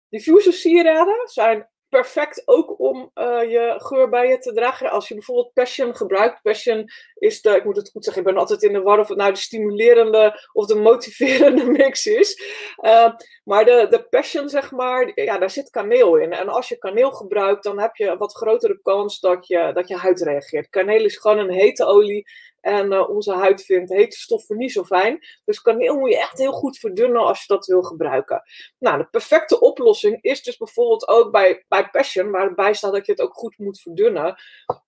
Diffuser 0.09 0.53
sieraden 0.53 1.29
zijn 1.29 1.71
perfect 1.93 2.43
ook 2.45 2.81
om 2.81 3.11
uh, 3.15 3.51
je 3.51 3.75
geur 3.77 4.09
bij 4.09 4.29
je 4.29 4.39
te 4.39 4.53
dragen. 4.53 4.91
Als 4.91 5.09
je 5.09 5.15
bijvoorbeeld 5.15 5.53
Passion 5.53 5.97
gebruikt. 5.97 6.43
Passion 6.43 6.85
is 7.15 7.43
de, 7.43 7.57
ik 7.57 7.65
moet 7.65 7.77
het 7.77 7.91
goed 7.91 8.05
zeggen, 8.05 8.23
ik 8.23 8.29
ben 8.29 8.39
altijd 8.39 8.63
in 8.63 8.73
de 8.73 8.83
war 8.83 8.99
of 8.99 9.09
het 9.09 9.19
nou 9.19 9.33
de 9.33 9.39
stimulerende 9.39 10.49
of 10.53 10.67
de 10.67 10.75
motiverende 10.75 11.65
mix 11.79 12.07
is. 12.07 12.43
Uh, 12.81 13.13
maar 13.45 13.65
de, 13.65 13.87
de 13.91 14.07
Passion, 14.09 14.49
zeg 14.49 14.71
maar, 14.71 15.13
ja, 15.15 15.39
daar 15.39 15.51
zit 15.51 15.71
kaneel 15.71 16.17
in. 16.17 16.33
En 16.33 16.49
als 16.49 16.69
je 16.69 16.79
kaneel 16.79 17.11
gebruikt, 17.11 17.65
dan 17.65 17.81
heb 17.81 17.97
je 17.97 18.07
een 18.07 18.19
wat 18.19 18.37
grotere 18.37 18.81
kans 18.83 19.21
dat 19.21 19.47
je, 19.47 19.71
dat 19.75 19.89
je 19.89 19.97
huid 19.97 20.21
reageert. 20.21 20.69
Kaneel 20.69 21.05
is 21.05 21.17
gewoon 21.17 21.39
een 21.39 21.53
hete 21.53 21.85
olie 21.85 22.27
en 22.63 22.93
uh, 22.93 23.09
onze 23.09 23.33
huid 23.33 23.65
vindt 23.65 23.93
hete 23.93 24.17
stoffen 24.17 24.57
niet 24.57 24.73
zo 24.73 24.85
fijn. 24.85 25.19
Dus 25.45 25.63
kaneel 25.63 25.99
moet 25.99 26.11
je 26.11 26.19
echt 26.19 26.39
heel 26.39 26.53
goed 26.53 26.79
verdunnen 26.79 27.23
als 27.23 27.41
je 27.41 27.45
dat 27.47 27.67
wil 27.67 27.83
gebruiken. 27.83 28.43
Nou, 28.79 28.99
de 28.99 29.09
perfecte 29.11 29.61
oplossing 29.61 30.19
is 30.21 30.43
dus 30.43 30.57
bijvoorbeeld 30.57 31.09
ook 31.09 31.33
bij, 31.33 31.65
bij 31.69 31.89
Passion, 31.91 32.31
waar 32.31 32.47
erbij 32.47 32.75
staat 32.75 32.93
dat 32.93 33.07
je 33.07 33.13
het 33.13 33.21
ook 33.21 33.35
goed 33.35 33.59
moet 33.59 33.81
verdunnen. 33.81 34.37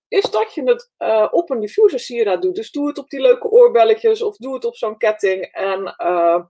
Is 0.07 0.29
dat 0.29 0.53
je 0.53 0.63
het 0.63 0.91
uh, 0.97 1.27
op 1.31 1.49
een 1.49 1.59
diffuser 1.59 1.99
sieraad 1.99 2.41
doet. 2.41 2.55
Dus 2.55 2.71
doe 2.71 2.87
het 2.87 2.97
op 2.97 3.09
die 3.09 3.21
leuke 3.21 3.49
oorbelletjes 3.49 4.21
of 4.21 4.35
doe 4.35 4.53
het 4.53 4.65
op 4.65 4.75
zo'n 4.75 4.97
ketting. 4.97 5.43
En 5.51 5.95
uh, 5.97 6.43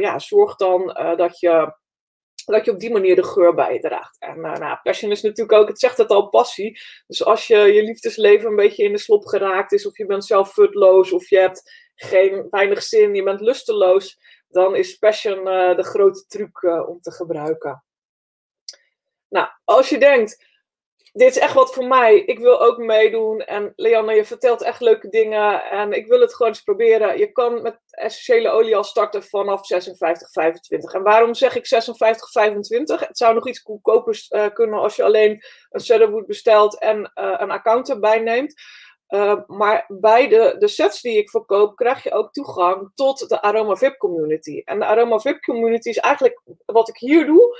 ja, 0.00 0.18
zorg 0.18 0.56
dan 0.56 0.86
dat 1.16 1.40
je 1.40 1.76
dat 2.54 2.64
je 2.64 2.70
op 2.70 2.78
die 2.78 2.90
manier 2.90 3.16
de 3.16 3.24
geur 3.24 3.54
bijdraagt. 3.54 4.16
En 4.18 4.36
uh, 4.36 4.56
nou, 4.56 4.78
passion 4.82 5.10
is 5.10 5.22
natuurlijk 5.22 5.58
ook, 5.58 5.68
het 5.68 5.78
zegt 5.78 5.96
het 5.96 6.08
al, 6.08 6.28
passie. 6.28 6.80
Dus 7.06 7.24
als 7.24 7.46
je 7.46 7.56
je 7.58 7.82
liefdesleven 7.82 8.50
een 8.50 8.56
beetje 8.56 8.84
in 8.84 8.92
de 8.92 8.98
slop 8.98 9.24
geraakt 9.24 9.72
is, 9.72 9.86
of 9.86 9.98
je 9.98 10.06
bent 10.06 10.24
zelf 10.24 10.52
futloos, 10.52 11.12
of 11.12 11.28
je 11.28 11.38
hebt 11.38 11.72
geen 11.94 12.46
weinig 12.50 12.82
zin, 12.82 13.14
je 13.14 13.22
bent 13.22 13.40
lusteloos, 13.40 14.18
dan 14.48 14.76
is 14.76 14.96
passion 14.96 15.38
uh, 15.38 15.76
de 15.76 15.84
grote 15.84 16.26
truc 16.26 16.62
uh, 16.62 16.88
om 16.88 17.00
te 17.00 17.10
gebruiken. 17.10 17.84
Nou, 19.28 19.48
als 19.64 19.88
je 19.88 19.98
denkt, 19.98 20.47
dit 21.18 21.28
is 21.28 21.38
echt 21.38 21.54
wat 21.54 21.74
voor 21.74 21.86
mij. 21.86 22.18
Ik 22.18 22.38
wil 22.38 22.60
ook 22.60 22.78
meedoen. 22.78 23.40
En 23.40 23.72
Leanne, 23.76 24.14
je 24.14 24.24
vertelt 24.24 24.62
echt 24.62 24.80
leuke 24.80 25.08
dingen. 25.08 25.64
En 25.64 25.92
ik 25.92 26.06
wil 26.06 26.20
het 26.20 26.34
gewoon 26.34 26.52
eens 26.52 26.62
proberen. 26.62 27.18
Je 27.18 27.32
kan 27.32 27.62
met 27.62 27.78
essentiële 27.90 28.50
olie 28.50 28.76
al 28.76 28.84
starten 28.84 29.22
vanaf 29.22 29.60
56,25. 29.60 30.94
En 30.94 31.02
waarom 31.02 31.34
zeg 31.34 31.56
ik 31.56 31.66
56,25? 31.74 33.06
Het 33.06 33.18
zou 33.18 33.34
nog 33.34 33.48
iets 33.48 33.60
goedkoper 33.60 34.26
uh, 34.30 34.46
kunnen 34.52 34.80
als 34.80 34.96
je 34.96 35.04
alleen 35.04 35.42
een 35.70 35.80
cedarwood 35.80 36.26
bestelt 36.26 36.78
en 36.78 36.98
uh, 36.98 37.34
een 37.38 37.50
account 37.50 37.90
erbij 37.90 38.18
neemt. 38.18 38.54
Uh, 39.08 39.40
maar 39.46 39.84
bij 39.88 40.28
de, 40.28 40.54
de 40.58 40.68
sets 40.68 41.00
die 41.00 41.18
ik 41.18 41.30
verkoop, 41.30 41.76
krijg 41.76 42.02
je 42.02 42.12
ook 42.12 42.32
toegang 42.32 42.90
tot 42.94 43.28
de 43.28 43.42
Aroma 43.42 43.76
VIP 43.76 43.96
community. 43.96 44.62
En 44.64 44.78
de 44.78 44.84
Aroma 44.84 45.18
VIP 45.18 45.40
community 45.40 45.88
is 45.88 45.98
eigenlijk 45.98 46.40
wat 46.66 46.88
ik 46.88 46.96
hier 46.96 47.26
doe. 47.26 47.56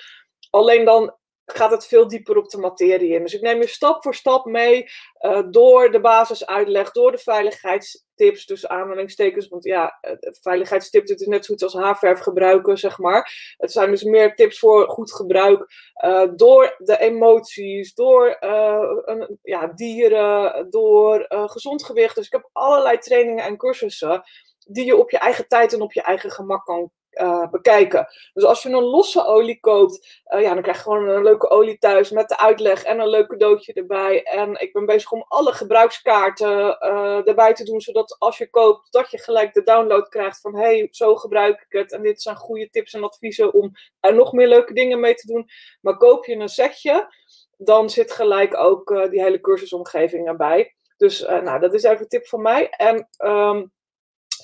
Alleen 0.50 0.84
dan 0.84 1.17
gaat 1.52 1.70
het 1.70 1.86
veel 1.86 2.08
dieper 2.08 2.36
op 2.36 2.48
de 2.48 2.58
materie 2.58 3.14
in. 3.14 3.22
Dus 3.22 3.34
ik 3.34 3.40
neem 3.40 3.60
je 3.60 3.68
stap 3.68 4.02
voor 4.02 4.14
stap 4.14 4.44
mee 4.44 4.86
uh, 5.20 5.42
door 5.50 5.90
de 5.90 6.00
basisuitleg, 6.00 6.90
door 6.90 7.12
de 7.12 7.18
veiligheidstips, 7.18 8.44
tussen 8.44 8.70
aanhalingstekens. 8.70 9.48
Want 9.48 9.64
ja, 9.64 9.98
veiligheidstips, 10.40 11.10
het 11.10 11.20
is 11.20 11.26
net 11.26 11.44
zo 11.44 11.52
goed 11.52 11.62
als 11.62 11.74
haarverf 11.74 12.18
gebruiken, 12.18 12.78
zeg 12.78 12.98
maar. 12.98 13.54
Het 13.56 13.72
zijn 13.72 13.90
dus 13.90 14.02
meer 14.02 14.34
tips 14.34 14.58
voor 14.58 14.88
goed 14.88 15.12
gebruik. 15.12 15.66
Uh, 16.04 16.28
door 16.36 16.74
de 16.78 16.98
emoties, 16.98 17.94
door 17.94 18.36
een, 18.40 19.38
ja, 19.42 19.66
dieren, 19.66 20.70
door 20.70 21.26
gezond 21.28 21.84
gewicht. 21.84 22.14
Dus 22.14 22.26
ik 22.26 22.32
heb 22.32 22.48
allerlei 22.52 22.98
trainingen 22.98 23.44
en 23.44 23.56
cursussen 23.56 24.22
die 24.58 24.84
je 24.84 24.96
op 24.96 25.10
je 25.10 25.18
eigen 25.18 25.48
tijd 25.48 25.72
en 25.72 25.80
op 25.80 25.92
je 25.92 26.02
eigen 26.02 26.30
gemak 26.30 26.64
kan 26.64 26.90
uh, 27.20 27.50
bekijken. 27.50 28.06
Dus 28.32 28.44
als 28.44 28.62
je 28.62 28.68
een 28.68 28.82
losse 28.82 29.26
olie 29.26 29.60
koopt, 29.60 30.22
uh, 30.34 30.40
ja, 30.40 30.52
dan 30.52 30.62
krijg 30.62 30.76
je 30.76 30.82
gewoon 30.82 31.08
een 31.08 31.22
leuke 31.22 31.50
olie 31.50 31.78
thuis 31.78 32.10
met 32.10 32.28
de 32.28 32.38
uitleg 32.38 32.82
en 32.82 33.00
een 33.00 33.08
leuk 33.08 33.28
cadeautje 33.28 33.72
erbij. 33.72 34.22
En 34.22 34.60
ik 34.60 34.72
ben 34.72 34.86
bezig 34.86 35.12
om 35.12 35.24
alle 35.28 35.52
gebruikskaarten 35.52 36.76
uh, 36.80 37.28
erbij 37.28 37.54
te 37.54 37.64
doen, 37.64 37.80
zodat 37.80 38.16
als 38.18 38.38
je 38.38 38.50
koopt, 38.50 38.92
dat 38.92 39.10
je 39.10 39.18
gelijk 39.18 39.54
de 39.54 39.62
download 39.62 40.08
krijgt 40.08 40.40
van 40.40 40.56
hey, 40.56 40.88
zo 40.90 41.16
gebruik 41.16 41.60
ik 41.68 41.78
het. 41.78 41.92
En 41.92 42.02
dit 42.02 42.22
zijn 42.22 42.36
goede 42.36 42.70
tips 42.70 42.94
en 42.94 43.04
adviezen 43.04 43.54
om 43.54 43.72
er 44.00 44.14
nog 44.14 44.32
meer 44.32 44.48
leuke 44.48 44.72
dingen 44.72 45.00
mee 45.00 45.14
te 45.14 45.26
doen. 45.26 45.48
Maar 45.80 45.96
koop 45.96 46.24
je 46.24 46.34
een 46.34 46.48
setje, 46.48 47.14
dan 47.56 47.90
zit 47.90 48.12
gelijk 48.12 48.56
ook 48.56 49.10
die 49.10 49.22
hele 49.22 49.40
cursusomgeving 49.40 50.26
erbij. 50.26 50.74
Dus 50.96 51.20
nou, 51.20 51.60
dat 51.60 51.74
is 51.74 51.82
even 51.82 52.00
een 52.00 52.08
tip 52.08 52.26
van 52.26 52.42
mij. 52.42 52.68
En 52.68 53.08
um, 53.24 53.72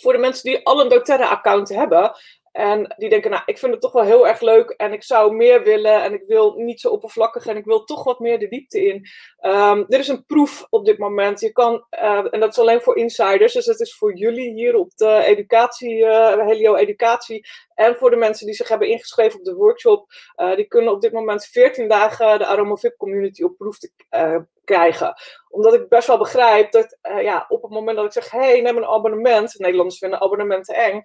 voor 0.00 0.12
de 0.12 0.18
mensen 0.18 0.44
die 0.44 0.66
al 0.66 0.80
een 0.80 0.88
doTERRA-account 0.88 1.68
hebben, 1.68 2.12
en 2.54 2.94
die 2.96 3.08
denken, 3.08 3.30
nou, 3.30 3.42
ik 3.46 3.58
vind 3.58 3.72
het 3.72 3.80
toch 3.80 3.92
wel 3.92 4.02
heel 4.02 4.28
erg 4.28 4.40
leuk 4.40 4.70
en 4.70 4.92
ik 4.92 5.02
zou 5.02 5.34
meer 5.34 5.62
willen 5.62 6.02
en 6.02 6.12
ik 6.12 6.22
wil 6.26 6.54
niet 6.56 6.80
zo 6.80 6.88
oppervlakkig 6.88 7.46
en 7.46 7.56
ik 7.56 7.64
wil 7.64 7.84
toch 7.84 8.04
wat 8.04 8.18
meer 8.18 8.38
de 8.38 8.48
diepte 8.48 8.86
in. 8.86 9.06
Um, 9.40 9.84
er 9.88 9.98
is 9.98 10.08
een 10.08 10.24
proef 10.24 10.66
op 10.70 10.84
dit 10.84 10.98
moment. 10.98 11.40
Je 11.40 11.52
kan, 11.52 11.86
uh, 11.90 12.26
en 12.30 12.40
dat 12.40 12.50
is 12.50 12.58
alleen 12.58 12.80
voor 12.80 12.96
insiders, 12.96 13.52
dus 13.52 13.64
dat 13.64 13.80
is 13.80 13.96
voor 13.96 14.16
jullie 14.16 14.52
hier 14.52 14.76
op 14.76 14.96
de 14.96 15.22
educatie, 15.24 15.98
uh, 15.98 16.46
Helio 16.46 16.74
Educatie. 16.74 17.46
En 17.74 17.96
voor 17.96 18.10
de 18.10 18.16
mensen 18.16 18.46
die 18.46 18.54
zich 18.54 18.68
hebben 18.68 18.88
ingeschreven 18.88 19.38
op 19.38 19.44
de 19.44 19.54
workshop, 19.54 20.06
uh, 20.36 20.56
die 20.56 20.66
kunnen 20.66 20.92
op 20.92 21.00
dit 21.00 21.12
moment 21.12 21.46
14 21.46 21.88
dagen 21.88 22.38
de 22.38 22.46
Aroma 22.46 22.74
VIP 22.74 22.96
community 22.96 23.42
op 23.42 23.56
proef 23.56 23.78
te, 23.78 23.90
krijgen. 24.64 25.14
Omdat 25.54 25.74
ik 25.74 25.88
best 25.88 26.06
wel 26.06 26.18
begrijp 26.18 26.72
dat 26.72 26.98
uh, 27.02 27.22
ja, 27.22 27.44
op 27.48 27.62
het 27.62 27.70
moment 27.70 27.96
dat 27.96 28.06
ik 28.06 28.12
zeg: 28.12 28.30
hey, 28.30 28.60
neem 28.60 28.76
een 28.76 28.86
abonnement. 28.86 29.58
Nederlanders 29.58 29.98
vinden 29.98 30.20
abonnementen 30.20 30.74
eng. 30.74 31.02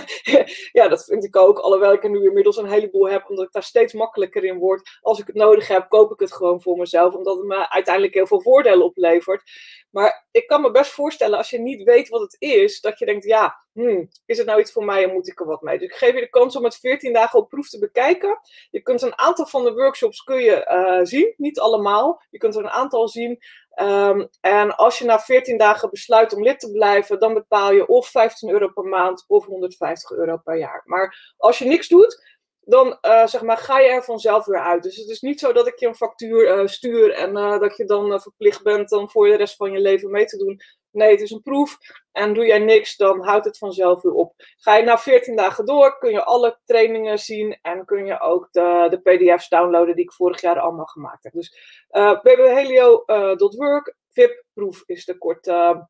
ja, 0.78 0.88
dat 0.88 1.04
vind 1.04 1.24
ik 1.24 1.36
ook. 1.36 1.58
Alhoewel 1.58 1.92
ik 1.92 2.04
er 2.04 2.10
nu 2.10 2.24
inmiddels 2.24 2.56
een 2.56 2.70
heleboel 2.70 3.08
heb, 3.08 3.28
omdat 3.28 3.44
ik 3.44 3.52
daar 3.52 3.62
steeds 3.62 3.92
makkelijker 3.92 4.44
in 4.44 4.58
word. 4.58 4.98
Als 5.00 5.18
ik 5.18 5.26
het 5.26 5.36
nodig 5.36 5.68
heb, 5.68 5.88
koop 5.88 6.12
ik 6.12 6.20
het 6.20 6.32
gewoon 6.32 6.62
voor 6.62 6.76
mezelf. 6.76 7.14
Omdat 7.14 7.36
het 7.36 7.46
me 7.46 7.70
uiteindelijk 7.70 8.14
heel 8.14 8.26
veel 8.26 8.42
voordelen 8.42 8.84
oplevert. 8.84 9.42
Maar 9.90 10.26
ik 10.30 10.46
kan 10.46 10.60
me 10.60 10.70
best 10.70 10.90
voorstellen, 10.90 11.38
als 11.38 11.50
je 11.50 11.58
niet 11.58 11.82
weet 11.82 12.08
wat 12.08 12.20
het 12.20 12.36
is, 12.38 12.80
dat 12.80 12.98
je 12.98 13.06
denkt: 13.06 13.24
ja, 13.24 13.62
hmm, 13.72 14.08
is 14.26 14.38
het 14.38 14.46
nou 14.46 14.60
iets 14.60 14.72
voor 14.72 14.84
mij 14.84 15.04
en 15.04 15.12
moet 15.12 15.28
ik 15.28 15.40
er 15.40 15.46
wat 15.46 15.62
mee? 15.62 15.78
Dus 15.78 15.88
ik 15.88 15.94
geef 15.94 16.14
je 16.14 16.20
de 16.20 16.28
kans 16.28 16.56
om 16.56 16.64
het 16.64 16.76
14 16.76 17.12
dagen 17.12 17.38
op 17.38 17.48
proef 17.48 17.68
te 17.68 17.78
bekijken. 17.78 18.38
Je 18.70 18.82
kunt 18.82 19.02
een 19.02 19.18
aantal 19.18 19.46
van 19.46 19.64
de 19.64 19.72
workshops 19.72 20.22
kun 20.22 20.40
je, 20.40 20.66
uh, 20.70 21.06
zien, 21.06 21.34
niet 21.36 21.60
allemaal. 21.60 22.22
Je 22.30 22.38
kunt 22.38 22.54
er 22.54 22.62
een 22.62 22.70
aantal 22.70 23.08
zien. 23.08 23.38
Um, 23.80 24.28
en 24.40 24.76
als 24.76 24.98
je 24.98 25.04
na 25.04 25.18
14 25.18 25.58
dagen 25.58 25.90
besluit 25.90 26.34
om 26.34 26.42
lid 26.42 26.60
te 26.60 26.70
blijven, 26.70 27.18
dan 27.18 27.34
betaal 27.34 27.72
je 27.72 27.86
of 27.86 28.08
15 28.08 28.50
euro 28.50 28.68
per 28.68 28.84
maand 28.84 29.24
of 29.26 29.46
150 29.46 30.10
euro 30.10 30.36
per 30.36 30.58
jaar. 30.58 30.82
Maar 30.84 31.34
als 31.36 31.58
je 31.58 31.64
niks 31.64 31.88
doet, 31.88 32.40
dan 32.60 32.98
uh, 33.02 33.26
zeg 33.26 33.42
maar, 33.42 33.56
ga 33.56 33.78
je 33.78 33.88
er 33.88 34.04
vanzelf 34.04 34.44
weer 34.44 34.60
uit. 34.60 34.82
Dus 34.82 34.96
het 34.96 35.08
is 35.08 35.20
niet 35.20 35.40
zo 35.40 35.52
dat 35.52 35.66
ik 35.66 35.78
je 35.78 35.86
een 35.86 35.94
factuur 35.94 36.58
uh, 36.58 36.66
stuur 36.66 37.12
en 37.12 37.36
uh, 37.36 37.60
dat 37.60 37.76
je 37.76 37.84
dan 37.84 38.20
verplicht 38.20 38.62
bent 38.62 38.92
om 38.92 39.10
voor 39.10 39.26
de 39.26 39.36
rest 39.36 39.56
van 39.56 39.72
je 39.72 39.80
leven 39.80 40.10
mee 40.10 40.24
te 40.24 40.36
doen. 40.36 40.60
Nee, 40.92 41.10
het 41.10 41.20
is 41.20 41.30
een 41.30 41.42
proef. 41.42 41.78
En 42.12 42.34
doe 42.34 42.46
jij 42.46 42.58
niks, 42.58 42.96
dan 42.96 43.24
houdt 43.24 43.44
het 43.44 43.58
vanzelf 43.58 44.02
weer 44.02 44.12
op. 44.12 44.34
Ga 44.56 44.76
je 44.76 44.84
na 44.84 44.98
14 44.98 45.36
dagen 45.36 45.66
door, 45.66 45.98
kun 45.98 46.10
je 46.10 46.24
alle 46.24 46.58
trainingen 46.64 47.18
zien 47.18 47.58
en 47.62 47.84
kun 47.84 48.06
je 48.06 48.20
ook 48.20 48.48
de, 48.50 48.86
de 48.90 49.00
pdf's 49.00 49.48
downloaden 49.48 49.94
die 49.94 50.04
ik 50.04 50.12
vorig 50.12 50.40
jaar 50.40 50.58
allemaal 50.60 50.84
gemaakt 50.84 51.24
heb. 51.24 51.32
Dus 51.32 51.58
uh, 51.90 52.20
www.helio.work, 52.22 53.96
VIP-proef 54.10 54.82
is 54.86 55.04
de 55.04 55.18
korte, 55.18 55.88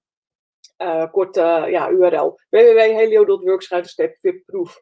uh, 0.79 1.11
korte 1.11 1.67
ja, 1.69 1.91
URL. 1.91 2.41
www.helio.work, 2.51 3.63
VIP-proef. 4.21 4.81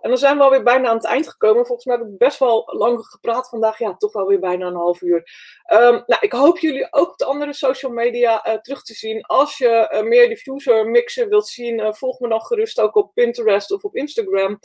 En 0.00 0.08
dan 0.08 0.18
zijn 0.18 0.36
we 0.36 0.42
alweer 0.42 0.62
bijna 0.62 0.88
aan 0.88 0.96
het 0.96 1.04
eind 1.04 1.28
gekomen. 1.28 1.66
Volgens 1.66 1.86
mij 1.86 1.96
heb 1.96 2.06
ik 2.06 2.18
best 2.18 2.38
wel 2.38 2.62
lang 2.66 3.06
gepraat 3.06 3.48
vandaag. 3.48 3.78
Ja, 3.78 3.96
toch 3.96 4.12
wel 4.12 4.26
weer 4.26 4.40
bijna 4.40 4.66
een 4.66 4.74
half 4.74 5.00
uur. 5.00 5.16
Um, 5.72 6.02
nou, 6.06 6.16
ik 6.20 6.32
hoop 6.32 6.58
jullie 6.58 6.86
ook 6.90 7.10
op 7.10 7.18
de 7.18 7.24
andere 7.24 7.52
social 7.52 7.92
media 7.92 8.46
uh, 8.46 8.54
terug 8.54 8.82
te 8.82 8.94
zien. 8.94 9.22
Als 9.22 9.58
je 9.58 9.90
uh, 9.92 10.02
meer 10.02 10.28
diffuser 10.28 10.86
mixen 10.86 11.28
wilt 11.28 11.48
zien, 11.48 11.78
uh, 11.78 11.92
volg 11.92 12.20
me 12.20 12.28
dan 12.28 12.40
gerust 12.40 12.80
ook 12.80 12.94
op 12.94 13.14
Pinterest 13.14 13.70
of 13.70 13.84
op 13.84 13.96
Instagram. 13.96 14.58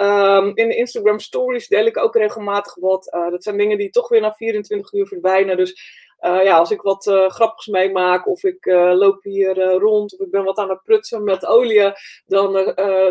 Um, 0.00 0.56
in 0.56 0.68
de 0.68 0.76
Instagram 0.76 1.18
stories 1.18 1.68
deel 1.68 1.86
ik 1.86 1.96
ook 1.96 2.16
regelmatig 2.16 2.74
wat. 2.74 3.04
dat 3.30 3.42
zijn 3.42 3.56
dingen 3.56 3.78
die 3.78 3.90
toch 3.90 4.08
weer 4.08 4.20
na 4.20 4.32
24 4.32 4.92
uur 4.92 5.06
verdwijnen. 5.06 5.56
Dus 5.56 6.03
ja, 6.24 6.56
als 6.56 6.70
ik 6.70 6.80
wat 6.80 7.04
grappigs 7.28 7.66
meemaak 7.66 8.26
of 8.26 8.42
ik 8.42 8.66
loop 8.94 9.22
hier 9.22 9.56
rond 9.62 10.18
of 10.18 10.26
ik 10.26 10.30
ben 10.30 10.44
wat 10.44 10.58
aan 10.58 10.68
het 10.68 10.82
prutsen 10.82 11.24
met 11.24 11.46
olie, 11.46 11.92
dan, 12.26 12.52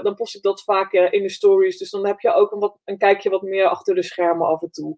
dan 0.04 0.16
post 0.16 0.36
ik 0.36 0.42
dat 0.42 0.64
vaak 0.64 0.94
in 0.94 1.22
de 1.24 1.30
stories. 1.30 1.78
Dus 1.78 1.90
dan 1.90 2.06
heb 2.06 2.20
je 2.20 2.34
ook 2.34 2.52
een, 2.52 2.60
wat, 2.60 2.78
een 2.86 2.98
kijkje 2.98 3.30
wat 3.30 3.42
meer 3.42 3.68
achter 3.68 3.96
de 3.96 4.04
schermen 4.04 4.48
af 4.48 4.62
en 4.62 4.72
toe. 4.72 4.96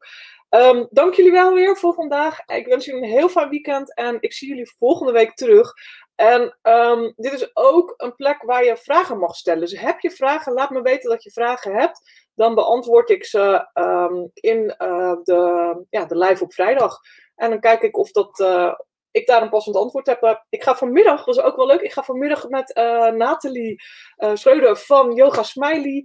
Um, 0.50 0.88
dank 0.89 1.14
jullie 1.14 1.32
wel 1.32 1.54
weer 1.54 1.78
voor 1.78 1.94
vandaag. 1.94 2.39
Ik 2.46 2.68
wens 2.68 2.86
jullie 2.86 3.04
een 3.04 3.10
heel 3.10 3.30
fijn 3.30 3.50
weekend 3.50 3.96
en 3.96 4.18
ik 4.20 4.34
zie 4.34 4.48
jullie 4.48 4.74
volgende 4.78 5.12
week 5.12 5.36
terug. 5.36 5.74
En 6.16 6.58
um, 6.64 7.14
dit 7.16 7.34
is 7.34 7.50
ook 7.54 7.94
een 7.98 8.16
plek 8.16 8.42
waar 8.42 8.66
je 8.66 8.78
vragen 8.78 9.20
mag 9.20 9.36
stellen. 9.36 9.60
Dus 9.60 9.80
heb 9.80 10.00
je 10.00 10.12
vragen, 10.12 10.54
laat 10.54 10.70
me 10.70 10.82
weten 10.82 11.10
dat 11.10 11.24
je 11.24 11.32
vragen 11.32 11.74
hebt. 11.74 12.02
Dan 12.36 12.56
beantwoord 12.56 13.10
ik 13.10 13.26
ze 13.26 13.70
um, 13.74 14.30
in 14.34 14.76
uh, 14.78 15.16
de, 15.24 15.86
ja, 15.89 16.06
de 16.06 16.18
live 16.18 16.44
op 16.44 16.54
vrijdag. 16.54 17.00
En 17.36 17.50
dan 17.50 17.60
kijk 17.60 17.82
ik 17.82 17.98
of 17.98 18.12
dat, 18.12 18.40
uh, 18.40 18.74
ik 19.12 19.28
daar 19.28 19.42
een 19.42 19.50
passend 19.50 19.76
antwoord 19.76 20.06
heb. 20.06 20.22
Eh, 20.22 20.36
ik 20.50 20.64
ga 20.64 20.76
vanmiddag, 20.76 21.24
dat 21.24 21.36
is 21.36 21.42
ook 21.44 21.56
wel 21.56 21.68
leuk, 21.68 21.82
ik 21.82 21.94
ga 21.94 22.04
vanmiddag 22.04 22.50
met 22.50 22.78
uh, 22.78 23.12
Nathalie 23.12 23.84
uh, 24.18 24.32
Schreuder 24.34 24.78
van 24.78 25.14
Yoga 25.14 25.44
Smiley, 25.44 26.04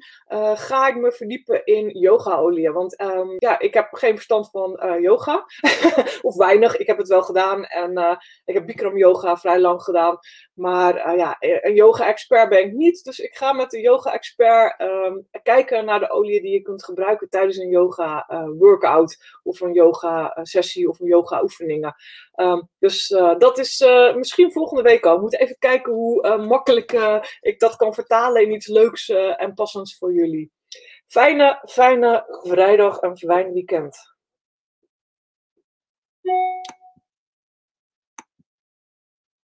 ga 0.55 0.89
ik 0.89 0.97
me 0.97 1.13
verdiepen 1.13 1.65
in 1.65 1.89
yogaolieën. 1.89 2.73
Want 2.73 3.01
um, 3.01 3.35
ja, 3.39 3.59
ik 3.59 3.75
heb 3.75 3.89
geen 3.91 4.15
verstand 4.15 4.51
van 4.51 4.99
yoga, 5.01 5.45
of 6.29 6.37
weinig. 6.37 6.77
Ik 6.77 6.87
heb 6.87 6.99
het 6.99 7.09
wel 7.09 7.23
gedaan 7.23 7.65
en 7.65 8.19
ik 8.45 8.55
heb 8.55 8.67
Bikram 8.67 8.97
yoga 8.97 9.37
vrij 9.37 9.61
lang 9.61 9.83
gedaan. 9.83 10.19
Maar 10.61 11.17
ja, 11.17 11.37
een 11.39 11.75
yoga-expert 11.75 12.49
ben 12.49 12.65
ik 12.65 12.73
niet. 12.73 13.05
Dus 13.05 13.19
ik 13.19 13.37
ga 13.37 13.53
met 13.53 13.71
de 13.71 13.81
yoga-expert 13.81 14.81
um, 14.81 15.29
kijken 15.43 15.85
naar 15.85 16.01
de 16.01 16.11
oliën 16.11 16.43
die 16.43 16.53
je 16.53 16.63
kunt 16.63 16.85
gebruiken 16.85 17.29
tijdens 17.29 17.57
een 17.57 17.69
yoga-workout, 17.69 19.39
of 19.43 19.61
een 19.61 19.73
yoga-sessie 19.73 20.89
of 20.89 21.01
een 21.01 21.07
yoga-oefeningen. 21.07 21.95
Um, 22.37 22.69
dus 22.79 23.09
dat 23.39 23.59
is 23.59 23.85
misschien 24.15 24.53
volgende 24.53 24.83
week 24.83 25.07
al. 25.07 25.15
We 25.15 25.21
moeten 25.21 25.41
even 25.41 25.59
kijken 25.59 25.93
hoe 25.93 26.37
makkelijk 26.37 26.93
ik 27.41 27.59
dat 27.59 27.77
kan 27.77 27.95
vertalen 27.95 28.43
in 28.43 28.53
iets 28.53 28.67
leuks 28.67 29.09
en 29.37 29.55
passends 29.55 29.99
voor 29.99 30.13
jullie. 30.13 30.53
Fijne, 31.07 31.63
fijne 31.69 32.41
vrijdag 32.43 32.99
en 33.01 33.19
fijn 33.19 33.53
weekend. 33.53 33.99